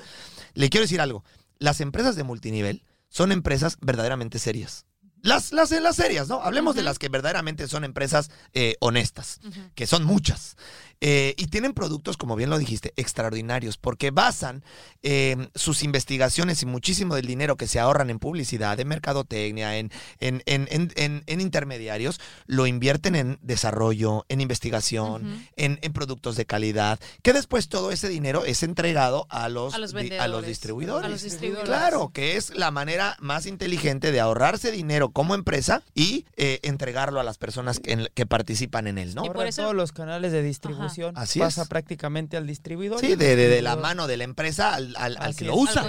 le 0.54 0.68
quiero 0.68 0.84
decir 0.84 1.00
algo, 1.00 1.24
las 1.58 1.80
empresas 1.80 2.16
de 2.16 2.24
multinivel 2.24 2.82
son 3.08 3.32
empresas 3.32 3.78
verdaderamente 3.80 4.38
serias. 4.38 4.84
Las, 5.22 5.52
las, 5.52 5.70
las 5.72 5.96
serias, 5.96 6.28
¿no? 6.28 6.42
Hablemos 6.42 6.76
de 6.76 6.82
las 6.82 6.98
que 6.98 7.08
verdaderamente 7.08 7.66
son 7.66 7.84
empresas 7.84 8.30
eh, 8.52 8.76
honestas 8.80 9.40
que 9.74 9.86
son 9.86 10.04
muchas. 10.04 10.56
Eh, 11.00 11.34
y 11.36 11.46
tienen 11.46 11.74
productos, 11.74 12.16
como 12.16 12.34
bien 12.34 12.50
lo 12.50 12.58
dijiste, 12.58 12.92
extraordinarios, 12.96 13.76
porque 13.78 14.10
basan 14.10 14.64
eh, 15.04 15.36
sus 15.54 15.84
investigaciones 15.84 16.62
y 16.62 16.66
muchísimo 16.66 17.14
del 17.14 17.26
dinero 17.26 17.56
que 17.56 17.68
se 17.68 17.78
ahorran 17.78 18.10
en 18.10 18.18
publicidad, 18.18 18.80
en 18.80 18.88
mercadotecnia, 18.88 19.76
en, 19.76 19.92
en, 20.18 20.42
en, 20.46 20.66
en- 20.70 20.92
en- 20.96 21.22
en 21.26 21.40
intermediarios, 21.40 22.20
lo 22.46 22.66
invierten 22.66 23.14
en 23.14 23.38
desarrollo, 23.42 24.24
en 24.28 24.40
investigación, 24.40 25.26
Ujú. 25.26 25.40
en, 25.56 25.78
en 25.82 25.92
productos 25.92 26.34
de 26.36 26.46
calidad, 26.46 26.98
que 27.22 27.32
después 27.32 27.68
todo 27.68 27.92
ese 27.92 28.08
dinero 28.08 28.44
es 28.44 28.62
entregado 28.64 29.26
a 29.30 29.48
los, 29.48 29.74
A 29.74 29.78
los 29.78 29.92
di- 29.92 29.98
a 29.98 30.00
los 30.00 30.10
vendedores. 30.42 30.48
distribuidores. 30.48 31.06
A 31.06 31.08
los 31.08 31.22
distribuidores. 31.22 31.68
Claro, 31.68 32.10
que 32.12 32.36
es 32.36 32.50
la 32.56 32.70
manera 32.72 33.16
más 33.20 33.46
inteligente 33.46 34.10
de 34.10 34.18
ahorrarse 34.20 34.72
dinero 34.72 35.10
como 35.10 35.34
empresa 35.36 35.82
y 35.94 36.24
eh, 36.36 36.58
entregarlo 36.62 37.20
a 37.20 37.22
las 37.24 37.38
personas 37.38 37.78
que, 37.78 37.92
en- 37.92 38.08
que 38.14 38.26
participan 38.26 38.86
en 38.88 38.98
él, 38.98 39.14
¿no? 39.14 39.24
Y 39.24 39.30
por 39.30 39.46
eso- 39.46 39.62
todos 39.62 39.74
los 39.76 39.92
canales 39.92 40.32
de 40.32 40.42
distribución 40.42 40.87
Así 41.16 41.38
pasa 41.38 41.62
es. 41.62 41.68
prácticamente 41.68 42.36
al 42.36 42.46
distribuidor. 42.46 43.00
Sí, 43.00 43.14
de, 43.16 43.36
de- 43.36 43.48
de 43.48 43.62
la 43.62 43.76
mano 43.76 44.06
de 44.06 44.16
la 44.16 44.24
empresa 44.24 44.74
al, 44.74 44.94
al- 44.96 45.16
al 45.16 45.30
Así 45.30 45.38
que 45.38 45.44
lo 45.46 45.56
usa. 45.56 45.82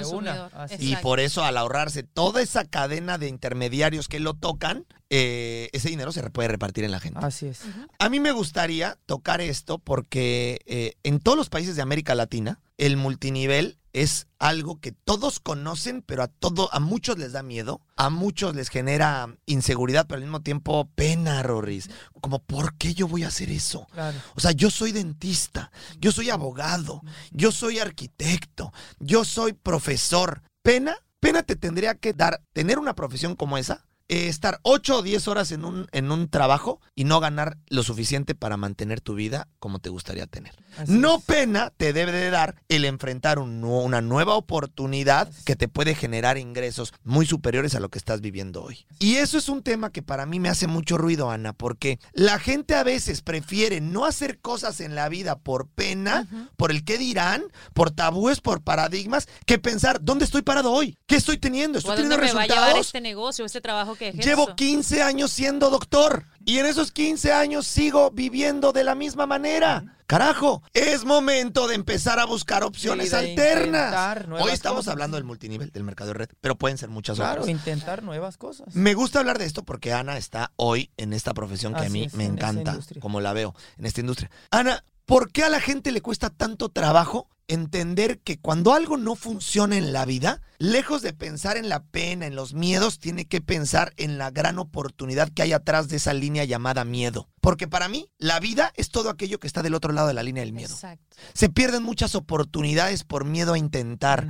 Y 0.79 0.95
por 0.97 1.19
eso 1.19 1.43
al 1.43 1.57
ahorrarse 1.57 2.03
toda 2.03 2.41
esa 2.41 2.65
cadena 2.65 3.17
de 3.17 3.27
intermediarios 3.27 4.07
que 4.07 4.19
lo 4.19 4.33
tocan, 4.33 4.85
eh, 5.09 5.69
ese 5.73 5.89
dinero 5.89 6.11
se 6.11 6.27
puede 6.29 6.47
repartir 6.49 6.83
en 6.83 6.91
la 6.91 6.99
gente. 6.99 7.19
Así 7.23 7.47
es. 7.47 7.61
A 7.97 8.09
mí 8.09 8.19
me 8.19 8.31
gustaría 8.31 8.97
tocar 9.05 9.41
esto 9.41 9.79
porque 9.79 10.59
eh, 10.65 10.93
en 11.03 11.19
todos 11.19 11.37
los 11.37 11.49
países 11.49 11.75
de 11.75 11.81
América 11.81 12.15
Latina 12.15 12.59
el 12.79 12.97
multinivel 12.97 13.77
es 13.91 14.27
algo 14.39 14.79
que 14.79 14.91
todos 14.91 15.39
conocen, 15.39 16.01
pero 16.01 16.23
a 16.23 16.27
todo, 16.27 16.69
a 16.73 16.79
muchos 16.79 17.17
les 17.17 17.33
da 17.33 17.43
miedo, 17.43 17.81
a 17.97 18.09
muchos 18.09 18.55
les 18.55 18.69
genera 18.69 19.35
inseguridad, 19.45 20.07
pero 20.07 20.17
al 20.17 20.23
mismo 20.23 20.41
tiempo 20.41 20.89
pena, 20.95 21.43
Rorris. 21.43 21.89
Como, 22.21 22.39
¿por 22.39 22.75
qué 22.75 22.93
yo 22.93 23.07
voy 23.07 23.23
a 23.23 23.27
hacer 23.27 23.49
eso? 23.49 23.85
Claro. 23.91 24.17
O 24.35 24.39
sea, 24.39 24.51
yo 24.51 24.69
soy 24.71 24.93
dentista, 24.93 25.71
yo 25.99 26.11
soy 26.11 26.29
abogado, 26.29 27.01
yo 27.31 27.51
soy 27.51 27.79
arquitecto, 27.79 28.71
yo 28.99 29.25
soy 29.25 29.53
profesor. 29.53 30.41
Pena, 30.61 30.95
pena 31.19 31.43
te 31.43 31.55
tendría 31.55 31.95
que 31.95 32.13
dar 32.13 32.41
tener 32.53 32.79
una 32.79 32.95
profesión 32.95 33.35
como 33.35 33.57
esa, 33.57 33.85
eh, 34.09 34.27
estar 34.27 34.59
8 34.63 34.97
o 34.97 35.01
10 35.01 35.27
horas 35.27 35.51
en 35.51 35.63
un, 35.63 35.87
en 35.91 36.11
un 36.11 36.27
trabajo 36.29 36.81
y 36.95 37.03
no 37.03 37.19
ganar 37.19 37.57
lo 37.67 37.83
suficiente 37.83 38.35
para 38.35 38.57
mantener 38.57 39.01
tu 39.01 39.13
vida 39.13 39.47
como 39.59 39.79
te 39.79 39.89
gustaría 39.89 40.27
tener. 40.27 40.53
así 40.77 40.91
No 40.91 41.17
es. 41.17 41.23
pena 41.23 41.71
te 41.77 41.93
debe 41.93 42.11
de 42.11 42.29
dar 42.29 42.55
el 42.67 42.85
enfrentar 42.85 43.39
un 43.39 43.63
una 43.63 44.01
nueva 44.01 44.35
oportunidad 44.35 45.29
que 45.45 45.55
te 45.55 45.67
puede 45.67 45.95
generar 45.95 46.37
ingresos 46.37 46.93
muy 47.03 47.25
superiores 47.25 47.75
a 47.75 47.79
lo 47.79 47.89
que 47.89 47.99
estás 47.99 48.21
viviendo 48.21 48.63
hoy. 48.63 48.85
Y 48.99 49.15
eso 49.15 49.37
es 49.37 49.49
un 49.49 49.63
tema 49.63 49.91
que 49.91 50.01
para 50.01 50.25
mí 50.25 50.39
me 50.39 50.49
hace 50.49 50.67
mucho 50.67 50.97
ruido, 50.97 51.29
Ana, 51.29 51.53
porque 51.53 51.99
la 52.13 52.39
gente 52.39 52.75
a 52.75 52.83
veces 52.83 53.21
prefiere 53.21 53.81
no 53.81 54.05
hacer 54.05 54.39
cosas 54.39 54.79
en 54.81 54.95
la 54.95 55.09
vida 55.09 55.37
por 55.37 55.67
pena, 55.67 56.27
por 56.57 56.71
el 56.71 56.83
qué 56.83 56.97
dirán, 56.97 57.43
por 57.73 57.91
tabúes, 57.91 58.41
por 58.41 58.61
paradigmas, 58.61 59.27
que 59.45 59.59
pensar, 59.59 59.99
¿dónde 60.01 60.25
estoy 60.25 60.41
parado 60.41 60.71
hoy? 60.71 60.97
¿Qué 61.05 61.15
estoy 61.15 61.37
teniendo? 61.37 61.77
¿O 61.77 61.79
¿Estoy 61.79 61.97
dónde 61.97 62.15
teniendo 62.15 62.33
me 62.33 62.47
va 62.47 62.53
a 62.55 62.67
llevar 62.67 62.77
este 62.81 63.01
negocio, 63.01 63.45
este 63.45 63.61
trabajo 63.61 63.95
que 63.99 64.07
ejerzo? 64.09 64.27
Llevo 64.27 64.55
15 64.55 65.03
años 65.03 65.31
siendo 65.31 65.69
doctor 65.69 66.25
y 66.45 66.57
en 66.57 66.65
esos 66.65 66.91
15 66.91 67.31
años 67.33 67.67
sigo 67.67 68.09
viviendo 68.11 68.71
de 68.71 68.83
la 68.83 68.95
misma 68.95 69.27
manera. 69.27 69.95
Carajo, 70.07 70.63
es 70.73 71.05
momento 71.05 71.67
de 71.67 71.75
empezar 71.75 72.17
a 72.17 72.25
buscar 72.25 72.63
opciones 72.63 73.11
de 73.11 73.17
alternas. 73.17 73.89
intentar 73.89 74.27
nuevas 74.27 74.47
Hoy 74.47 74.53
estamos 74.53 74.77
cosas. 74.79 74.91
hablando 74.93 75.17
del 75.17 75.23
multinivel, 75.23 75.69
del 75.71 75.83
mercado 75.83 76.07
de 76.07 76.13
red, 76.15 76.29
pero 76.41 76.55
pueden 76.57 76.79
ser 76.79 76.89
muchas 76.89 77.17
Claro, 77.17 77.41
otras. 77.41 77.49
intentar 77.55 78.01
nuevas 78.01 78.37
cosas. 78.37 78.73
Me 78.73 78.95
gusta 78.95 79.19
hablar 79.19 79.37
de 79.37 79.45
esto 79.45 79.61
porque 79.63 79.93
Ana 79.93 80.17
está 80.17 80.51
hoy 80.55 80.89
en 80.97 81.13
esta 81.13 81.35
profesión 81.35 81.73
que 81.73 81.79
a 81.81 81.83
Así 81.83 81.91
mí 81.91 82.03
es, 82.05 82.15
me 82.15 82.25
en 82.25 82.33
encanta, 82.33 82.71
industria. 82.71 83.01
como 83.01 83.21
la 83.21 83.33
veo 83.33 83.53
en 83.77 83.85
esta 83.85 84.01
industria. 84.01 84.31
Ana, 84.49 84.83
¿por 85.05 85.31
qué 85.31 85.43
a 85.43 85.49
la 85.49 85.59
gente 85.61 85.91
le 85.91 86.01
cuesta 86.01 86.31
tanto 86.31 86.69
trabajo 86.69 87.27
entender 87.49 88.19
que 88.19 88.39
cuando 88.39 88.73
algo 88.73 88.95
no 88.95 89.15
funciona 89.15 89.75
en 89.75 89.91
la 89.91 90.05
vida, 90.05 90.41
lejos 90.59 91.01
de 91.01 91.13
pensar 91.13 91.57
en 91.57 91.67
la 91.67 91.83
pena, 91.83 92.27
en 92.27 92.35
los 92.35 92.53
miedos, 92.53 92.99
tiene 92.99 93.25
que 93.25 93.41
pensar 93.41 93.91
en 93.97 94.17
la 94.17 94.29
gran 94.29 94.59
oportunidad 94.59 95.29
que 95.29 95.41
hay 95.41 95.51
atrás 95.51 95.89
de 95.89 95.97
esa 95.97 96.13
línea 96.13 96.45
llamada 96.45 96.85
miedo? 96.85 97.27
Porque 97.41 97.67
para 97.67 97.89
mí, 97.89 98.09
la 98.19 98.39
vida 98.39 98.71
es 98.75 98.89
todo 98.89 99.09
aquello 99.09 99.39
que 99.39 99.47
está 99.47 99.63
del 99.63 99.73
otro 99.73 99.91
lado 99.91 100.07
de 100.07 100.13
la 100.13 100.23
línea 100.23 100.43
del 100.43 100.53
miedo. 100.53 100.73
Exacto. 100.73 101.17
Se 101.33 101.49
pierden 101.49 101.83
muchas 101.83 102.15
oportunidades 102.15 103.03
por 103.03 103.25
miedo 103.25 103.53
a 103.53 103.57
intentar, 103.57 104.27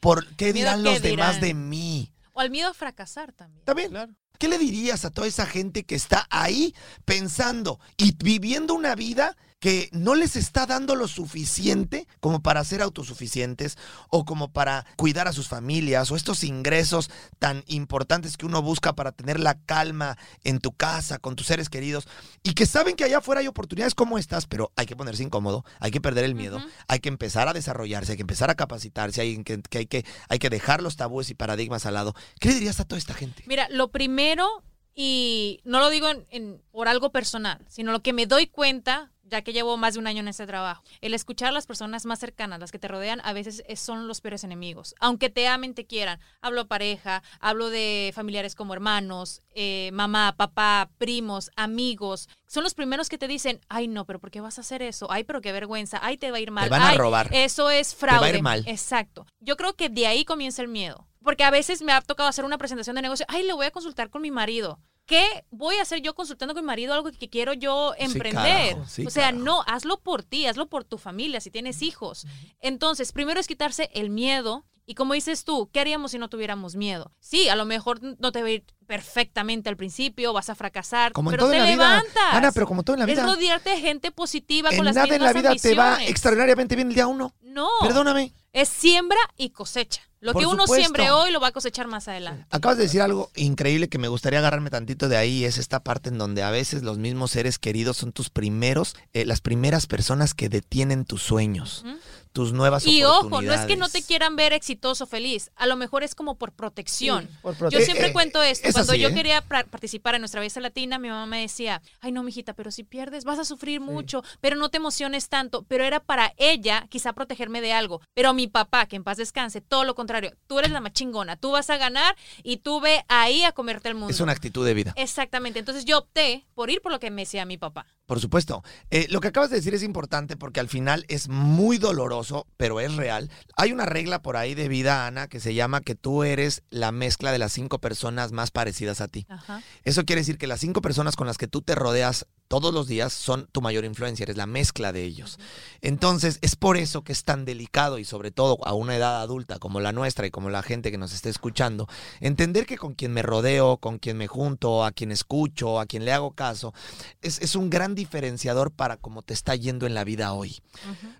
por 0.00 0.26
qué 0.36 0.52
dirán 0.52 0.82
qué 0.82 0.90
los 0.90 1.02
demás 1.02 1.36
dirán. 1.36 1.40
de 1.40 1.54
mí. 1.54 2.12
O 2.32 2.40
al 2.40 2.50
miedo 2.50 2.70
a 2.70 2.74
fracasar 2.74 3.32
también. 3.32 3.60
¿Está 3.60 3.74
bien? 3.74 3.90
Claro. 3.90 4.14
¿Qué 4.38 4.48
le 4.48 4.58
dirías 4.58 5.04
a 5.04 5.10
toda 5.10 5.28
esa 5.28 5.46
gente 5.46 5.84
que 5.84 5.94
está 5.94 6.26
ahí 6.30 6.74
pensando 7.04 7.78
y 7.96 8.16
viviendo 8.16 8.74
una 8.74 8.96
vida 8.96 9.36
que 9.62 9.88
no 9.92 10.16
les 10.16 10.34
está 10.34 10.66
dando 10.66 10.96
lo 10.96 11.06
suficiente 11.06 12.08
como 12.18 12.42
para 12.42 12.64
ser 12.64 12.82
autosuficientes 12.82 13.78
o 14.10 14.24
como 14.24 14.50
para 14.52 14.84
cuidar 14.96 15.28
a 15.28 15.32
sus 15.32 15.46
familias 15.46 16.10
o 16.10 16.16
estos 16.16 16.42
ingresos 16.42 17.10
tan 17.38 17.62
importantes 17.68 18.36
que 18.36 18.44
uno 18.44 18.60
busca 18.60 18.94
para 18.96 19.12
tener 19.12 19.38
la 19.38 19.54
calma 19.54 20.18
en 20.42 20.58
tu 20.58 20.72
casa, 20.72 21.18
con 21.18 21.36
tus 21.36 21.46
seres 21.46 21.68
queridos 21.68 22.08
y 22.42 22.54
que 22.54 22.66
saben 22.66 22.96
que 22.96 23.04
allá 23.04 23.18
afuera 23.18 23.40
hay 23.40 23.46
oportunidades 23.46 23.94
como 23.94 24.18
estas, 24.18 24.46
pero 24.48 24.72
hay 24.74 24.86
que 24.86 24.96
ponerse 24.96 25.22
incómodo, 25.22 25.64
hay 25.78 25.92
que 25.92 26.00
perder 26.00 26.24
el 26.24 26.34
miedo, 26.34 26.60
hay 26.88 26.98
que 26.98 27.08
empezar 27.08 27.46
a 27.46 27.52
desarrollarse, 27.52 28.10
hay 28.12 28.16
que 28.16 28.22
empezar 28.22 28.50
a 28.50 28.56
capacitarse, 28.56 29.20
hay 29.20 29.44
que, 29.44 29.62
que 29.62 29.78
hay, 29.78 29.86
que, 29.86 30.04
hay 30.28 30.40
que 30.40 30.50
dejar 30.50 30.82
los 30.82 30.96
tabúes 30.96 31.30
y 31.30 31.34
paradigmas 31.34 31.86
al 31.86 31.94
lado. 31.94 32.16
¿Qué 32.40 32.48
le 32.48 32.54
dirías 32.54 32.80
a 32.80 32.84
toda 32.84 32.98
esta 32.98 33.14
gente? 33.14 33.44
Mira, 33.46 33.68
lo 33.70 33.92
primero, 33.92 34.48
y 34.92 35.60
no 35.62 35.78
lo 35.78 35.88
digo 35.88 36.08
en- 36.08 36.26
en- 36.30 36.60
por 36.72 36.88
algo 36.88 37.12
personal, 37.12 37.64
sino 37.68 37.92
lo 37.92 38.02
que 38.02 38.12
me 38.12 38.26
doy 38.26 38.48
cuenta, 38.48 39.11
ya 39.32 39.42
que 39.42 39.52
llevo 39.54 39.76
más 39.78 39.94
de 39.94 40.00
un 40.00 40.06
año 40.06 40.20
en 40.20 40.28
este 40.28 40.46
trabajo, 40.46 40.82
el 41.00 41.14
escuchar 41.14 41.48
a 41.48 41.52
las 41.52 41.66
personas 41.66 42.04
más 42.04 42.18
cercanas, 42.20 42.60
las 42.60 42.70
que 42.70 42.78
te 42.78 42.86
rodean, 42.86 43.20
a 43.24 43.32
veces 43.32 43.64
es- 43.66 43.80
son 43.80 44.06
los 44.06 44.20
peores 44.20 44.44
enemigos. 44.44 44.94
Aunque 45.00 45.30
te 45.30 45.48
amen, 45.48 45.74
te 45.74 45.86
quieran. 45.86 46.20
Hablo 46.42 46.68
pareja, 46.68 47.22
hablo 47.40 47.70
de 47.70 48.12
familiares 48.14 48.54
como 48.54 48.74
hermanos, 48.74 49.40
eh, 49.54 49.90
mamá, 49.94 50.34
papá, 50.36 50.90
primos, 50.98 51.50
amigos. 51.56 52.28
Son 52.46 52.62
los 52.62 52.74
primeros 52.74 53.08
que 53.08 53.16
te 53.16 53.26
dicen, 53.26 53.60
ay 53.70 53.88
no, 53.88 54.04
pero 54.04 54.20
¿por 54.20 54.30
qué 54.30 54.42
vas 54.42 54.58
a 54.58 54.60
hacer 54.60 54.82
eso? 54.82 55.10
Ay, 55.10 55.24
pero 55.24 55.40
qué 55.40 55.52
vergüenza. 55.52 55.98
Ay, 56.02 56.18
te 56.18 56.30
va 56.30 56.36
a 56.36 56.40
ir 56.40 56.50
mal. 56.50 56.64
Te 56.64 56.70
van 56.70 56.82
a 56.82 56.90
Ay, 56.90 56.98
robar. 56.98 57.28
Eso 57.32 57.70
es 57.70 57.94
va 57.94 58.08
a 58.08 58.16
ir 58.16 58.20
fraude. 58.20 58.42
mal. 58.42 58.64
Exacto. 58.66 59.26
Yo 59.40 59.56
creo 59.56 59.72
que 59.74 59.88
de 59.88 60.06
ahí 60.06 60.24
comienza 60.26 60.60
el 60.60 60.68
miedo. 60.68 61.06
Porque 61.22 61.44
a 61.44 61.50
veces 61.50 61.82
me 61.82 61.92
ha 61.92 62.00
tocado 62.00 62.28
hacer 62.28 62.44
una 62.44 62.58
presentación 62.58 62.96
de 62.96 63.02
negocio. 63.02 63.26
Ay, 63.28 63.44
le 63.44 63.52
voy 63.52 63.66
a 63.66 63.70
consultar 63.70 64.10
con 64.10 64.22
mi 64.22 64.30
marido. 64.30 64.78
¿Qué 65.06 65.44
voy 65.50 65.76
a 65.76 65.82
hacer 65.82 66.00
yo 66.00 66.14
consultando 66.14 66.54
con 66.54 66.62
mi 66.62 66.66
marido 66.66 66.94
algo 66.94 67.10
que 67.10 67.28
quiero 67.28 67.52
yo 67.52 67.92
Sí, 67.98 68.04
emprender? 68.04 68.74
carajo, 68.74 68.88
sí, 68.88 69.06
o 69.06 69.10
sea, 69.10 69.24
carajo. 69.26 69.44
no, 69.44 69.62
hazlo 69.66 69.98
por 69.98 70.22
ti, 70.22 70.46
hazlo 70.46 70.66
por 70.68 70.84
tu 70.84 70.96
familia, 70.98 71.40
si 71.40 71.50
tienes 71.50 71.82
hijos. 71.82 72.26
Entonces, 72.60 73.12
primero 73.12 73.40
es 73.40 73.46
quitarse 73.48 73.90
el 73.94 74.10
miedo. 74.10 74.64
Y 74.92 74.94
como 74.94 75.14
dices 75.14 75.44
tú, 75.44 75.70
¿qué 75.72 75.80
haríamos 75.80 76.10
si 76.10 76.18
no 76.18 76.28
tuviéramos 76.28 76.76
miedo? 76.76 77.12
Sí, 77.18 77.48
a 77.48 77.56
lo 77.56 77.64
mejor 77.64 77.98
no 78.18 78.30
te 78.30 78.42
va 78.42 78.48
a 78.48 78.50
ir 78.50 78.64
perfectamente 78.86 79.70
al 79.70 79.76
principio, 79.78 80.34
vas 80.34 80.50
a 80.50 80.54
fracasar, 80.54 81.12
Como 81.12 81.30
en 81.30 81.32
pero 81.32 81.44
todo 81.44 81.52
te 81.52 81.56
en 81.56 81.62
la 81.64 81.70
vida. 81.70 81.88
levantas. 81.96 82.22
Ana, 82.32 82.52
pero 82.52 82.66
como 82.66 82.82
todo 82.82 82.92
en 82.96 83.00
la 83.00 83.06
Es 83.06 83.12
vida. 83.12 83.24
rodearte 83.24 83.70
de 83.70 83.80
gente 83.80 84.10
positiva 84.10 84.68
En 84.68 84.76
con 84.76 84.84
las 84.84 84.94
nada 84.94 85.14
en 85.16 85.22
la 85.22 85.32
vida 85.32 85.54
te 85.56 85.74
va 85.74 86.04
extraordinariamente 86.04 86.76
bien 86.76 86.88
el 86.88 86.94
día 86.94 87.06
uno. 87.06 87.32
No. 87.40 87.70
Perdóname. 87.80 88.34
Es 88.52 88.68
siembra 88.68 89.16
y 89.38 89.48
cosecha. 89.48 90.02
Lo 90.20 90.34
Por 90.34 90.42
que 90.42 90.46
uno 90.46 90.64
supuesto. 90.64 90.74
siembre 90.76 91.10
hoy 91.10 91.32
lo 91.32 91.40
va 91.40 91.48
a 91.48 91.52
cosechar 91.52 91.86
más 91.88 92.06
adelante. 92.06 92.44
Acabas 92.50 92.76
de 92.76 92.84
decir 92.84 93.00
algo 93.00 93.30
increíble 93.34 93.88
que 93.88 93.96
me 93.98 94.08
gustaría 94.08 94.40
agarrarme 94.40 94.68
tantito 94.68 95.08
de 95.08 95.16
ahí. 95.16 95.44
Es 95.46 95.56
esta 95.56 95.80
parte 95.80 96.10
en 96.10 96.18
donde 96.18 96.42
a 96.42 96.50
veces 96.50 96.82
los 96.82 96.98
mismos 96.98 97.30
seres 97.30 97.58
queridos 97.58 97.96
son 97.96 98.12
tus 98.12 98.28
primeros, 98.28 98.94
eh, 99.14 99.24
las 99.24 99.40
primeras 99.40 99.86
personas 99.86 100.34
que 100.34 100.50
detienen 100.50 101.06
tus 101.06 101.22
sueños. 101.22 101.82
Ujú. 101.86 101.96
Tus 102.32 102.52
nuevas 102.52 102.86
Y 102.86 103.02
oportunidades. 103.04 103.32
ojo, 103.32 103.42
no 103.42 103.52
es 103.52 103.66
que 103.66 103.76
no 103.76 103.88
te 103.88 104.02
quieran 104.02 104.36
ver 104.36 104.52
exitoso, 104.52 105.06
feliz. 105.06 105.50
A 105.56 105.66
lo 105.66 105.76
mejor 105.76 106.02
es 106.02 106.14
como 106.14 106.36
por 106.36 106.52
protección. 106.52 107.28
Sí, 107.30 107.38
por 107.42 107.70
Yo 107.70 107.80
siempre 107.80 108.08
eh, 108.08 108.12
cuento 108.12 108.42
esto. 108.42 108.68
es 108.68 108.74
Cuando 108.74 108.92
así, 108.92 109.00
yo 109.00 109.08
¿eh? 109.08 109.14
quería 109.14 109.42
participar 109.42 110.14
en 110.14 110.22
nuestra 110.22 110.40
belleza 110.40 110.60
latina, 110.60 110.98
mi 110.98 111.08
mamá 111.08 111.26
me 111.26 111.40
decía, 111.42 111.82
ay 112.00 112.12
no, 112.12 112.22
mijita, 112.22 112.54
pero 112.54 112.70
si 112.70 112.84
pierdes 112.84 113.24
vas 113.24 113.38
a 113.38 113.44
sufrir 113.44 113.80
mucho, 113.80 114.22
pero 114.40 114.56
no 114.56 114.70
te 114.70 114.78
emociones 114.78 115.28
tanto. 115.28 115.64
Pero 115.68 115.84
era 115.84 116.00
para 116.00 116.32
ella 116.36 116.86
quizá 116.88 117.12
protegerme 117.12 117.60
de 117.60 117.72
algo. 117.72 118.00
Pero 118.14 118.32
mi 118.34 118.46
papá, 118.46 118.86
que 118.86 118.96
en 118.96 119.04
paz 119.04 119.18
descanse, 119.18 119.60
todo 119.60 119.84
lo 119.84 119.94
contrario. 119.94 120.32
Tú 120.46 120.58
eres 120.58 120.70
la 120.70 120.80
más 120.80 120.92
chingona, 120.92 121.36
tú 121.36 121.50
vas 121.50 121.68
a 121.70 121.76
ganar 121.76 122.16
y 122.42 122.58
tú 122.58 122.80
ve 122.80 123.04
ahí 123.08 123.44
a 123.44 123.52
comerte 123.52 123.88
el 123.88 123.94
mundo. 123.94 124.10
Es 124.12 124.20
una 124.20 124.32
actitud 124.32 124.64
de 124.64 124.74
vida. 124.74 124.92
Exactamente. 124.96 125.58
Entonces 125.58 125.84
yo 125.84 125.98
opté 125.98 126.46
por 126.54 126.70
ir 126.70 126.80
por 126.80 126.92
lo 126.92 126.98
que 126.98 127.10
me 127.10 127.22
decía 127.22 127.44
mi 127.44 127.58
papá. 127.58 127.86
Por 128.06 128.20
supuesto. 128.20 128.62
Eh, 128.90 129.06
lo 129.10 129.20
que 129.20 129.28
acabas 129.28 129.50
de 129.50 129.56
decir 129.56 129.74
es 129.74 129.82
importante 129.82 130.36
porque 130.36 130.60
al 130.60 130.68
final 130.68 131.04
es 131.08 131.28
muy 131.28 131.78
doloroso, 131.78 132.21
pero 132.56 132.80
es 132.80 132.94
real. 132.96 133.30
Hay 133.56 133.72
una 133.72 133.86
regla 133.86 134.22
por 134.22 134.36
ahí 134.36 134.54
de 134.54 134.68
vida, 134.68 135.06
Ana, 135.06 135.28
que 135.28 135.40
se 135.40 135.54
llama 135.54 135.80
que 135.80 135.94
tú 135.94 136.24
eres 136.24 136.62
la 136.70 136.92
mezcla 136.92 137.32
de 137.32 137.38
las 137.38 137.52
cinco 137.52 137.78
personas 137.78 138.32
más 138.32 138.50
parecidas 138.50 139.00
a 139.00 139.08
ti. 139.08 139.26
Ajá. 139.28 139.62
Eso 139.84 140.04
quiere 140.04 140.20
decir 140.20 140.38
que 140.38 140.46
las 140.46 140.60
cinco 140.60 140.82
personas 140.82 141.16
con 141.16 141.26
las 141.26 141.38
que 141.38 141.48
tú 141.48 141.62
te 141.62 141.74
rodeas 141.74 142.26
todos 142.52 142.74
los 142.74 142.86
días 142.86 143.14
son 143.14 143.48
tu 143.50 143.62
mayor 143.62 143.86
influencia, 143.86 144.24
eres 144.24 144.36
la 144.36 144.44
mezcla 144.44 144.92
de 144.92 145.02
ellos. 145.04 145.38
Entonces, 145.80 146.38
es 146.42 146.54
por 146.54 146.76
eso 146.76 147.02
que 147.02 147.12
es 147.12 147.24
tan 147.24 147.46
delicado 147.46 147.98
y 147.98 148.04
sobre 148.04 148.30
todo 148.30 148.58
a 148.66 148.74
una 148.74 148.94
edad 148.94 149.22
adulta 149.22 149.58
como 149.58 149.80
la 149.80 149.92
nuestra 149.92 150.26
y 150.26 150.30
como 150.30 150.50
la 150.50 150.62
gente 150.62 150.90
que 150.90 150.98
nos 150.98 151.14
esté 151.14 151.30
escuchando, 151.30 151.88
entender 152.20 152.66
que 152.66 152.76
con 152.76 152.92
quien 152.92 153.14
me 153.14 153.22
rodeo, 153.22 153.78
con 153.78 153.98
quien 153.98 154.18
me 154.18 154.26
junto, 154.26 154.84
a 154.84 154.92
quien 154.92 155.12
escucho, 155.12 155.80
a 155.80 155.86
quien 155.86 156.04
le 156.04 156.12
hago 156.12 156.32
caso, 156.32 156.74
es, 157.22 157.40
es 157.40 157.56
un 157.56 157.70
gran 157.70 157.94
diferenciador 157.94 158.70
para 158.70 158.98
cómo 158.98 159.22
te 159.22 159.32
está 159.32 159.56
yendo 159.56 159.86
en 159.86 159.94
la 159.94 160.04
vida 160.04 160.34
hoy. 160.34 160.60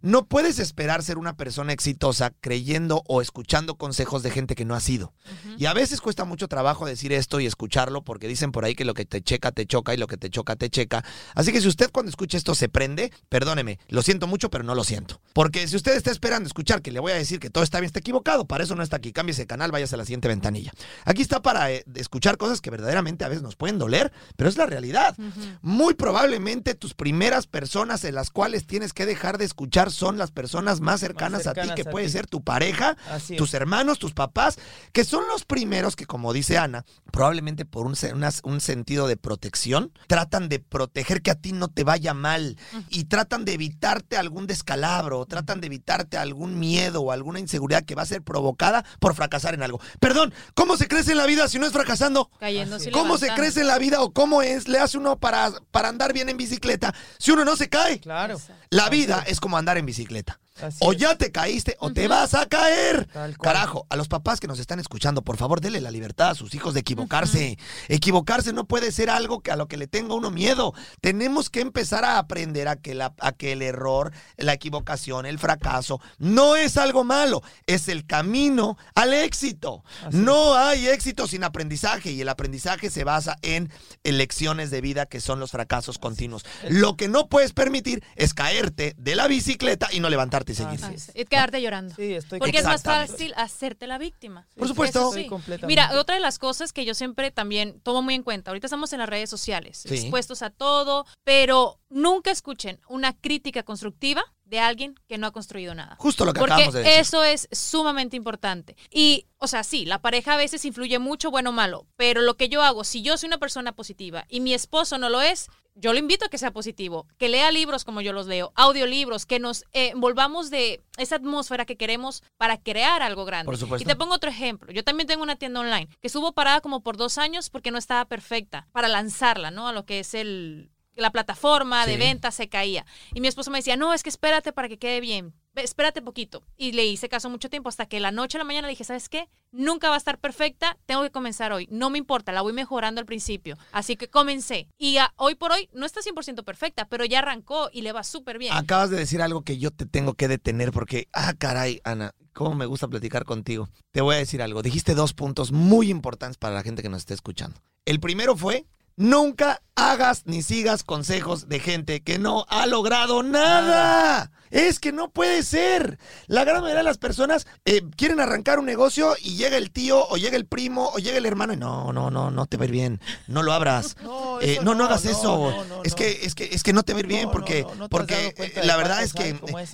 No 0.03 0.27
puedes 0.27 0.59
esperar 0.59 1.03
ser 1.03 1.17
una 1.17 1.39
persona 1.39 1.73
exitosa 1.73 2.35
creyendo 2.43 3.05
o 3.09 3.23
escuchando 3.23 3.77
consejos 3.77 4.23
de 4.23 4.33
gente 4.33 4.55
que 4.55 4.67
no 4.67 4.75
ha 4.75 4.81
sido. 4.81 5.15
Y 5.57 5.65
a 5.65 5.73
veces 5.73 6.03
cuesta 6.03 6.27
mucho 6.27 6.47
trabajo 6.47 6.85
decir 6.85 7.15
esto 7.15 7.41
y 7.41 7.47
escucharlo 7.47 8.03
porque 8.03 8.29
dicen 8.29 8.53
por 8.53 8.67
ahí 8.67 8.75
que 8.75 8.85
lo 8.85 8.93
que 8.93 9.07
te 9.07 9.23
checa 9.23 9.51
te 9.51 9.65
choca 9.65 9.95
y 9.95 9.97
lo 9.97 10.07
que 10.07 10.19
te 10.19 10.29
choca 10.29 10.57
te 10.57 10.69
checa. 10.69 11.03
Así 11.35 11.53
que 11.53 11.61
si 11.61 11.69
usted 11.69 11.91
cuando 11.93 12.11
escucha 12.11 12.37
esto 12.37 12.55
se 12.55 12.69
prende, 12.69 13.13
perdóneme, 13.29 13.79
lo 13.89 14.03
siento 14.03 14.27
mucho, 14.27 14.51
pero 14.51 14.65
no 14.65 14.75
lo 14.75 14.85
siento. 14.85 15.21
Porque 15.33 15.67
si 15.69 15.77
usted 15.77 15.95
está 15.97 16.11
esperando 16.11 16.47
escuchar 16.47 16.83
que 16.83 16.91
le 16.93 17.01
voy 17.01 17.13
a 17.13 17.17
decir 17.17 17.39
que 17.41 17.51
todo 17.51 17.65
está 17.65 17.81
bien, 17.81 17.87
está 17.87 18.01
equivocado. 18.01 18.45
Para 18.47 18.65
eso 18.65 18.75
no 18.75 18.83
está 18.83 18.97
aquí. 18.97 19.13
Cámbiese 19.13 19.43
de 19.43 19.47
canal, 19.47 19.71
váyase 19.73 19.95
a 19.95 19.99
la 19.99 20.05
siguiente 20.05 20.29
ventanilla. 20.29 20.73
Aquí 21.05 21.23
está 21.23 21.43
para 21.43 21.71
eh, 21.73 21.85
escuchar 21.95 22.37
cosas 22.37 22.61
que 22.61 22.71
verdaderamente 22.71 23.25
a 23.25 23.29
veces 23.29 23.43
nos 23.43 23.57
pueden 23.57 23.79
doler, 23.79 24.13
pero 24.37 24.49
es 24.49 24.57
la 24.57 24.67
realidad. 24.67 25.17
Muy 25.61 25.95
probablemente 25.95 26.75
tus 26.75 26.95
primeras 26.95 27.47
personas 27.47 28.05
en 28.05 28.15
las 28.15 28.31
cuales 28.31 28.67
tienes 28.67 28.93
que 28.93 29.07
dejar 29.07 29.39
de 29.39 29.45
escuchar 29.45 29.91
son 29.91 30.19
las 30.19 30.31
personas 30.31 30.81
más 30.81 31.01
cercanas, 31.01 31.47
a 31.47 31.55
ti, 31.55 31.69
que 31.75 31.83
a 31.83 31.91
puede 31.91 32.07
ti. 32.07 32.13
ser 32.13 32.27
tu 32.27 32.43
pareja, 32.43 32.97
tus 33.37 33.55
hermanos, 33.55 33.99
tus 33.99 34.13
papás, 34.13 34.59
que 34.93 35.05
son 35.05 35.25
los 35.29 35.45
primeros 35.45 35.97
que, 35.97 36.07
como 36.07 36.33
dice 36.33 36.59
Ana, 36.59 36.85
probablemente 37.11 37.65
por 37.65 37.87
un 37.87 38.61
sentido 38.61 39.07
de 39.09 39.17
protección, 39.17 39.93
tratan 40.07 40.49
de 40.49 40.59
proteger 40.59 41.12
que 41.21 41.31
a 41.31 41.35
ti 41.35 41.53
no 41.53 41.69
te 41.69 41.85
vaya 41.85 42.15
mal 42.15 42.57
y 42.89 43.05
tratan 43.05 43.45
de 43.45 43.55
evitarte 43.55 44.17
algún 44.17 44.47
descalabro, 44.47 45.27
tratan 45.27 45.61
de 45.61 45.67
evitarte 45.67 46.17
algún 46.17 46.59
miedo 46.59 47.03
o 47.03 47.13
alguna 47.13 47.41
inseguridad 47.41 47.85
que 47.85 47.95
va 47.95 48.03
a 48.03 48.07
ser 48.07 48.23
provocada 48.23 48.85
por 49.01 49.15
fracasar 49.15 49.55
en 49.55 49.63
algo. 49.63 49.81
Perdón, 50.01 50.33
¿cómo 50.55 50.77
se 50.77 50.89
crece 50.89 51.13
en 51.13 51.19
la 51.19 51.27
vida 51.27 51.49
si 51.49 51.59
no 51.59 51.67
es 51.67 51.73
fracasando? 51.73 52.31
Cayéndose 52.39 52.91
¿Cómo 52.91 53.19
se 53.19 53.29
crece 53.35 53.61
en 53.61 53.67
la 53.67 53.79
vida 53.79 54.01
o 54.01 54.13
cómo 54.13 54.43
es, 54.43 54.69
le 54.69 54.79
hace 54.79 54.97
uno 54.97 55.19
para, 55.19 55.53
para 55.71 55.89
andar 55.89 56.13
bien 56.13 56.29
en 56.29 56.37
bicicleta 56.37 56.95
si 57.19 57.33
uno 57.33 57.45
no 57.45 57.57
se 57.57 57.69
cae? 57.69 58.01
Claro. 58.01 58.35
Exacto. 58.35 58.62
La 58.73 58.89
vida 58.89 59.23
es. 59.27 59.39
como 59.41 59.57
andar 59.59 59.77
en 59.77 59.87
bicicleta. 59.87 60.39
Así 60.61 60.79
O 60.81 60.93
es. 60.93 60.99
ya 60.99 61.17
te 61.17 61.33
caíste 61.33 61.77
o 61.81 61.93
te 61.93 62.09
vas 62.09 62.35
a 62.35 62.47
caer. 62.47 63.09
Carajo, 63.41 63.87
a 63.91 63.97
los 63.97 64.09
papás 64.09 64.39
que 64.39 64.47
nos 64.47 64.59
están 64.59 64.79
escuchando, 64.81 65.23
por 65.23 65.37
favor, 65.37 65.61
denle 65.61 65.81
la 65.81 65.91
libertad 65.91 66.31
a 66.31 66.35
sus 66.35 66.55
hijos 66.55 66.75
de 66.75 66.81
equivocarse. 66.81 67.59
Equivocarse 67.89 68.53
no 68.53 68.67
puede 68.67 68.93
ser 68.93 69.11
algo 69.11 69.41
que 69.41 69.51
a 69.51 69.57
lo 69.57 69.67
que 69.67 69.77
le 69.77 69.87
tenga 69.87 70.15
uno 70.15 70.31
miedo. 70.31 70.75
Tenemos 71.01 71.51
que 71.51 71.61
empezar 71.61 72.05
a 72.05 72.19
aprender 72.19 72.69
a 72.69 72.77
que, 72.77 72.95
la, 72.95 73.15
a 73.19 73.33
que 73.33 73.53
el 73.53 73.63
error, 73.63 74.13
la 74.37 74.53
equivocación, 74.53 75.27
el 75.27 75.39
fracaso 75.39 76.01
no 76.19 76.55
es 76.57 76.77
algo 76.77 77.03
malo, 77.03 77.43
es 77.67 77.89
el 77.89 78.07
camino 78.07 78.77
al 78.95 79.13
éxito. 79.15 79.85
Así 80.07 80.17
no 80.19 80.55
hay 80.55 80.89
éxito 80.89 81.27
sin 81.27 81.45
aprendizaje 81.45 82.13
y 82.13 82.21
el 82.21 82.29
aprendizaje 82.29 82.91
se 82.91 83.05
basa 83.05 83.37
en 83.43 83.71
lecciones 84.05 84.71
de 84.71 84.81
vida 84.81 85.07
que 85.07 85.21
son 85.21 85.41
los 85.41 85.51
fracasos 85.51 85.99
continuos. 85.99 86.45
Lo 86.69 86.97
que 86.97 87.09
no 87.09 87.29
puedes 87.29 87.53
permitir 87.53 88.05
es 88.17 88.35
caerte 88.63 88.95
de 88.97 89.15
la 89.17 89.27
bicicleta 89.27 89.89
y 89.93 90.01
no 90.01 90.09
levantarte 90.09 90.53
y 90.53 90.55
seguir. 90.55 90.81
Ah, 90.83 90.93
sí, 90.97 91.13
Y 91.15 91.25
quedarte 91.25 91.61
llorando. 91.61 91.95
Sí, 91.95 92.15
estoy 92.15 92.39
Porque 92.39 92.59
es 92.59 92.65
más 92.65 92.83
fácil 92.83 93.33
hacerte 93.37 93.87
la 93.87 93.99
víctima. 93.99 94.47
Por 94.57 94.69
supuesto. 94.69 95.13
Sí. 95.13 95.27
completamente. 95.27 95.67
Mira, 95.67 95.99
otra 96.01 96.15
de 96.15 96.21
las 96.21 96.39
cosas 96.39 96.73
que 96.73 96.85
yo 96.85 96.95
siempre 96.95 97.31
también 97.31 97.81
tomo 97.81 98.03
muy 98.03 98.15
en 98.15 98.23
cuenta, 98.23 98.51
ahorita 98.51 98.67
estamos 98.67 98.93
en 98.93 99.01
las 99.01 99.09
redes 99.09 99.29
sociales, 99.31 99.79
Sí. 99.87 99.95
expuestos 99.95 100.43
a 100.43 100.51
todo, 100.51 101.07
pero 101.25 101.81
nunca 101.89 102.31
escuchen 102.31 102.81
una 102.89 103.13
crítica 103.17 103.63
constructiva 103.63 104.23
de 104.45 104.61
alguien 104.61 104.95
que 105.09 105.17
no 105.17 105.27
ha 105.27 105.31
construido 105.31 105.75
nada. 105.75 105.97
Justo 105.99 106.25
lo 106.27 106.35
que 106.35 106.41
Porque 106.41 106.53
acabamos 106.53 106.75
de 106.75 106.81
decir. 106.83 107.01
eso 107.01 107.25
es 107.25 107.49
sumamente 107.53 108.17
importante. 108.17 108.77
Y, 108.91 109.27
o 109.39 109.47
sea, 109.47 109.65
sí, 109.65 109.87
la 109.87 110.03
pareja 110.03 110.35
a 110.35 110.37
veces 110.37 110.65
influye 110.67 110.99
mucho, 110.99 111.31
bueno 111.31 111.51
o 111.51 111.53
malo, 111.55 111.87
pero 111.97 112.21
lo 112.21 112.37
que 112.37 112.51
yo 112.51 112.63
hago, 112.63 112.85
si 112.85 113.01
yo 113.03 113.17
soy 113.17 113.29
una 113.29 113.39
persona 113.39 113.73
positiva 113.73 114.27
y 114.29 114.41
mi 114.41 114.53
esposo 114.53 114.99
no 114.99 115.09
lo 115.09 115.23
es, 115.23 115.49
yo 115.75 115.93
lo 115.93 115.99
invito 115.99 116.27
a 116.27 116.29
que 116.29 116.39
sea 116.39 116.53
positivo, 116.53 117.07
que 117.19 117.29
lea 117.29 117.51
libros 117.51 117.85
como 117.85 118.01
yo 118.01 118.13
los 118.13 118.27
leo, 118.27 118.53
audiolibros, 118.55 119.27
que 119.27 119.39
nos 119.39 119.63
eh, 119.73 119.91
envolvamos 119.91 120.51
de 120.51 120.83
esa 120.99 121.17
atmósfera 121.17 121.65
que 121.65 121.77
queremos 121.77 122.23
para 122.37 122.59
crear 122.59 123.03
algo 123.03 123.25
grande. 123.25 123.47
Por 123.47 123.57
supuesto. 123.57 123.83
Y 123.83 123.87
te 123.87 123.97
pongo 123.97 124.15
otro 124.15 124.31
ejemplo. 124.31 124.73
Yo 124.73 124.85
también 124.85 125.07
tengo 125.07 125.23
una 125.23 125.37
tienda 125.37 125.61
online 125.61 125.89
que 126.01 126.09
estuvo 126.09 126.33
parada 126.33 126.61
como 126.61 126.83
por 126.83 126.97
dos 126.97 127.19
años 127.19 127.51
porque 127.51 127.71
no 127.71 127.79
estaba 127.79 128.05
perfecta 128.05 128.67
para 128.73 128.89
lanzarla, 128.89 129.51
¿no? 129.51 129.69
A 129.69 129.73
lo 129.73 129.85
que 129.85 130.01
es 130.01 130.15
el 130.15 130.72
la 130.95 131.11
plataforma 131.11 131.87
de 131.87 131.95
Sí. 131.95 131.99
venta 131.99 132.31
se 132.31 132.49
caía. 132.49 132.85
Y 133.15 133.21
mi 133.21 133.29
esposo 133.29 133.51
me 133.51 133.59
decía, 133.59 133.77
no, 133.77 133.95
es 133.95 134.03
que 134.03 134.09
espérate 134.11 134.53
para 134.53 134.69
que 134.69 134.79
quede 134.79 135.01
bien. 135.01 135.33
Espérate 135.55 136.01
poquito. 136.01 136.43
Y 136.57 136.73
le 136.73 136.87
hice 136.87 137.09
caso 137.11 137.29
mucho 137.29 137.51
tiempo 137.51 137.69
hasta 137.69 137.85
que 137.87 138.01
la 138.01 138.11
noche 138.11 138.39
a 138.39 138.41
la 138.41 138.45
mañana 138.45 138.67
le 138.69 138.73
dije, 138.73 138.85
¿sabes 138.85 139.09
qué? 139.11 139.29
Nunca 139.51 139.89
va 139.91 139.97
a 139.97 139.99
estar 139.99 140.19
perfecta, 140.19 140.79
tengo 140.87 141.03
que 141.03 141.11
comenzar 141.11 141.53
hoy. 141.53 141.69
No 141.71 141.91
me 141.91 141.99
importa, 141.99 142.33
la 142.33 142.41
voy 142.41 142.55
mejorando 142.55 143.01
al 143.01 143.07
principio. 143.07 143.59
Así 143.71 143.97
que 143.97 144.09
comencé. 144.09 144.69
Y 144.79 144.97
a- 144.97 145.13
hoy 145.17 145.35
por 145.35 145.53
hoy 145.53 145.69
no 145.75 145.85
está 145.85 146.01
100% 146.01 146.43
perfecta, 146.43 146.87
pero 146.87 147.05
ya 147.05 147.19
arrancó 147.19 147.69
y 147.73 147.83
le 147.83 147.93
va 147.93 148.03
súper 148.03 148.39
bien. 148.39 148.55
Acabas 148.55 148.89
de 148.89 148.97
decir 148.97 149.21
algo 149.21 149.43
que 149.43 149.59
yo 149.59 149.71
te 149.71 149.85
tengo 149.85 150.15
que 150.15 150.27
detener 150.29 150.73
porque, 150.73 151.09
ah, 151.13 151.35
caray, 151.39 151.81
Ana, 151.85 152.13
cómo 152.33 152.55
me 152.55 152.65
gusta 152.65 152.89
platicar 152.89 153.27
contigo. 153.27 153.69
Te 153.93 154.01
voy 154.01 154.15
a 154.15 154.19
decir 154.19 154.41
algo. 154.41 154.63
Dijiste 154.63 154.95
dos 154.95 155.13
puntos 155.13 155.53
muy 155.53 155.91
importantes 155.91 156.39
para 156.39 156.55
la 156.55 156.63
gente 156.63 156.81
que 156.83 156.89
nos 156.89 157.01
esté 157.01 157.13
escuchando. 157.13 157.61
El 157.85 158.01
primero 158.01 158.37
fue, 158.39 158.65
nunca 158.97 159.61
hagas 159.75 160.23
ni 160.27 160.43
sigas 160.43 160.83
consejos 160.85 161.49
de 161.49 161.59
gente 161.59 162.03
que 162.03 162.19
no 162.19 162.45
ha 162.49 162.67
logrado 162.67 163.23
nada. 163.23 164.31
Es 164.51 164.79
que 164.81 164.93
no 164.93 165.09
puede 165.09 165.43
ser. 165.45 165.99
La 166.27 166.45
gran 166.45 166.61
mayoría 166.61 166.81
de 166.81 166.85
las 166.85 166.99
personas 166.99 167.47
eh, 167.65 167.81
quieren 167.97 168.21
arrancar 168.21 168.59
un 168.59 168.67
negocio 168.67 169.15
y 169.23 169.37
llega 169.37 169.57
el 169.57 169.71
tío 169.71 170.07
o 170.09 170.19
llega 170.19 170.37
el 170.37 170.45
primo 170.45 170.91
o 170.93 170.99
llega 170.99 171.17
el 171.17 171.25
hermano 171.25 171.55
y 171.55 171.57
no, 171.57 171.91
no, 171.95 172.11
no, 172.11 172.31
no 172.31 172.45
te 172.45 172.59
va 172.59 172.65
a 172.65 172.67
ir 172.67 172.71
bien. 172.73 173.01
No 173.29 173.43
lo 173.43 173.55
abras. 173.55 173.97
No, 174.03 174.41
Eh, 174.43 174.59
no, 174.63 174.75
no, 174.75 174.85
hagas 174.85 175.05
no, 175.07 175.11
eso. 175.11 175.65
es 175.85 175.95
que, 175.95 176.21
es 176.25 176.35
que, 176.35 176.51
es 176.53 176.63
que 176.63 176.73
no 176.75 176.83
te 176.83 176.93
va 176.93 176.99
a 176.99 177.01
ir 177.01 177.07
bien 177.07 177.31
porque, 177.31 177.65
porque 177.89 178.35
la 178.63 178.77
verdad 178.77 179.03
es 179.03 179.15
que 179.15 179.31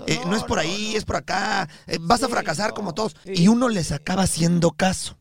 eh, 0.06 0.20
no, 0.26 0.36
es 0.36 0.44
por 0.44 0.58
ahí, 0.60 0.94
es 0.94 1.04
por 1.04 1.16
acá. 1.16 1.68
vas 2.00 2.22
a 2.22 2.28
fracasar 2.28 2.72
como 2.72 2.94
todos. 2.94 3.16
sí. 3.24 3.32
Y 3.34 3.48
uno 3.48 3.68
les 3.68 3.90
acaba 3.90 4.22
haciendo 4.22 4.70
caso 4.72 5.18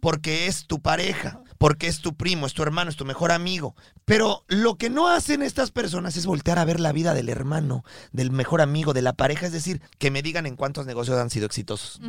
porque 0.00 0.46
es 0.46 0.66
tu 0.66 0.80
pareja, 0.80 1.40
porque 1.58 1.86
es 1.86 2.00
tu 2.00 2.14
primo, 2.14 2.46
es 2.46 2.54
tu 2.54 2.62
hermano, 2.62 2.90
es 2.90 2.96
tu 2.96 3.04
mejor 3.04 3.32
amigo. 3.32 3.74
Pero 4.04 4.44
lo 4.48 4.76
que 4.76 4.90
no 4.90 5.08
hacen 5.08 5.42
estas 5.42 5.70
personas 5.70 6.16
es 6.16 6.26
voltear 6.26 6.58
a 6.58 6.64
ver 6.64 6.80
la 6.80 6.92
vida 6.92 7.14
del 7.14 7.28
hermano, 7.28 7.84
del 8.12 8.30
mejor 8.30 8.60
amigo, 8.60 8.92
de 8.92 9.02
la 9.02 9.14
pareja, 9.14 9.46
es 9.46 9.52
decir, 9.52 9.80
que 9.98 10.10
me 10.10 10.22
digan 10.22 10.46
en 10.46 10.56
cuántos 10.56 10.86
negocios 10.86 11.18
han 11.18 11.30
sido 11.30 11.46
exitosos. 11.46 12.00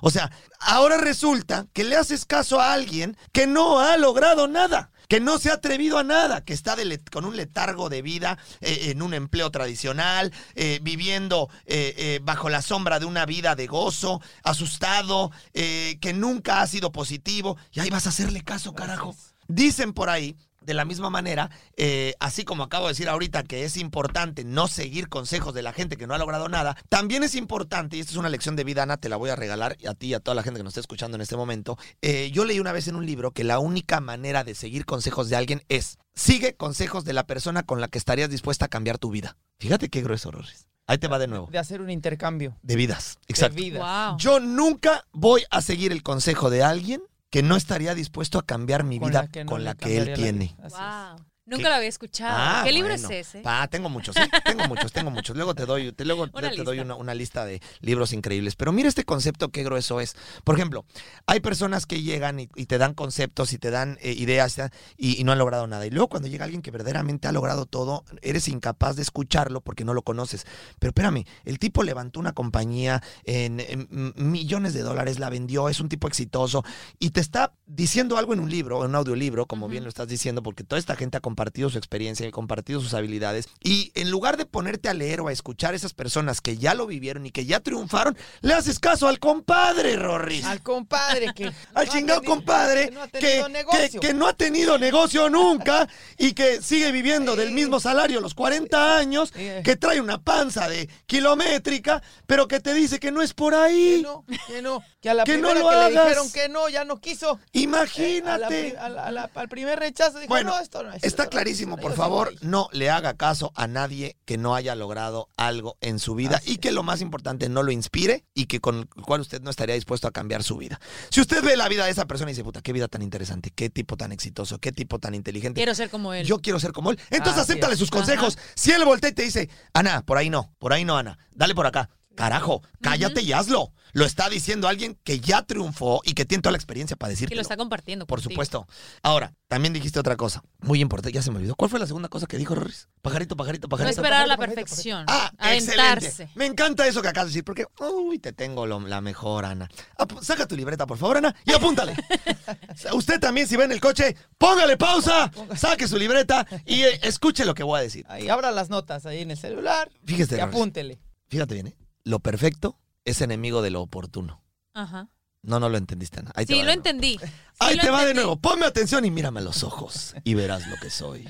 O 0.00 0.10
sea, 0.10 0.30
ahora 0.60 0.96
resulta 0.98 1.66
que 1.72 1.84
le 1.84 1.96
haces 1.96 2.24
caso 2.24 2.60
a 2.60 2.72
alguien 2.72 3.16
que 3.32 3.46
no 3.46 3.80
ha 3.80 3.96
logrado 3.96 4.48
nada, 4.48 4.90
que 5.08 5.20
no 5.20 5.38
se 5.38 5.50
ha 5.50 5.54
atrevido 5.54 5.98
a 5.98 6.04
nada, 6.04 6.44
que 6.44 6.52
está 6.52 6.76
de 6.76 7.00
con 7.10 7.24
un 7.24 7.36
letargo 7.36 7.88
de 7.88 8.02
vida 8.02 8.38
eh, 8.60 8.90
en 8.90 9.02
un 9.02 9.14
empleo 9.14 9.50
tradicional, 9.50 10.32
eh, 10.54 10.80
viviendo 10.82 11.48
eh, 11.66 12.20
bajo 12.22 12.48
la 12.48 12.62
sombra 12.62 12.98
de 12.98 13.06
una 13.06 13.26
vida 13.26 13.54
de 13.54 13.66
gozo, 13.66 14.20
asustado, 14.42 15.30
que 15.52 16.12
nunca 16.14 16.60
ha 16.60 16.66
sido 16.66 16.92
positivo. 16.92 17.56
Y 17.72 17.80
ahí 17.80 17.90
vas 17.90 18.06
a 18.06 18.10
hacerle 18.10 18.42
caso, 18.42 18.74
carajo. 18.74 19.14
Dicen 19.48 19.92
por 19.92 20.10
ahí. 20.10 20.36
De 20.66 20.74
la 20.74 20.84
misma 20.84 21.10
manera, 21.10 21.48
eh, 21.76 22.14
así 22.20 22.44
como 22.44 22.64
acabo 22.64 22.86
de 22.86 22.90
decir 22.90 23.08
ahorita 23.08 23.44
que 23.44 23.64
es 23.64 23.76
importante 23.76 24.44
no 24.44 24.66
seguir 24.68 25.08
consejos 25.08 25.54
de 25.54 25.62
la 25.62 25.72
gente 25.72 25.96
que 25.96 26.06
no 26.06 26.14
ha 26.14 26.18
logrado 26.18 26.48
nada, 26.48 26.76
también 26.88 27.22
es 27.22 27.34
importante, 27.36 27.96
y 27.96 28.00
esta 28.00 28.10
es 28.12 28.16
una 28.18 28.28
lección 28.28 28.56
de 28.56 28.64
vida, 28.64 28.82
Ana, 28.82 28.96
te 28.96 29.08
la 29.08 29.16
voy 29.16 29.30
a 29.30 29.36
regalar 29.36 29.76
a 29.88 29.94
ti 29.94 30.08
y 30.08 30.14
a 30.14 30.20
toda 30.20 30.34
la 30.34 30.42
gente 30.42 30.58
que 30.58 30.64
nos 30.64 30.72
está 30.72 30.80
escuchando 30.80 31.14
en 31.14 31.20
este 31.20 31.36
momento. 31.36 31.78
eh, 32.02 32.30
yo 32.32 32.44
leí 32.44 32.58
una 32.60 32.72
vez 32.72 32.88
en 32.88 32.96
un 32.96 33.06
libro 33.06 33.30
que 33.30 33.44
la 33.44 33.60
única 33.60 34.00
manera 34.00 34.42
de 34.44 34.54
seguir 34.54 34.84
consejos 34.84 35.28
de 35.28 35.36
alguien 35.36 35.62
es 35.68 35.98
sigue 36.14 36.56
consejos 36.56 37.04
de 37.04 37.12
la 37.12 37.26
persona 37.26 37.62
con 37.62 37.80
la 37.80 37.88
que 37.88 37.98
estarías 37.98 38.28
dispuesta 38.28 38.64
a 38.64 38.68
cambiar 38.68 38.98
tu 38.98 39.10
vida. 39.10 39.36
Fíjate 39.60 39.88
qué 39.88 40.02
grueso, 40.02 40.30
Rorris. 40.32 40.66
Ahí 40.88 40.98
te 40.98 41.08
va 41.08 41.18
de 41.18 41.26
nuevo. 41.28 41.48
De 41.50 41.58
hacer 41.58 41.80
un 41.80 41.90
intercambio. 41.90 42.56
De 42.62 42.74
vidas. 42.76 43.18
De 43.26 43.32
Exacto. 43.32 43.56
vidas. 43.56 43.82
Wow. 44.10 44.18
Yo 44.18 44.40
nunca 44.40 45.04
voy 45.12 45.44
a 45.50 45.60
seguir 45.60 45.92
el 45.92 46.02
consejo 46.02 46.50
de 46.50 46.62
alguien 46.62 47.02
que 47.36 47.42
no 47.42 47.56
estaría 47.56 47.94
dispuesto 47.94 48.38
a 48.38 48.46
cambiar 48.46 48.82
mi 48.82 48.98
Con 48.98 49.10
vida 49.10 49.24
la 49.24 49.28
que 49.28 49.44
no 49.44 49.50
con 49.50 49.62
la 49.62 49.74
que 49.74 49.98
él 49.98 50.14
tiene. 50.14 50.56
Wow. 50.56 51.22
Nunca 51.46 51.62
¿Qué? 51.62 51.68
lo 51.68 51.74
había 51.76 51.88
escuchado. 51.88 52.36
Ah, 52.36 52.62
¿Qué 52.64 52.72
libro 52.72 52.92
bueno. 52.92 53.08
es 53.08 53.28
ese? 53.28 53.38
Pa, 53.40 53.68
tengo 53.68 53.88
muchos, 53.88 54.16
¿eh? 54.16 54.28
tengo 54.44 54.66
muchos, 54.66 54.92
tengo 54.92 55.10
muchos. 55.12 55.36
Luego 55.36 55.54
te 55.54 55.64
doy, 55.64 55.92
te, 55.92 56.04
luego 56.04 56.24
Una 56.32 56.50
te 56.50 56.56
doy 56.64 56.76
lista. 56.78 56.82
una, 56.82 56.94
una 56.96 57.14
lista 57.14 57.44
de 57.44 57.62
libros 57.80 58.12
increíbles. 58.12 58.56
Pero 58.56 58.72
mira 58.72 58.88
este 58.88 59.04
concepto, 59.04 59.50
qué 59.50 59.62
grueso 59.62 60.00
es. 60.00 60.16
Por 60.42 60.56
ejemplo, 60.56 60.84
hay 61.26 61.38
personas 61.38 61.86
que 61.86 62.02
llegan 62.02 62.40
y, 62.40 62.48
y 62.56 62.66
te 62.66 62.78
dan 62.78 62.94
conceptos 62.94 63.52
y 63.52 63.58
te 63.58 63.70
dan 63.70 63.96
eh, 64.00 64.12
ideas 64.12 64.56
y, 64.96 65.20
y 65.20 65.24
no 65.24 65.30
han 65.32 65.38
logrado 65.38 65.66
nada. 65.68 65.86
Y 65.86 65.90
luego 65.90 66.08
cuando 66.08 66.28
llega 66.28 66.44
alguien 66.44 66.62
que 66.62 66.72
verdaderamente 66.72 67.28
ha 67.28 67.32
logrado 67.32 67.66
todo, 67.66 68.04
eres 68.22 68.48
incapaz 68.48 68.96
de 68.96 69.02
escucharlo 69.02 69.60
porque 69.60 69.84
no 69.84 69.94
lo 69.94 70.02
conoces. 70.02 70.46
Pero 70.80 70.90
espérame, 70.90 71.24
el 71.44 71.60
tipo 71.60 71.84
levantó 71.84 72.18
una 72.18 72.32
compañía 72.32 73.02
en, 73.24 73.60
en 73.60 73.86
millones 74.16 74.74
de 74.74 74.82
dólares, 74.82 75.20
la 75.20 75.30
vendió, 75.30 75.68
es 75.68 75.78
un 75.78 75.88
tipo 75.88 76.08
exitoso 76.08 76.64
y 76.98 77.10
te 77.10 77.20
está 77.20 77.52
diciendo 77.66 78.16
algo 78.16 78.32
en 78.32 78.40
un 78.40 78.48
libro, 78.50 78.80
en 78.84 78.90
un 78.90 78.94
audiolibro, 78.94 79.46
como 79.46 79.68
bien 79.68 79.82
lo 79.82 79.88
estás 79.88 80.06
diciendo, 80.08 80.42
porque 80.42 80.62
toda 80.64 80.78
esta 80.78 80.94
gente 80.96 81.16
ha 81.16 81.20
compartido 81.20 81.68
su 81.68 81.78
experiencia 81.78 82.24
y 82.24 82.28
ha 82.28 82.32
compartido 82.32 82.80
sus 82.80 82.94
habilidades. 82.94 83.48
Y 83.62 83.90
en 83.94 84.10
lugar 84.10 84.36
de 84.36 84.46
ponerte 84.46 84.88
a 84.88 84.94
leer 84.94 85.20
o 85.20 85.28
a 85.28 85.32
escuchar 85.32 85.72
a 85.74 85.76
esas 85.76 85.92
personas 85.92 86.40
que 86.40 86.56
ya 86.58 86.74
lo 86.74 86.86
vivieron 86.86 87.26
y 87.26 87.30
que 87.32 87.44
ya 87.44 87.60
triunfaron, 87.60 88.16
le 88.40 88.54
haces 88.54 88.78
caso 88.78 89.08
al 89.08 89.18
compadre, 89.18 89.96
Rorris. 89.96 90.44
Al 90.44 90.62
compadre 90.62 91.32
que. 91.34 91.46
Al 91.74 91.86
no 91.86 91.92
chingado 91.92 92.20
tenido- 92.20 92.34
compadre 92.36 92.88
que 92.88 92.92
no 92.94 93.02
ha 93.02 93.08
que, 93.08 93.18
tenido 93.20 93.46
que- 93.46 93.52
negocio. 93.52 94.00
que 94.00 94.14
no 94.14 94.26
ha 94.28 94.32
tenido 94.32 94.78
negocio 94.78 95.28
nunca 95.28 95.88
y 96.18 96.32
que 96.32 96.62
sigue 96.62 96.92
viviendo 96.92 97.34
del 97.36 97.52
mismo 97.52 97.80
salario 97.80 98.20
los 98.20 98.34
40 98.34 98.96
años, 98.96 99.32
que 99.32 99.76
trae 99.76 100.00
una 100.00 100.22
panza 100.22 100.68
de 100.68 100.88
kilométrica, 101.06 102.02
pero 102.26 102.46
que 102.48 102.60
te 102.60 102.74
dice 102.74 102.98
que 103.00 103.10
no 103.12 103.22
es 103.22 103.34
por 103.34 103.52
Que 103.52 103.58
ahí. 103.58 104.00
no, 104.02 104.24
que 104.46 104.62
no. 104.62 104.82
Que 105.06 105.10
a 105.10 105.14
la 105.14 105.22
Que 105.22 105.38
no 105.38 105.54
lo 105.54 105.68
que 105.70 105.76
le 105.76 105.90
dijeron 105.90 106.32
que 106.32 106.48
no, 106.48 106.68
ya 106.68 106.84
no 106.84 107.00
quiso. 107.00 107.34
Eh, 107.34 107.38
a 107.38 107.38
la 107.56 107.60
Imagínate. 107.62 108.46
pri- 108.48 108.76
a 108.76 108.88
la- 108.88 109.06
a 109.06 109.10
la- 109.12 109.30
al 109.36 109.48
primer 109.48 109.78
rechazo 109.78 110.18
dijo, 110.18 110.26
Bueno, 110.30 110.50
no, 110.50 110.58
esto 110.58 110.82
no 110.82 110.92
es. 110.92 111.04
Está 111.04 111.28
clarísimo, 111.28 111.76
por 111.76 111.94
favor, 111.94 112.32
güey". 112.32 112.38
no 112.42 112.68
le 112.72 112.90
haga 112.90 113.14
caso 113.14 113.52
a 113.54 113.68
nadie 113.68 114.16
que 114.24 114.36
no 114.36 114.56
haya 114.56 114.74
logrado 114.74 115.28
algo 115.36 115.76
en 115.80 116.00
su 116.00 116.16
vida 116.16 116.38
Así 116.38 116.54
y 116.54 116.56
que 116.56 116.72
lo 116.72 116.82
más 116.82 117.02
importante 117.02 117.48
no 117.48 117.62
lo 117.62 117.70
inspire 117.70 118.24
y 118.34 118.46
que 118.46 118.58
con 118.58 118.88
el 118.96 119.02
cual 119.04 119.20
usted 119.20 119.40
no 119.42 119.50
estaría 119.50 119.76
dispuesto 119.76 120.08
a 120.08 120.10
cambiar 120.10 120.42
su 120.42 120.56
vida. 120.56 120.80
Si 121.10 121.20
usted 121.20 121.40
ve 121.44 121.56
la 121.56 121.68
vida 121.68 121.84
de 121.84 121.92
esa 121.92 122.06
persona 122.06 122.32
y 122.32 122.34
dice, 122.34 122.42
puta, 122.42 122.60
qué 122.60 122.72
vida 122.72 122.88
tan 122.88 123.02
interesante, 123.02 123.52
qué 123.54 123.70
tipo 123.70 123.96
tan 123.96 124.10
exitoso, 124.10 124.58
qué 124.58 124.72
tipo 124.72 124.98
tan 124.98 125.14
inteligente. 125.14 125.60
Quiero 125.60 125.76
ser 125.76 125.88
como 125.88 126.14
él. 126.14 126.26
Yo 126.26 126.40
quiero 126.40 126.58
ser 126.58 126.72
como 126.72 126.90
él. 126.90 126.98
Entonces 127.10 127.42
Así 127.42 127.52
acéptale 127.52 127.74
es. 127.74 127.78
sus 127.78 127.92
consejos. 127.92 128.36
Si 128.56 128.72
él 128.72 128.84
voltea 128.84 129.10
y 129.10 129.12
te 129.12 129.22
dice, 129.22 129.48
Ana, 129.72 130.02
por 130.04 130.18
ahí 130.18 130.30
no, 130.30 130.52
por 130.58 130.72
ahí 130.72 130.84
no, 130.84 130.96
Ana, 130.98 131.16
dale 131.30 131.54
por 131.54 131.64
acá. 131.68 131.90
Carajo, 132.16 132.62
cállate 132.80 133.22
y 133.22 133.32
hazlo. 133.32 133.72
Lo 133.92 134.04
está 134.04 134.28
diciendo 134.28 134.68
alguien 134.68 134.98
que 135.04 135.20
ya 135.20 135.42
triunfó 135.42 136.02
y 136.04 136.12
que 136.12 136.26
tiene 136.26 136.42
toda 136.42 136.52
la 136.52 136.58
experiencia 136.58 136.96
para 136.96 137.08
que 137.08 137.12
decirte. 137.14 137.34
lo 137.34 137.40
está 137.40 137.56
compartiendo. 137.56 138.06
Por 138.06 138.18
contigo. 138.18 138.32
supuesto. 138.32 138.66
Ahora, 139.02 139.32
también 139.48 139.72
dijiste 139.72 139.98
otra 139.98 140.16
cosa. 140.16 140.42
Muy 140.60 140.80
importante, 140.82 141.14
ya 141.14 141.22
se 141.22 141.30
me 141.30 141.38
olvidó. 141.38 141.54
¿Cuál 141.54 141.70
fue 141.70 141.80
la 141.80 141.86
segunda 141.86 142.08
cosa 142.10 142.26
que 142.26 142.36
dijo 142.36 142.54
Rorris? 142.54 142.88
Pajarito, 143.00 143.36
pajarito, 143.36 143.66
No 143.66 143.70
pajarito. 143.70 144.00
esperar 144.02 144.22
a 144.24 144.26
la 144.26 144.36
pajarito, 144.36 144.56
perfección. 144.56 145.06
Ah, 145.08 145.32
Aventarse. 145.38 146.06
excelente. 146.08 146.32
Me 146.34 146.44
encanta 146.44 146.86
eso 146.86 147.00
que 147.00 147.08
acabas 147.08 147.28
de 147.28 147.30
decir, 147.30 147.44
porque, 147.44 147.64
uy, 147.80 148.18
te 148.18 148.34
tengo 148.34 148.66
lo- 148.66 148.80
la 148.80 149.00
mejor, 149.00 149.46
Ana. 149.46 149.70
Ap- 149.96 150.20
saca 150.22 150.46
tu 150.46 150.56
libreta, 150.56 150.86
por 150.86 150.98
favor, 150.98 151.16
Ana, 151.18 151.34
y 151.46 151.52
apúntale. 151.52 151.94
Usted 152.92 153.18
también, 153.18 153.48
si 153.48 153.56
va 153.56 153.64
en 153.64 153.72
el 153.72 153.80
coche, 153.80 154.14
póngale 154.36 154.76
pausa, 154.76 155.30
saque 155.56 155.88
su 155.88 155.96
libreta 155.96 156.46
y 156.66 156.82
eh, 156.82 157.00
escuche 157.02 157.44
lo 157.46 157.54
que 157.54 157.62
voy 157.62 157.78
a 157.78 157.82
decir. 157.82 158.04
Ahí 158.08 158.28
abra 158.28 158.50
las 158.50 158.68
notas 158.68 159.06
ahí 159.06 159.22
en 159.22 159.30
el 159.30 159.38
celular 159.38 159.90
Fíjese, 160.04 160.36
y 160.36 160.40
apúntele. 160.40 160.98
fíjate 161.28 161.54
bien, 161.54 161.68
¿eh? 161.68 161.76
Lo 162.06 162.20
perfecto 162.20 162.78
es 163.04 163.20
enemigo 163.20 163.62
de 163.62 163.70
lo 163.70 163.82
oportuno. 163.82 164.40
Ajá. 164.74 165.08
No, 165.42 165.58
no 165.58 165.68
lo 165.68 165.76
entendiste, 165.76 166.20
Ana. 166.20 166.30
Ahí 166.36 166.46
te 166.46 166.54
Sí, 166.54 166.62
lo 166.62 166.70
entendí. 166.70 167.18
Sí, 167.20 167.26
Ahí 167.58 167.74
lo 167.74 167.82
te 167.82 167.90
va 167.90 168.04
de 168.04 168.14
nuevo. 168.14 168.36
Ponme 168.36 168.64
atención 168.64 169.04
y 169.04 169.10
mírame 169.10 169.40
a 169.40 169.42
los 169.42 169.64
ojos 169.64 170.14
y 170.22 170.34
verás 170.34 170.68
lo 170.68 170.76
que 170.76 170.88
soy. 170.88 171.28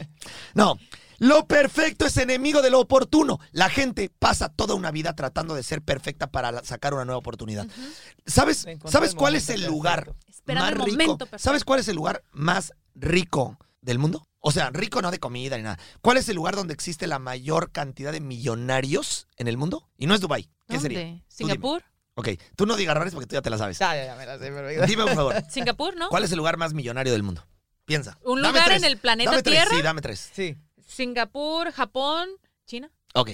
No, 0.52 0.78
lo 1.16 1.46
perfecto 1.46 2.04
es 2.04 2.18
enemigo 2.18 2.60
de 2.60 2.68
lo 2.68 2.78
oportuno. 2.78 3.40
La 3.52 3.70
gente 3.70 4.10
pasa 4.18 4.50
toda 4.50 4.74
una 4.74 4.90
vida 4.90 5.14
tratando 5.14 5.54
de 5.54 5.62
ser 5.62 5.80
perfecta 5.80 6.26
para 6.26 6.62
sacar 6.62 6.92
una 6.92 7.06
nueva 7.06 7.20
oportunidad. 7.20 7.66
¿Sabes, 8.26 8.66
¿sabes 8.84 9.14
cuál 9.14 9.34
es 9.34 9.48
el 9.48 9.64
lugar 9.64 10.04
perfecto. 10.04 10.30
Esperando 10.30 10.62
más 10.62 10.72
el 10.72 10.84
rico? 10.84 10.92
momento 10.92 11.26
perfecto. 11.26 11.42
¿Sabes 11.42 11.64
cuál 11.64 11.80
es 11.80 11.88
el 11.88 11.96
lugar 11.96 12.22
más 12.32 12.74
rico 12.94 13.58
del 13.80 13.98
mundo? 13.98 14.28
O 14.48 14.52
sea, 14.52 14.70
rico 14.70 15.02
no 15.02 15.10
de 15.10 15.18
comida 15.18 15.56
ni 15.56 15.64
nada. 15.64 15.76
¿Cuál 16.00 16.18
es 16.18 16.28
el 16.28 16.36
lugar 16.36 16.54
donde 16.54 16.72
existe 16.72 17.08
la 17.08 17.18
mayor 17.18 17.72
cantidad 17.72 18.12
de 18.12 18.20
millonarios 18.20 19.26
en 19.38 19.48
el 19.48 19.56
mundo? 19.56 19.88
Y 19.98 20.06
no 20.06 20.14
es 20.14 20.20
Dubai. 20.20 20.48
¿Qué 20.68 20.78
sería? 20.78 21.00
¿Dónde? 21.00 21.14
dime. 21.14 21.24
¿Singapur? 21.26 21.82
Ok, 22.14 22.28
tú 22.54 22.64
no 22.64 22.76
digas 22.76 22.94
errores 22.94 23.12
porque 23.12 23.26
tú 23.26 23.34
ya 23.34 23.42
te 23.42 23.50
la 23.50 23.58
sabes. 23.58 23.76
Ya, 23.80 23.96
ya, 23.96 24.04
ya 24.04 24.14
me 24.14 24.24
la 24.24 24.38
sé, 24.38 24.52
pero... 24.52 24.86
Dime, 24.86 25.02
por 25.02 25.14
favor. 25.16 25.34
¿Singapur, 25.50 25.96
no? 25.96 26.10
¿Cuál 26.10 26.22
es 26.22 26.30
el 26.30 26.38
lugar 26.38 26.58
más 26.58 26.74
millonario 26.74 27.12
del 27.12 27.24
mundo? 27.24 27.44
Piensa. 27.86 28.18
¿Un 28.22 28.40
Dame 28.40 28.52
lugar 28.52 28.68
tres. 28.68 28.82
en 28.84 28.84
el 28.84 28.98
planeta 28.98 29.30
Dame 29.32 29.42
tres, 29.42 29.54
Tierra? 29.56 29.76
sí, 29.76 29.82
dame 29.82 30.00
tres. 30.00 30.30
Sí. 30.32 30.56
Singapur, 30.86 31.72
Japón, 31.72 32.28
China. 32.66 32.88
Ok. 33.14 33.30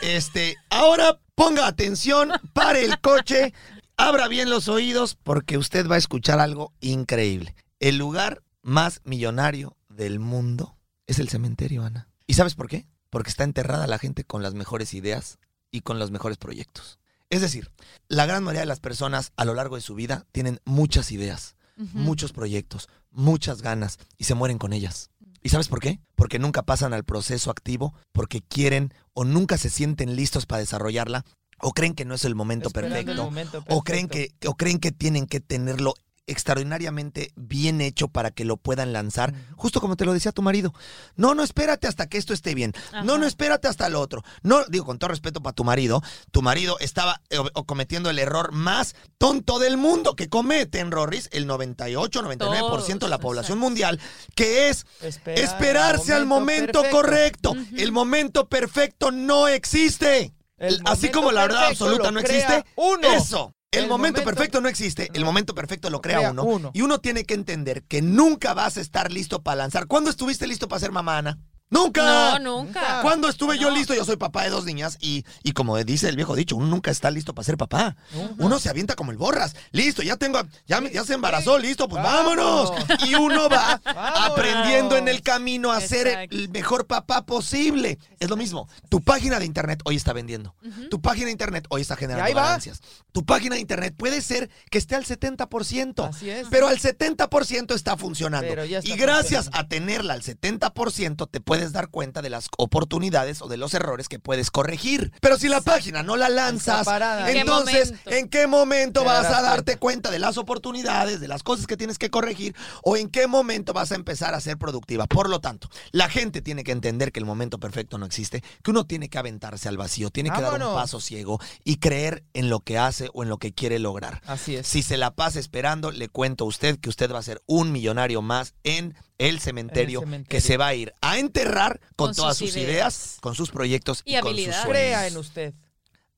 Este, 0.00 0.56
ahora 0.70 1.20
ponga 1.34 1.66
atención, 1.66 2.32
pare 2.54 2.86
el 2.86 2.98
coche, 3.00 3.52
abra 3.98 4.28
bien 4.28 4.48
los 4.48 4.68
oídos 4.68 5.14
porque 5.14 5.58
usted 5.58 5.86
va 5.86 5.96
a 5.96 5.98
escuchar 5.98 6.40
algo 6.40 6.72
increíble. 6.80 7.54
El 7.80 7.98
lugar 7.98 8.42
más 8.62 9.02
millonario 9.04 9.76
del 9.98 10.20
mundo 10.20 10.78
es 11.06 11.18
el 11.18 11.28
cementerio, 11.28 11.82
Ana. 11.84 12.08
¿Y 12.26 12.34
sabes 12.34 12.54
por 12.54 12.68
qué? 12.68 12.86
Porque 13.10 13.30
está 13.30 13.44
enterrada 13.44 13.86
la 13.86 13.98
gente 13.98 14.24
con 14.24 14.42
las 14.42 14.54
mejores 14.54 14.94
ideas 14.94 15.38
y 15.70 15.80
con 15.82 15.98
los 15.98 16.10
mejores 16.10 16.38
proyectos. 16.38 16.98
Es 17.30 17.40
decir, 17.42 17.70
la 18.08 18.24
gran 18.24 18.42
mayoría 18.42 18.60
de 18.60 18.66
las 18.66 18.80
personas 18.80 19.32
a 19.36 19.44
lo 19.44 19.54
largo 19.54 19.76
de 19.76 19.82
su 19.82 19.94
vida 19.94 20.26
tienen 20.32 20.60
muchas 20.64 21.12
ideas, 21.12 21.56
muchos 21.92 22.32
proyectos, 22.32 22.88
muchas 23.10 23.60
ganas 23.60 23.98
y 24.16 24.24
se 24.24 24.34
mueren 24.34 24.58
con 24.58 24.72
ellas. 24.72 25.10
¿Y 25.42 25.50
sabes 25.50 25.68
por 25.68 25.80
qué? 25.80 26.00
Porque 26.16 26.38
nunca 26.38 26.62
pasan 26.62 26.92
al 26.94 27.04
proceso 27.04 27.50
activo, 27.50 27.94
porque 28.12 28.40
quieren 28.40 28.92
o 29.12 29.24
nunca 29.24 29.58
se 29.58 29.70
sienten 29.70 30.16
listos 30.16 30.46
para 30.46 30.60
desarrollarla, 30.60 31.24
o 31.60 31.72
creen 31.72 31.94
que 31.94 32.04
no 32.04 32.14
es 32.14 32.24
el 32.24 32.34
momento 32.34 32.68
Esperando 32.68 32.96
el 32.96 33.04
perfecto, 33.04 33.24
momento 33.24 33.64
o 33.68 33.82
creen 33.82 34.08
perfecto. 34.08 34.36
que, 34.40 34.48
o 34.48 34.56
creen 34.56 34.78
que 34.78 34.92
tienen 34.92 35.26
que 35.26 35.40
tenerlo 35.40 35.94
extraordinariamente 36.28 37.32
bien 37.36 37.80
hecho 37.80 38.08
para 38.08 38.30
que 38.30 38.44
lo 38.44 38.56
puedan 38.56 38.92
lanzar, 38.92 39.34
justo 39.56 39.80
como 39.80 39.96
te 39.96 40.04
lo 40.04 40.12
decía 40.12 40.32
tu 40.32 40.42
marido. 40.42 40.72
No, 41.16 41.34
no 41.34 41.42
espérate 41.42 41.86
hasta 41.88 42.06
que 42.08 42.18
esto 42.18 42.32
esté 42.34 42.54
bien. 42.54 42.72
No, 42.92 42.98
Ajá. 42.98 43.18
no 43.20 43.26
espérate 43.26 43.68
hasta 43.68 43.88
lo 43.88 44.00
otro. 44.00 44.22
No, 44.42 44.64
digo 44.68 44.84
con 44.84 44.98
todo 44.98 45.08
respeto 45.08 45.42
para 45.42 45.54
tu 45.54 45.64
marido, 45.64 46.02
tu 46.30 46.42
marido 46.42 46.76
estaba 46.80 47.20
eh, 47.30 47.38
o- 47.38 47.64
cometiendo 47.64 48.10
el 48.10 48.18
error 48.18 48.52
más 48.52 48.94
tonto 49.18 49.58
del 49.58 49.76
mundo 49.76 50.14
que 50.16 50.28
cometen, 50.28 50.90
Rorris, 50.90 51.28
el 51.32 51.46
98, 51.46 52.22
99% 52.22 52.98
de 52.98 53.08
la 53.08 53.18
población 53.18 53.58
exacto. 53.58 53.64
mundial, 53.68 54.00
que 54.34 54.68
es 54.68 54.86
Esperar 55.00 55.44
esperarse 55.44 56.12
al 56.14 56.26
momento 56.26 56.82
correcto. 56.90 57.54
El 57.76 57.92
momento 57.92 58.48
perfecto 58.48 59.10
no 59.10 59.48
existe. 59.48 60.32
El 60.56 60.80
Así 60.86 61.10
como 61.10 61.30
la 61.32 61.42
verdad 61.42 61.66
absoluta 61.68 62.10
no 62.10 62.20
existe, 62.20 62.64
Uno. 62.76 63.12
eso. 63.12 63.54
El, 63.70 63.82
El 63.84 63.88
momento, 63.90 64.20
momento- 64.20 64.24
perfecto 64.24 64.60
no 64.62 64.68
existe, 64.68 65.10
el 65.12 65.24
momento 65.26 65.54
perfecto 65.54 65.90
lo 65.90 66.00
crea, 66.00 66.18
crea 66.18 66.30
uno, 66.30 66.42
uno. 66.44 66.70
Y 66.72 66.80
uno 66.80 67.00
tiene 67.00 67.24
que 67.24 67.34
entender 67.34 67.82
que 67.82 68.00
nunca 68.00 68.54
vas 68.54 68.78
a 68.78 68.80
estar 68.80 69.12
listo 69.12 69.42
para 69.42 69.56
lanzar. 69.56 69.86
¿Cuándo 69.86 70.08
estuviste 70.08 70.46
listo 70.46 70.68
para 70.68 70.80
ser 70.80 70.90
mamá, 70.90 71.18
Ana? 71.18 71.38
¡Nunca! 71.70 72.38
No, 72.38 72.62
nunca. 72.64 73.02
¿Cuándo 73.02 73.28
estuve 73.28 73.58
yo 73.58 73.70
listo? 73.70 73.92
Yo 73.94 74.04
soy 74.04 74.16
papá 74.16 74.44
de 74.44 74.50
dos 74.50 74.64
niñas 74.64 74.96
y, 75.00 75.24
y 75.42 75.52
como 75.52 75.76
dice 75.84 76.08
el 76.08 76.16
viejo 76.16 76.34
dicho, 76.34 76.56
uno 76.56 76.66
nunca 76.66 76.90
está 76.90 77.10
listo 77.10 77.34
para 77.34 77.44
ser 77.44 77.56
papá. 77.58 77.96
Nunca. 78.14 78.34
Uno 78.38 78.58
se 78.58 78.70
avienta 78.70 78.94
como 78.94 79.10
el 79.12 79.18
borras. 79.18 79.54
Listo, 79.72 80.02
ya 80.02 80.16
tengo, 80.16 80.40
ya, 80.66 80.80
me- 80.80 80.90
ya 80.90 81.04
se 81.04 81.14
embarazó, 81.14 81.58
listo, 81.58 81.88
pues 81.88 82.02
vámonos. 82.02 82.70
Vámonos. 82.70 83.08
Y 83.08 83.14
uno 83.14 83.48
va 83.50 83.80
Vámonos. 83.84 84.20
aprendiendo 84.30 84.96
en 84.96 85.08
el 85.08 85.22
camino 85.22 85.70
a 85.70 85.80
ser 85.80 86.28
el 86.30 86.48
mejor 86.48 86.86
papá 86.86 87.26
posible. 87.26 87.98
Es 88.18 88.30
lo 88.30 88.36
mismo. 88.36 88.68
Tu 88.88 89.02
página 89.02 89.38
de 89.38 89.44
internet 89.44 89.80
hoy 89.84 89.96
está 89.96 90.12
vendiendo. 90.12 90.54
Tu 90.90 91.00
página 91.00 91.26
de 91.26 91.32
internet 91.32 91.66
hoy 91.68 91.82
está 91.82 91.96
generando 91.96 92.24
ahí 92.24 92.34
va. 92.34 92.44
ganancias. 92.44 92.80
Tu 93.12 93.24
página 93.24 93.56
de 93.56 93.60
internet 93.60 93.94
puede 93.96 94.22
ser 94.22 94.48
que 94.70 94.78
esté 94.78 94.94
al 94.94 95.04
70%. 95.04 96.08
Así 96.08 96.30
es. 96.30 96.46
Pero 96.50 96.68
al 96.68 96.78
70% 96.78 97.74
está 97.74 97.96
funcionando. 97.96 98.48
Pero 98.48 98.64
ya 98.64 98.78
está 98.78 98.90
y 98.90 98.96
gracias 98.96 99.44
funcionando. 99.46 99.58
a 99.66 99.68
tenerla 99.68 100.14
al 100.14 100.22
70% 100.22 101.28
te 101.30 101.40
puedes 101.58 101.72
dar 101.72 101.88
cuenta 101.88 102.22
de 102.22 102.30
las 102.30 102.46
oportunidades 102.56 103.42
o 103.42 103.48
de 103.48 103.56
los 103.56 103.74
errores 103.74 104.08
que 104.08 104.20
puedes 104.20 104.52
corregir. 104.52 105.12
Pero 105.20 105.38
si 105.38 105.48
la 105.48 105.60
página 105.60 106.04
no 106.04 106.16
la 106.16 106.28
lanzas, 106.28 106.82
Está 106.82 106.84
parada. 106.84 107.26
¿En 107.26 107.34
qué 107.34 107.40
entonces? 107.40 107.94
¿en 108.06 108.28
qué 108.28 108.46
momento 108.46 109.02
vas 109.02 109.26
a 109.26 109.42
darte 109.42 109.76
cuenta 109.76 110.08
de 110.12 110.20
las 110.20 110.38
oportunidades, 110.38 111.18
de 111.18 111.26
las 111.26 111.42
cosas 111.42 111.66
que 111.66 111.76
tienes 111.76 111.98
que 111.98 112.10
corregir 112.10 112.54
o 112.84 112.96
en 112.96 113.08
qué 113.08 113.26
momento 113.26 113.72
vas 113.72 113.90
a 113.90 113.96
empezar 113.96 114.34
a 114.34 114.40
ser 114.40 114.56
productiva? 114.56 115.08
Por 115.08 115.28
lo 115.28 115.40
tanto, 115.40 115.68
la 115.90 116.08
gente 116.08 116.42
tiene 116.42 116.62
que 116.62 116.70
entender 116.70 117.10
que 117.10 117.18
el 117.18 117.26
momento 117.26 117.58
perfecto 117.58 117.98
no 117.98 118.06
existe, 118.06 118.44
que 118.62 118.70
uno 118.70 118.84
tiene 118.84 119.08
que 119.08 119.18
aventarse 119.18 119.68
al 119.68 119.76
vacío, 119.76 120.10
tiene 120.10 120.30
que 120.30 120.40
dar 120.40 120.62
un 120.62 120.74
paso 120.74 121.00
ciego 121.00 121.40
y 121.64 121.78
creer 121.78 122.22
en 122.34 122.50
lo 122.50 122.60
que 122.60 122.78
hace 122.78 123.10
o 123.14 123.24
en 123.24 123.30
lo 123.30 123.38
que 123.38 123.52
quiere 123.52 123.80
lograr. 123.80 124.22
Así 124.26 124.54
es. 124.54 124.64
Si 124.68 124.84
se 124.84 124.96
la 124.96 125.10
pasa 125.10 125.40
esperando, 125.40 125.90
le 125.90 126.08
cuento 126.08 126.44
a 126.44 126.46
usted 126.46 126.78
que 126.78 126.88
usted 126.88 127.12
va 127.12 127.18
a 127.18 127.22
ser 127.22 127.42
un 127.46 127.72
millonario 127.72 128.22
más 128.22 128.54
en 128.62 128.94
el 129.18 129.40
cementerio, 129.40 130.02
que 130.28 130.40
se 130.40 130.56
va 130.56 130.68
a 130.68 130.74
ir 130.74 130.94
a 131.00 131.18
enterrar 131.18 131.80
con, 131.96 132.14
todas 132.14 132.36
sus 132.36 132.56
ideas. 132.56 133.18
con 133.20 133.34
sus 133.34 133.50
proyectos 133.50 134.02
y, 134.04 134.18
con 134.20 134.34
sus 134.34 134.44
sueños. 134.44 134.66
Crea 134.66 135.06
en 135.06 135.16
usted. 135.16 135.54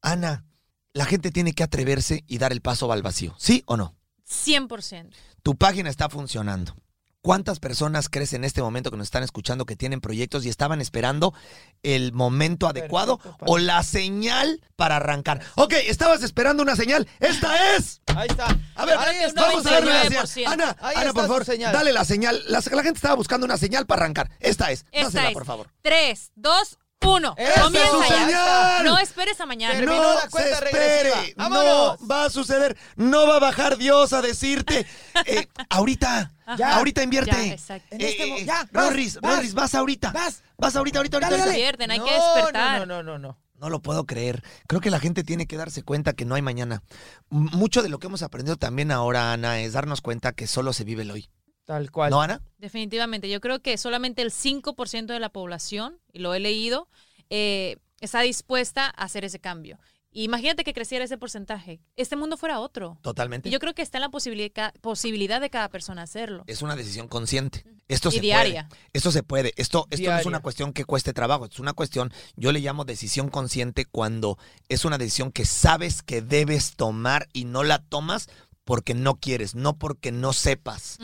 Ana, 0.03 0.45
la 0.93 1.07
gente 1.07 1.31
tiene 1.31 1.53
que 1.53 1.63
atreverse 1.63 2.25
y 2.27 2.39
dar 2.39 2.53
el 2.53 2.61
paso 2.61 2.93
al 2.93 3.03
vacío, 3.03 3.35
¿sí 3.39 3.63
o 3.67 3.77
no? 3.77 3.97
100%. 4.29 5.11
Tu 5.43 5.57
página 5.57 5.91
está 5.91 6.09
funcionando. 6.09 6.77
¿Cuántas 7.23 7.61
personas 7.61 8.09
crees 8.09 8.33
en 8.33 8.45
este 8.45 8.63
momento 8.63 8.91
que 8.91 8.97
nos 8.97 9.09
están 9.09 9.23
escuchando 9.23 9.67
que 9.67 9.77
tienen 9.77 10.01
proyectos 10.01 10.47
y 10.47 10.49
estaban 10.49 10.81
esperando 10.81 11.35
el 11.83 12.15
momento 12.15 12.67
adecuado 12.67 13.21
o 13.41 13.59
la 13.59 13.83
señal 13.83 14.63
para 14.75 14.97
arrancar? 14.97 15.43
Ok, 15.57 15.75
estabas 15.87 16.23
esperando 16.23 16.63
una 16.63 16.77
señal. 16.77 17.07
¡Esta 17.19 17.77
es! 17.77 18.01
Ahí 18.17 18.29
está. 18.29 18.47
A 18.75 18.87
ver, 18.87 18.97
vamos 19.35 19.67
a 19.67 19.71
darle 19.71 19.93
la 19.93 20.27
señal. 20.27 20.53
Ana, 20.53 20.77
Ana 20.81 21.13
por 21.13 21.27
favor, 21.27 21.45
dale 21.45 21.93
la 21.93 22.07
señal. 22.07 22.43
La, 22.49 22.63
gente 22.63 22.93
estaba 22.93 23.17
buscando 23.17 23.45
una 23.45 23.59
señal 23.59 23.85
para 23.85 24.03
arrancar. 24.03 24.31
Esta 24.41 24.71
es. 24.71 24.87
Esta 24.91 25.19
Dásela, 25.19 25.33
por 25.33 25.45
favor. 25.45 25.69
Tres, 25.83 26.33
dos, 26.37 26.79
uno. 27.07 27.35
Comienza 27.63 28.83
No 28.83 28.99
esperes 28.99 29.41
a 29.41 29.47
mañana. 29.47 29.81
no 29.81 30.21
se 30.31 30.53
espere. 30.53 31.35
No 31.37 31.97
va 32.07 32.25
a 32.25 32.31
suceder. 32.31 32.77
No 32.97 33.27
va 33.27 33.37
a 33.37 33.41
bajar 33.41 33.77
Dios 33.77 34.13
a 34.13 34.23
decirte. 34.23 34.87
Eh, 35.27 35.49
ahorita. 35.69 36.33
ahorita 36.65 37.03
invierte. 37.03 37.59
Ya, 37.59 37.77
eh, 37.77 37.81
este 37.91 38.45
ya, 38.45 38.69
vas, 38.73 39.55
vas, 39.55 39.75
ahorita. 39.75 40.13
Vas. 40.13 40.43
Vas 40.57 40.77
ahorita, 40.77 40.99
ahorita, 40.99 41.17
ahorita. 41.19 41.37
Dale, 41.37 41.67
hay 41.67 42.01
que 42.01 42.13
despertar. 42.13 42.81
No, 42.81 42.87
no, 42.87 43.03
no, 43.03 43.19
no. 43.19 43.39
No 43.61 43.69
lo 43.69 43.81
puedo 43.81 44.07
creer. 44.07 44.43
Creo 44.67 44.81
que 44.81 44.91
la 44.91 45.01
gente 45.01 45.23
tiene 45.23 45.47
que 45.47 45.59
darse 45.59 45.83
cuenta 45.83 46.15
que 46.15 46.25
no 46.25 46.35
hay 46.35 46.41
mañana. 46.41 46.83
Mucho 47.29 47.83
de 47.83 47.91
lo 47.91 47.99
que 47.99 48.07
hemos 48.07 48.23
aprendido 48.23 48.57
también 48.57 48.91
ahora, 48.91 49.35
Ana, 49.35 49.61
es 49.61 49.75
darnos 49.75 50.01
cuenta 50.01 50.33
que 50.33 50.47
solo 50.47 50.73
se 50.73 50.85
vive 50.85 51.03
el 51.03 51.11
hoy. 51.11 51.29
Tal 51.71 51.93
cual. 51.93 52.11
¿No, 52.11 52.21
Ana? 52.21 52.43
Definitivamente. 52.59 53.31
Yo 53.31 53.41
creo 53.41 53.63
que 53.63 53.79
solamente 53.79 54.23
el 54.23 54.33
5% 54.33 55.07
de 55.07 55.21
la 55.21 55.29
población, 55.29 56.01
y 56.13 56.19
lo 56.19 56.35
he 56.35 56.41
leído, 56.41 56.89
eh, 57.29 57.77
está 58.01 58.23
dispuesta 58.23 58.87
a 58.87 59.05
hacer 59.05 59.25
ese 59.25 59.39
cambio. 59.39 59.79
Imagínate 60.11 60.65
que 60.65 60.73
creciera 60.73 61.05
ese 61.05 61.17
porcentaje. 61.17 61.81
Este 61.95 62.17
mundo 62.17 62.37
fuera 62.37 62.59
otro. 62.59 62.99
Totalmente. 63.03 63.49
Y 63.49 63.53
yo 63.53 63.61
creo 63.61 63.73
que 63.73 63.83
está 63.83 63.99
en 63.99 64.03
la 64.03 64.09
posibilidad, 64.09 64.75
posibilidad 64.81 65.41
de 65.41 65.49
cada 65.49 65.69
persona 65.69 66.03
hacerlo. 66.03 66.43
Es 66.49 66.61
una 66.63 66.75
decisión 66.75 67.07
consciente. 67.07 67.65
Esto 67.87 68.11
se 68.11 68.19
diaria. 68.19 68.67
Puede. 68.69 68.81
Esto 68.93 69.13
se 69.13 69.23
puede. 69.23 69.53
Esto, 69.57 69.87
esto 69.91 70.11
no 70.11 70.19
es 70.19 70.27
una 70.27 70.41
cuestión 70.41 70.73
que 70.73 70.85
cueste 70.85 71.13
trabajo. 71.13 71.47
Es 71.47 71.61
una 71.61 71.73
cuestión, 71.73 72.13
yo 72.35 72.51
le 72.51 72.59
llamo 72.59 72.85
decisión 72.85 73.29
consciente 73.29 73.85
cuando 73.85 74.39
es 74.69 74.85
una 74.85 74.99
decisión 74.99 75.31
que 75.31 75.45
sabes 75.45 76.03
que 76.03 76.21
debes 76.21 76.75
tomar 76.75 77.29
y 77.33 77.45
no 77.45 77.63
la 77.63 77.79
tomas 77.79 78.29
porque 78.71 78.95
no 78.95 79.17
quieres, 79.17 79.57
no 79.57 79.77
porque 79.79 80.13
no 80.13 80.33
sepas. 80.33 80.99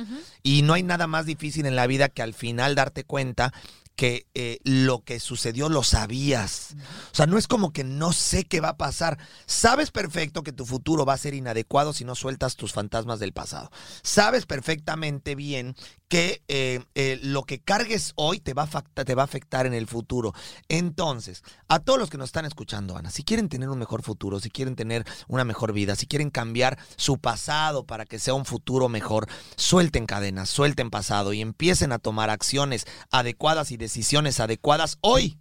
Y 0.44 0.62
no 0.62 0.74
hay 0.74 0.84
nada 0.84 1.08
más 1.08 1.26
difícil 1.26 1.66
en 1.66 1.74
la 1.74 1.88
vida 1.88 2.08
que 2.08 2.22
al 2.22 2.32
final 2.32 2.76
darte 2.76 3.02
cuenta 3.02 3.52
que 3.96 4.26
eh, 4.34 4.60
lo 4.62 5.02
que 5.02 5.18
sucedió 5.20 5.68
lo 5.68 5.82
sabías. 5.82 6.76
O 7.12 7.14
sea, 7.14 7.26
no 7.26 7.38
es 7.38 7.48
como 7.48 7.72
que 7.72 7.82
no 7.82 8.12
sé 8.12 8.44
qué 8.44 8.60
va 8.60 8.70
a 8.70 8.76
pasar. 8.76 9.18
Sabes 9.46 9.90
perfecto 9.90 10.42
que 10.42 10.52
tu 10.52 10.66
futuro 10.66 11.06
va 11.06 11.14
a 11.14 11.18
ser 11.18 11.34
inadecuado 11.34 11.94
si 11.94 12.04
no 12.04 12.14
sueltas 12.14 12.56
tus 12.56 12.72
fantasmas 12.72 13.18
del 13.18 13.32
pasado. 13.32 13.70
Sabes 14.02 14.44
perfectamente 14.44 15.34
bien 15.34 15.74
que 16.08 16.42
eh, 16.46 16.84
eh, 16.94 17.18
lo 17.22 17.42
que 17.44 17.60
cargues 17.60 18.12
hoy 18.14 18.38
te 18.38 18.54
va, 18.54 18.68
a 18.72 18.82
te 19.04 19.14
va 19.14 19.22
a 19.22 19.24
afectar 19.24 19.66
en 19.66 19.74
el 19.74 19.86
futuro. 19.86 20.32
Entonces, 20.68 21.42
a 21.68 21.80
todos 21.80 21.98
los 21.98 22.10
que 22.10 22.18
nos 22.18 22.28
están 22.28 22.44
escuchando, 22.44 22.96
Ana, 22.96 23.10
si 23.10 23.24
quieren 23.24 23.48
tener 23.48 23.68
un 23.68 23.78
mejor 23.78 24.02
futuro, 24.02 24.38
si 24.38 24.50
quieren 24.50 24.76
tener 24.76 25.04
una 25.26 25.44
mejor 25.44 25.72
vida, 25.72 25.96
si 25.96 26.06
quieren 26.06 26.30
cambiar 26.30 26.78
su 26.96 27.18
pasado 27.18 27.86
para 27.86 28.04
que 28.04 28.18
sea 28.18 28.34
un 28.34 28.44
futuro 28.44 28.88
mejor, 28.88 29.26
suelten 29.56 30.06
cadenas, 30.06 30.48
suelten 30.48 30.90
pasado 30.90 31.32
y 31.32 31.40
empiecen 31.40 31.92
a 31.92 31.98
tomar 31.98 32.30
acciones 32.30 32.86
adecuadas 33.10 33.72
y 33.72 33.76
decisiones 33.86 34.40
adecuadas 34.40 34.98
hoy 35.00 35.38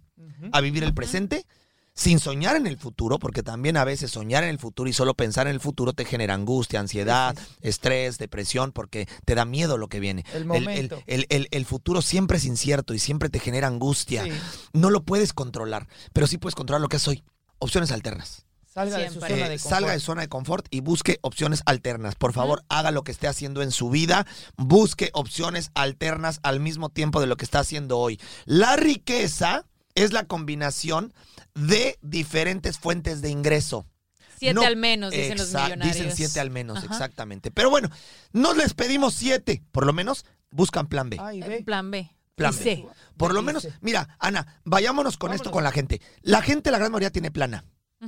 a 0.52 0.60
vivir 0.60 0.84
el 0.84 0.94
presente 0.94 1.46
sin 1.94 2.20
soñar 2.20 2.56
en 2.56 2.66
el 2.66 2.76
futuro, 2.76 3.18
porque 3.18 3.42
también 3.42 3.76
a 3.76 3.84
veces 3.84 4.10
soñar 4.10 4.44
en 4.44 4.50
el 4.50 4.58
futuro 4.58 4.88
y 4.88 4.92
solo 4.92 5.14
pensar 5.14 5.48
en 5.48 5.54
el 5.54 5.60
futuro 5.60 5.94
te 5.94 6.04
genera 6.04 6.34
angustia, 6.34 6.78
ansiedad, 6.78 7.36
estrés, 7.62 8.18
depresión, 8.18 8.70
porque 8.70 9.08
te 9.24 9.34
da 9.34 9.44
miedo 9.44 9.78
lo 9.78 9.88
que 9.88 9.98
viene. 9.98 10.24
El, 11.06 11.48
el, 11.50 11.64
futuro 11.64 12.02
siempre 12.02 12.36
es 12.36 12.44
incierto 12.44 12.94
y 12.94 12.98
siempre 12.98 13.30
te 13.30 13.40
genera 13.40 13.66
angustia. 13.66 14.24
No 14.72 14.90
lo 14.90 15.02
puedes 15.02 15.32
controlar, 15.32 15.88
pero 16.12 16.26
sí 16.26 16.38
puedes 16.38 16.54
controlar 16.54 16.82
lo 16.82 16.88
que 16.88 16.98
es 16.98 17.08
hoy. 17.08 17.24
Opciones 17.58 17.90
alternas. 17.90 18.45
Salga 18.76 18.98
de, 18.98 19.08
su 19.08 19.20
zona 19.20 19.28
de 19.28 19.56
confort. 19.56 19.70
salga 19.70 19.92
de 19.92 20.00
zona 20.00 20.20
de 20.20 20.28
confort 20.28 20.66
y 20.70 20.80
busque 20.80 21.18
opciones 21.22 21.62
alternas. 21.64 22.14
Por 22.14 22.34
favor, 22.34 22.62
haga 22.68 22.90
lo 22.90 23.04
que 23.04 23.12
esté 23.12 23.26
haciendo 23.26 23.62
en 23.62 23.70
su 23.70 23.88
vida. 23.88 24.26
Busque 24.58 25.08
opciones 25.14 25.70
alternas 25.72 26.40
al 26.42 26.60
mismo 26.60 26.90
tiempo 26.90 27.22
de 27.22 27.26
lo 27.26 27.38
que 27.38 27.46
está 27.46 27.60
haciendo 27.60 27.96
hoy. 27.98 28.20
La 28.44 28.76
riqueza 28.76 29.64
es 29.94 30.12
la 30.12 30.26
combinación 30.26 31.14
de 31.54 31.98
diferentes 32.02 32.78
fuentes 32.78 33.22
de 33.22 33.30
ingreso. 33.30 33.86
Siete 34.38 34.66
al 34.66 34.76
menos, 34.76 35.10
dicen 35.10 35.38
los 35.38 35.54
millonarios. 35.54 35.96
Dicen 35.96 36.14
siete 36.14 36.40
al 36.40 36.50
menos, 36.50 36.84
exactamente. 36.84 37.50
Pero 37.50 37.70
bueno, 37.70 37.88
no 38.32 38.52
les 38.52 38.74
pedimos 38.74 39.14
siete. 39.14 39.62
Por 39.72 39.86
lo 39.86 39.94
menos 39.94 40.26
buscan 40.50 40.86
plan 40.86 41.08
B. 41.08 41.16
Plan 41.64 41.90
B. 41.90 42.10
Plan 42.34 42.54
B. 42.54 42.86
Por 43.16 43.32
lo 43.32 43.40
menos, 43.40 43.66
mira, 43.80 44.18
Ana, 44.18 44.60
vayámonos 44.64 45.16
con 45.16 45.32
esto 45.32 45.50
con 45.50 45.64
la 45.64 45.72
gente. 45.72 46.02
La 46.20 46.42
gente, 46.42 46.70
la 46.70 46.76
gran 46.76 46.92
mayoría, 46.92 47.10
tiene 47.10 47.30
A. 48.00 48.06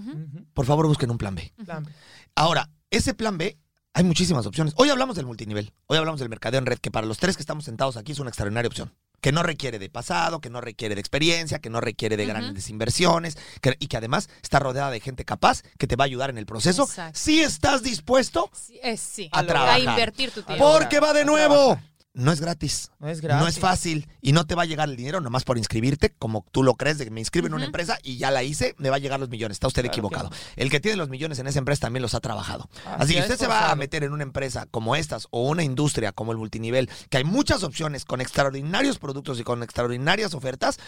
Por 0.55 0.67
favor, 0.67 0.87
busquen 0.87 1.11
un 1.11 1.19
plan 1.19 1.35
B. 1.35 1.53
plan 1.65 1.85
B. 1.85 1.93
Ahora, 2.35 2.71
ese 2.91 3.15
plan 3.15 3.39
B 3.39 3.59
hay 3.95 4.05
muchísimas 4.05 4.47
opciones. 4.47 4.75
Hoy 4.77 4.91
hablamos 4.91 5.17
del 5.17 5.27
multinivel. 5.27 5.73
Hoy 5.87 5.99
hablamos 5.99 6.21
del 6.21 6.29
mercadeo 6.29 6.59
en 6.59 6.67
red, 6.67 6.79
que 6.79 6.91
para 6.91 7.07
los 7.07 7.19
tres 7.19 7.37
que 7.37 7.43
estamos 7.43 7.65
sentados 7.65 7.97
aquí 7.97 8.13
es 8.13 8.19
una 8.19 8.31
extraordinaria 8.31 8.69
opción 8.69 8.93
que 9.21 9.33
no 9.33 9.43
requiere 9.43 9.79
de 9.79 9.91
pasado, 9.91 10.41
que 10.41 10.51
no 10.51 10.61
requiere 10.61 10.95
de 10.95 11.01
experiencia, 11.01 11.59
que 11.59 11.71
no 11.71 11.81
requiere 11.81 12.17
de 12.17 12.27
grandes 12.27 12.71
inversiones 12.71 13.37
y 13.79 13.87
que 13.89 13.97
además 13.97 14.29
está 14.43 14.59
rodeada 14.59 14.91
de 14.91 15.01
gente 15.01 15.25
capaz 15.25 15.63
que 15.79 15.87
te 15.87 15.97
va 15.97 16.05
a 16.05 16.07
ayudar 16.07 16.31
en 16.31 16.39
el 16.39 16.47
proceso 16.47 16.89
si 17.13 17.41
estás 17.41 17.83
dispuesto 17.83 18.51
eh, 18.83 18.97
a, 19.33 19.43
trabajar. 19.45 19.75
A 19.75 19.79
invertir 19.81 20.31
tu 20.31 20.43
tiempo. 20.43 20.73
Porque 20.73 21.01
va 21.01 21.13
de 21.13 21.25
nuevo 21.25 21.79
no 22.19 22.33
es 22.33 22.41
gratis. 22.41 22.91
No 22.99 23.09
es 23.09 23.21
gratis. 23.21 23.41
No 23.41 23.49
es 23.49 23.59
fácil. 23.61 24.09
Y 24.21 24.33
no 24.33 24.45
te 24.45 24.57
va 24.57 24.63
a 24.63 24.67
llegar 24.67 24.89
el 24.89 24.97
dinero 24.97 25.21
nomás 25.21 25.45
por 25.45 25.57
inscribirte, 25.57 26.11
como 26.19 26.45
tú 26.51 26.65
lo 26.65 26.75
crees, 26.75 26.99
de 26.99 27.05
que 27.05 27.11
me 27.13 27.21
inscribo 27.21 27.47
en 27.47 27.55
una 27.55 27.65
empresa 27.65 27.97
y 28.03 28.17
ya 28.17 28.33
la 28.33 28.43
hice, 28.43 28.75
me 28.79 28.91
va 28.91 28.97
a 28.97 28.99
llegar 28.99 29.21
los 29.21 29.29
millones. 29.29 29.55
Está 29.55 29.69
usted 29.69 29.85
equivocado. 29.85 30.29
El 30.57 30.69
que 30.69 30.81
tiene 30.81 30.97
los 30.97 31.09
millones 31.09 31.39
en 31.39 31.47
esa 31.47 31.61
empresa 31.61 31.83
también 31.83 32.03
los 32.03 32.15
ha 32.15 32.21
trabajado. 32.21 32.69
Así, 32.85 33.15
que 33.15 33.21
usted 33.21 33.39
se 33.39 33.47
va 33.47 33.71
a 33.71 33.77
meter 33.77 34.03
en 34.03 34.13
una 34.13 34.25
empresa 34.25 34.67
como 34.71 34.97
estas 34.97 35.29
o 35.31 35.43
una 35.43 35.63
industria 35.63 36.11
como 36.11 36.33
el 36.33 36.39
multinivel, 36.39 36.91
que 37.09 37.19
hay 37.19 37.25
muchas 37.25 37.63
opciones 37.63 38.05
con 38.05 38.21
extraordinarios 38.21 38.99
productos 38.99 39.39
y 39.39 39.45
con 39.45 39.63
extraordinarias 39.63 40.35
ofertas, 40.35 40.79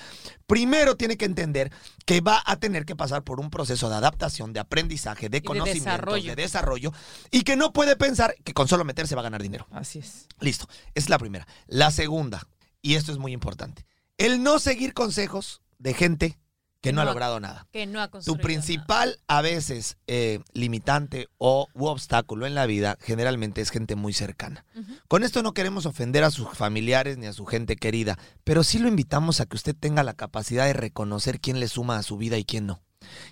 primero 0.49 0.97
tiene 0.97 1.17
que 1.17 1.27
entender 1.27 1.71
que 2.07 2.21
va 2.21 2.43
a 2.45 2.57
tener 2.57 2.85
que 2.85 2.97
pasar 2.97 3.23
por 3.23 3.39
un 3.39 3.51
proceso 3.51 3.89
de 3.89 3.95
adaptación, 3.95 4.53
de 4.53 4.59
aprendizaje, 4.59 5.29
de 5.29 5.43
conocimiento, 5.43 6.15
de 6.15 6.35
desarrollo, 6.35 6.93
y 7.31 7.43
que 7.43 7.55
no 7.55 7.73
puede 7.73 7.95
pensar 7.95 8.35
que 8.43 8.53
con 8.53 8.67
solo 8.67 8.85
meterse 8.85 9.15
va 9.15 9.21
a 9.21 9.25
ganar 9.25 9.43
dinero. 9.43 9.69
Así 9.71 10.01
es. 10.01 10.27
Listo. 10.41 10.69
Es 10.95 11.09
la 11.09 11.20
primera. 11.21 11.47
La 11.69 11.93
segunda, 11.93 12.47
y 12.83 12.95
esto 12.95 13.13
es 13.13 13.19
muy 13.19 13.33
importante, 13.33 13.87
el 14.19 14.43
no 14.43 14.59
seguir 14.59 14.93
consejos 14.93 15.63
de 15.79 15.95
gente 15.95 16.39
que, 16.81 16.93
no, 16.93 17.03
ha 17.03 17.05
logrado 17.05 17.41
nada. 17.41 17.67
Que 17.73 17.87
no 17.87 18.01
ha 18.01 18.09
Tu 18.09 18.39
principal, 18.39 19.21
a 19.29 19.43
veces, 19.43 19.99
eh, 20.07 20.41
limitante 20.55 21.29
o 21.39 21.69
u 21.75 21.87
obstáculo 21.87 22.47
en 22.47 22.55
la 22.55 22.67
vida, 22.67 22.97
generalmente 23.01 23.61
es 23.61 23.71
gente 23.71 23.97
muy 23.97 24.13
cercana. 24.13 24.65
Con 25.07 25.23
esto 25.23 25.43
no 25.43 25.53
queremos 25.53 25.85
ofender 25.87 26.25
a 26.25 26.31
sus 26.31 26.49
familiares 26.49 27.19
ni 27.19 27.27
a 27.27 27.33
su 27.33 27.45
gente 27.45 27.77
querida, 27.77 28.19
pero 28.45 28.65
sí 28.65 28.79
lo 28.79 28.89
invitamos 28.89 29.41
a 29.41 29.47
que 29.47 29.57
usted 29.57 29.77
tenga 29.79 30.03
la 30.03 30.15
capacidad 30.15 30.65
de 30.65 30.73
reconocer 30.73 31.41
quién 31.41 31.61
le 31.61 31.69
suma 31.69 31.99
a 31.99 32.03
su 32.03 32.17
vida 32.17 32.39
y 32.39 32.45
quién 32.45 32.67
no. 32.67 32.83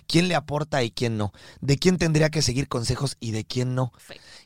Quién 0.07 0.27
le 0.27 0.35
aporta 0.35 0.83
y 0.83 0.91
quién 0.91 1.17
no. 1.17 1.31
De 1.61 1.77
quién 1.77 1.97
tendría 1.97 2.29
que 2.29 2.41
seguir 2.41 2.67
consejos 2.67 3.17
y 3.19 3.31
de 3.31 3.45
quién 3.45 3.75
no. 3.75 3.91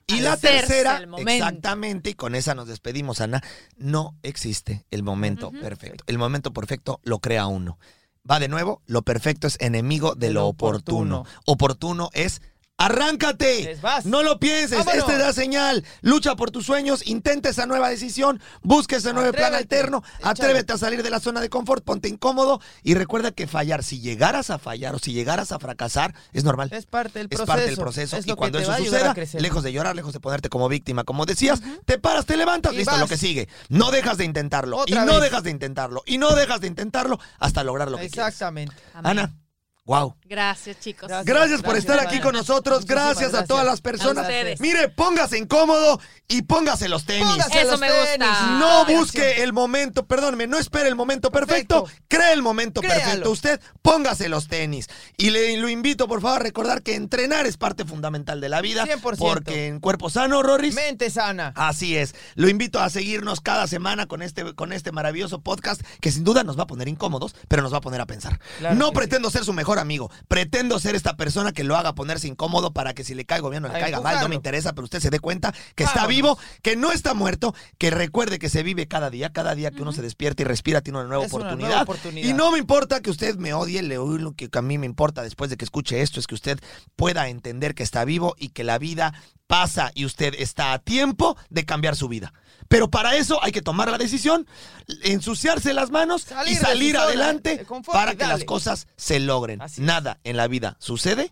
Y 0.08 0.20
la 0.20 0.38
tercera, 0.38 1.01
exactamente, 1.18 2.12
y 2.12 2.14
con 2.14 2.36
esa 2.36 2.56
nos 2.56 2.68
despedimos, 2.68 3.22
Ana, 3.22 3.41
no 3.78 4.16
existe 4.22 4.86
el 4.91 5.04
momento 5.04 5.51
perfecto. 5.51 6.04
El 6.08 6.18
momento 6.18 6.51
perfecto 6.54 6.99
lo 7.04 7.20
crea 7.20 7.47
uno. 7.47 7.80
Va 8.30 8.39
de 8.39 8.47
nuevo, 8.47 8.82
lo 8.86 9.01
perfecto 9.01 9.47
es 9.47 9.58
enemigo 9.60 10.16
de, 10.16 10.32
lo, 10.32 10.47
oportuno. 10.47 11.26
oportuno 11.45 12.10
es 12.14 12.41
Arráncate. 12.86 13.80
No 14.06 14.24
lo 14.24 14.40
pienses. 14.40 14.80
Esta 14.80 15.14
es 15.14 15.20
la 15.20 15.34
señal. 15.34 15.84
Lucha 16.02 16.36
por 16.36 16.52
tus 16.52 16.66
sueños. 16.66 17.06
Intenta 17.08 17.50
esa 17.50 17.66
nueva 17.66 17.90
decisión. 17.90 18.42
Busca 18.62 18.98
ese 18.98 19.14
nuevo 19.14 19.32
plan 19.32 19.56
alterno. 19.56 20.04
Atrévete 20.22 20.74
a 20.74 20.78
salir 20.78 21.04
de 21.04 21.10
la 21.10 21.20
zona 21.20 21.42
de 21.42 21.50
confort. 21.50 21.84
Ponte 21.84 22.10
incómodo. 22.10 22.60
Y 22.84 22.96
recuerda 22.96 23.32
que 23.32 23.48
fallar, 23.48 23.84
si 23.84 24.00
llegaras 24.02 24.50
a 24.50 24.60
fallar 24.60 24.96
o 24.96 25.00
si 25.00 25.14
llegaras 25.14 25.52
a 25.52 25.60
fracasar, 25.60 26.14
es 26.34 26.44
normal. 26.44 26.70
Es 26.72 26.86
parte 26.86 27.20
del 27.20 27.30
proceso. 27.30 27.44
Es 27.44 27.48
parte 27.48 27.66
del 27.66 27.78
proceso. 27.78 28.18
y 28.26 28.34
cuando 28.34 28.60
eso 28.60 28.76
suceda, 28.76 29.16
lejos 29.40 29.64
de 29.64 29.72
llorar, 29.72 29.96
lejos 29.96 30.14
de 30.14 30.20
ponerte 30.20 30.50
como 30.50 30.68
víctima, 30.70 31.04
como 31.04 31.26
decías, 31.26 31.62
te 31.86 31.98
paras, 31.98 32.26
te 32.26 32.38
levantas. 32.38 32.74
listo, 32.74 32.98
lo 32.98 33.08
que 33.08 33.18
sigue. 33.18 33.48
No 33.70 33.92
dejas 33.92 34.18
de 34.18 34.26
intentarlo. 34.26 34.84
y 34.86 34.94
no 34.94 35.20
dejas 35.20 35.44
de 35.44 35.52
intentarlo. 35.52 36.04
Y 36.06 36.18
no 36.18 36.36
dejas 36.36 36.62
de 36.62 36.68
intentarlo 36.68 37.20
hasta 37.40 37.64
lograr 37.64 37.90
lo 37.90 37.98
que 37.98 38.10
quieres. 38.10 38.28
Exactamente. 38.28 38.76
Ana, 38.94 39.34
wow. 39.86 40.16
Gracias, 40.34 40.80
chicos. 40.80 41.08
Gracias. 41.08 41.26
Gracias 41.36 41.62
por 41.62 41.78
estar 41.78 42.00
aquí 42.00 42.20
con 42.20 42.34
nosotros. 42.34 42.86
Gracias, 42.86 43.36
a 43.36 43.46
todas 43.46 43.64
las 43.66 43.82
personas. 43.82 44.26
A 44.26 44.28
ustedes. 44.28 44.60
Mire, 44.60 44.90
póngase 44.90 45.38
incómodo 45.38 46.00
y 46.28 46.42
póngase 46.42 46.90
los 46.90 47.06
tenis. 47.06 47.28
Póngase 47.28 47.62
Eso 47.62 47.72
los 47.72 47.80
me 47.80 47.88
tenis. 47.88 48.10
gusta. 48.28 48.58
No 48.58 48.86
Ay, 48.88 48.96
busque 48.96 49.44
el 49.44 49.54
momento, 49.54 50.08
perdóneme, 50.08 50.48
no 50.48 50.58
espere 50.58 50.90
el 50.90 50.96
momento 50.96 51.32
perfecto, 51.32 51.84
Perfecto. 51.84 52.04
cree 52.08 52.34
el 52.34 52.42
momento 52.42 52.82
Créalo. 52.82 53.00
perfecto. 53.04 53.30
Usted 53.32 53.62
póngase 53.84 54.28
los 54.28 54.48
tenis. 54.48 54.88
Y 55.18 55.30
le 55.30 55.56
lo 55.58 55.70
invito, 55.70 56.08
por 56.08 56.20
favor, 56.22 56.38
a 56.40 56.44
recordar 56.44 56.82
que 56.82 56.96
entrenar 56.96 57.46
es 57.46 57.58
parte 57.58 57.86
fundamental 57.86 58.42
de 58.42 58.50
la 58.50 58.62
vida. 58.62 58.86
100%. 58.88 59.18
Porque 59.20 59.68
en 59.68 59.80
cuerpo 59.80 60.10
sano, 60.10 60.42
Rorris. 60.42 60.74
Mente 60.74 61.12
sana. 61.12 61.54
Así 61.56 61.96
es. 61.96 62.16
Lo 62.34 62.50
invito 62.50 62.80
a 62.80 62.90
seguirnos 62.90 63.40
cada 63.40 63.68
semana 63.68 64.08
con 64.08 64.24
este, 64.24 64.56
con 64.56 64.74
este 64.74 64.92
maravilloso 64.92 65.42
podcast 65.42 65.82
que 66.02 66.12
sin 66.12 66.24
duda 66.24 66.44
nos 66.44 66.58
va 66.58 66.64
a 66.64 66.68
poner 66.68 66.88
incómodos, 66.88 67.36
pero 67.48 67.62
nos 67.62 67.72
va 67.72 67.78
a 67.78 67.82
poner 67.82 68.02
a 68.02 68.08
pensar. 68.08 68.40
Claro 68.58 68.76
no 68.76 68.92
pretendo 68.92 69.30
ser 69.30 69.46
su 69.46 69.54
mejor 69.54 69.78
amigo, 69.78 70.10
pretendo 70.28 70.80
ser 70.80 70.96
esta 70.96 71.16
persona 71.16 71.52
que 71.52 71.64
lo 71.64 71.76
haga 71.76 71.94
ponerse 71.96 72.28
incómodo 72.28 72.72
para 72.74 72.94
que 72.94 73.04
si 73.04 73.14
le 73.16 73.26
caigo 73.26 73.50
bien 73.50 73.64
o 73.66 73.68
le 73.68 73.74
caiga 73.80 74.02
mal, 74.02 74.20
no 74.22 74.30
me 74.30 74.36
interesa, 74.36 74.74
pero 74.74 74.86
usted 74.86 75.00
se 75.00 75.10
dé 75.10 75.20
cuenta 75.20 75.54
que 75.76 75.84
está 75.84 76.08
vivo, 76.08 76.38
que 76.62 76.76
no 76.76 76.92
está 76.92 77.14
muerto, 77.14 77.54
que 77.78 77.90
recuerde 77.92 78.40
que 78.40 78.50
se 78.50 78.64
vive 78.64 78.88
cada 78.88 79.10
día, 79.10 79.32
cada 79.32 79.56
día 79.56 79.72
que 79.72 79.82
uno 79.82 79.92
se 79.92 80.02
despierta 80.02 80.42
y 80.42 80.46
respira 80.46 80.82
tiene 80.82 81.00
una 81.00 81.08
nueva, 81.08 81.26
Es 81.26 81.34
una 81.34 81.44
oportunidad. 81.46 81.70
nueva 81.70 81.84
oportunidad. 81.84 82.28
Y 82.30 82.34
no 82.34 82.52
me 82.52 82.60
importa 82.60 83.02
que 83.02 83.10
usted 83.10 83.36
me 83.38 83.54
odie, 83.54 83.82
le- 83.84 83.96
lo 83.96 84.34
que 84.34 84.50
a 84.52 84.62
mí 84.62 84.78
me 84.78 84.86
importa 84.86 85.22
después 85.24 85.50
de 85.50 85.58
que 85.58 85.66
escuche 85.66 86.02
esto 86.02 86.20
es 86.20 86.28
que 86.28 86.36
usted 86.36 86.60
pueda 86.96 87.28
entender 87.30 87.76
que 87.76 87.84
está 87.84 88.06
vivo 88.06 88.36
y 88.38 88.50
que 88.50 88.64
la 88.64 88.78
vida 88.78 89.14
pasa 89.48 89.92
y 89.94 90.06
usted 90.06 90.34
está 90.40 90.74
a 90.74 90.80
tiempo 90.80 91.38
de 91.50 91.66
cambiar 91.66 91.96
su 91.96 92.08
vida. 92.08 92.34
Pero 92.74 92.90
para 92.90 93.16
eso 93.16 93.38
hay 93.44 93.52
que 93.52 93.62
tomar 93.62 93.92
la 93.92 94.00
decisión, 94.00 94.48
ensuciarse 95.04 95.76
las 95.76 95.92
manos 95.92 96.24
Salir 96.24 96.54
y 96.54 96.56
salir 96.56 96.98
adelante 96.98 97.66
confort 97.66 97.96
para 97.96 98.16
que 98.16 98.26
las 98.26 98.44
cosas 98.46 98.88
se 98.98 99.20
logren. 99.20 99.62
Así. 99.62 99.80
Nada 99.80 100.20
en 100.24 100.38
la 100.38 100.48
vida 100.48 100.76
sucede 100.80 101.32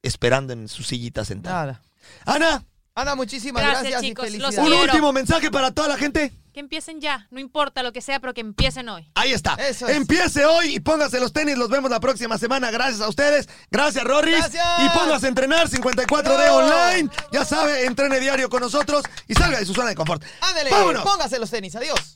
esperando 0.00 0.54
en 0.54 0.66
su 0.66 0.82
sillita 0.82 1.26
sentada. 1.26 1.66
Nada. 1.66 1.82
Ana, 2.24 2.64
Ana, 2.94 3.14
muchísimas 3.16 3.62
Gracias, 3.62 3.82
gracias, 3.82 4.00
chicos. 4.00 4.28
y 4.28 4.30
felicidades. 4.30 4.58
un 4.66 4.72
último 4.72 5.12
mensaje 5.12 5.50
para 5.50 5.72
toda 5.72 5.88
la 5.88 5.98
gente. 5.98 6.32
Que 6.58 6.62
empiecen 6.62 7.00
ya. 7.00 7.28
No 7.30 7.38
importa 7.38 7.84
lo 7.84 7.92
que 7.92 8.00
sea, 8.00 8.18
pero 8.18 8.34
que 8.34 8.40
empiecen 8.40 8.88
hoy. 8.88 9.08
Ahí 9.14 9.32
está. 9.32 9.54
Eso 9.54 9.86
es. 9.86 9.94
Empiece 9.96 10.44
hoy 10.44 10.74
y 10.74 10.80
póngase 10.80 11.20
los 11.20 11.32
tenis. 11.32 11.56
Los 11.56 11.68
vemos 11.68 11.88
la 11.88 12.00
próxima 12.00 12.36
semana. 12.36 12.72
Gracias 12.72 13.00
a 13.00 13.08
ustedes. 13.08 13.48
Gracias, 13.70 14.02
Rorris. 14.02 14.38
Gracias. 14.38 14.64
Y 14.84 14.88
póngase 14.88 15.26
a 15.26 15.28
entrenar 15.28 15.68
54D 15.68 16.24
Bravo. 16.24 16.56
online. 16.56 17.10
Ya 17.30 17.44
sabe, 17.44 17.86
entrene 17.86 18.18
diario 18.18 18.48
con 18.48 18.60
nosotros 18.60 19.04
y 19.28 19.34
salga 19.34 19.60
de 19.60 19.66
su 19.66 19.72
zona 19.72 19.90
de 19.90 19.94
confort. 19.94 20.20
Ándale, 20.40 20.70
¡Vámonos! 20.70 21.04
póngase 21.04 21.38
los 21.38 21.48
tenis. 21.48 21.76
Adiós. 21.76 22.14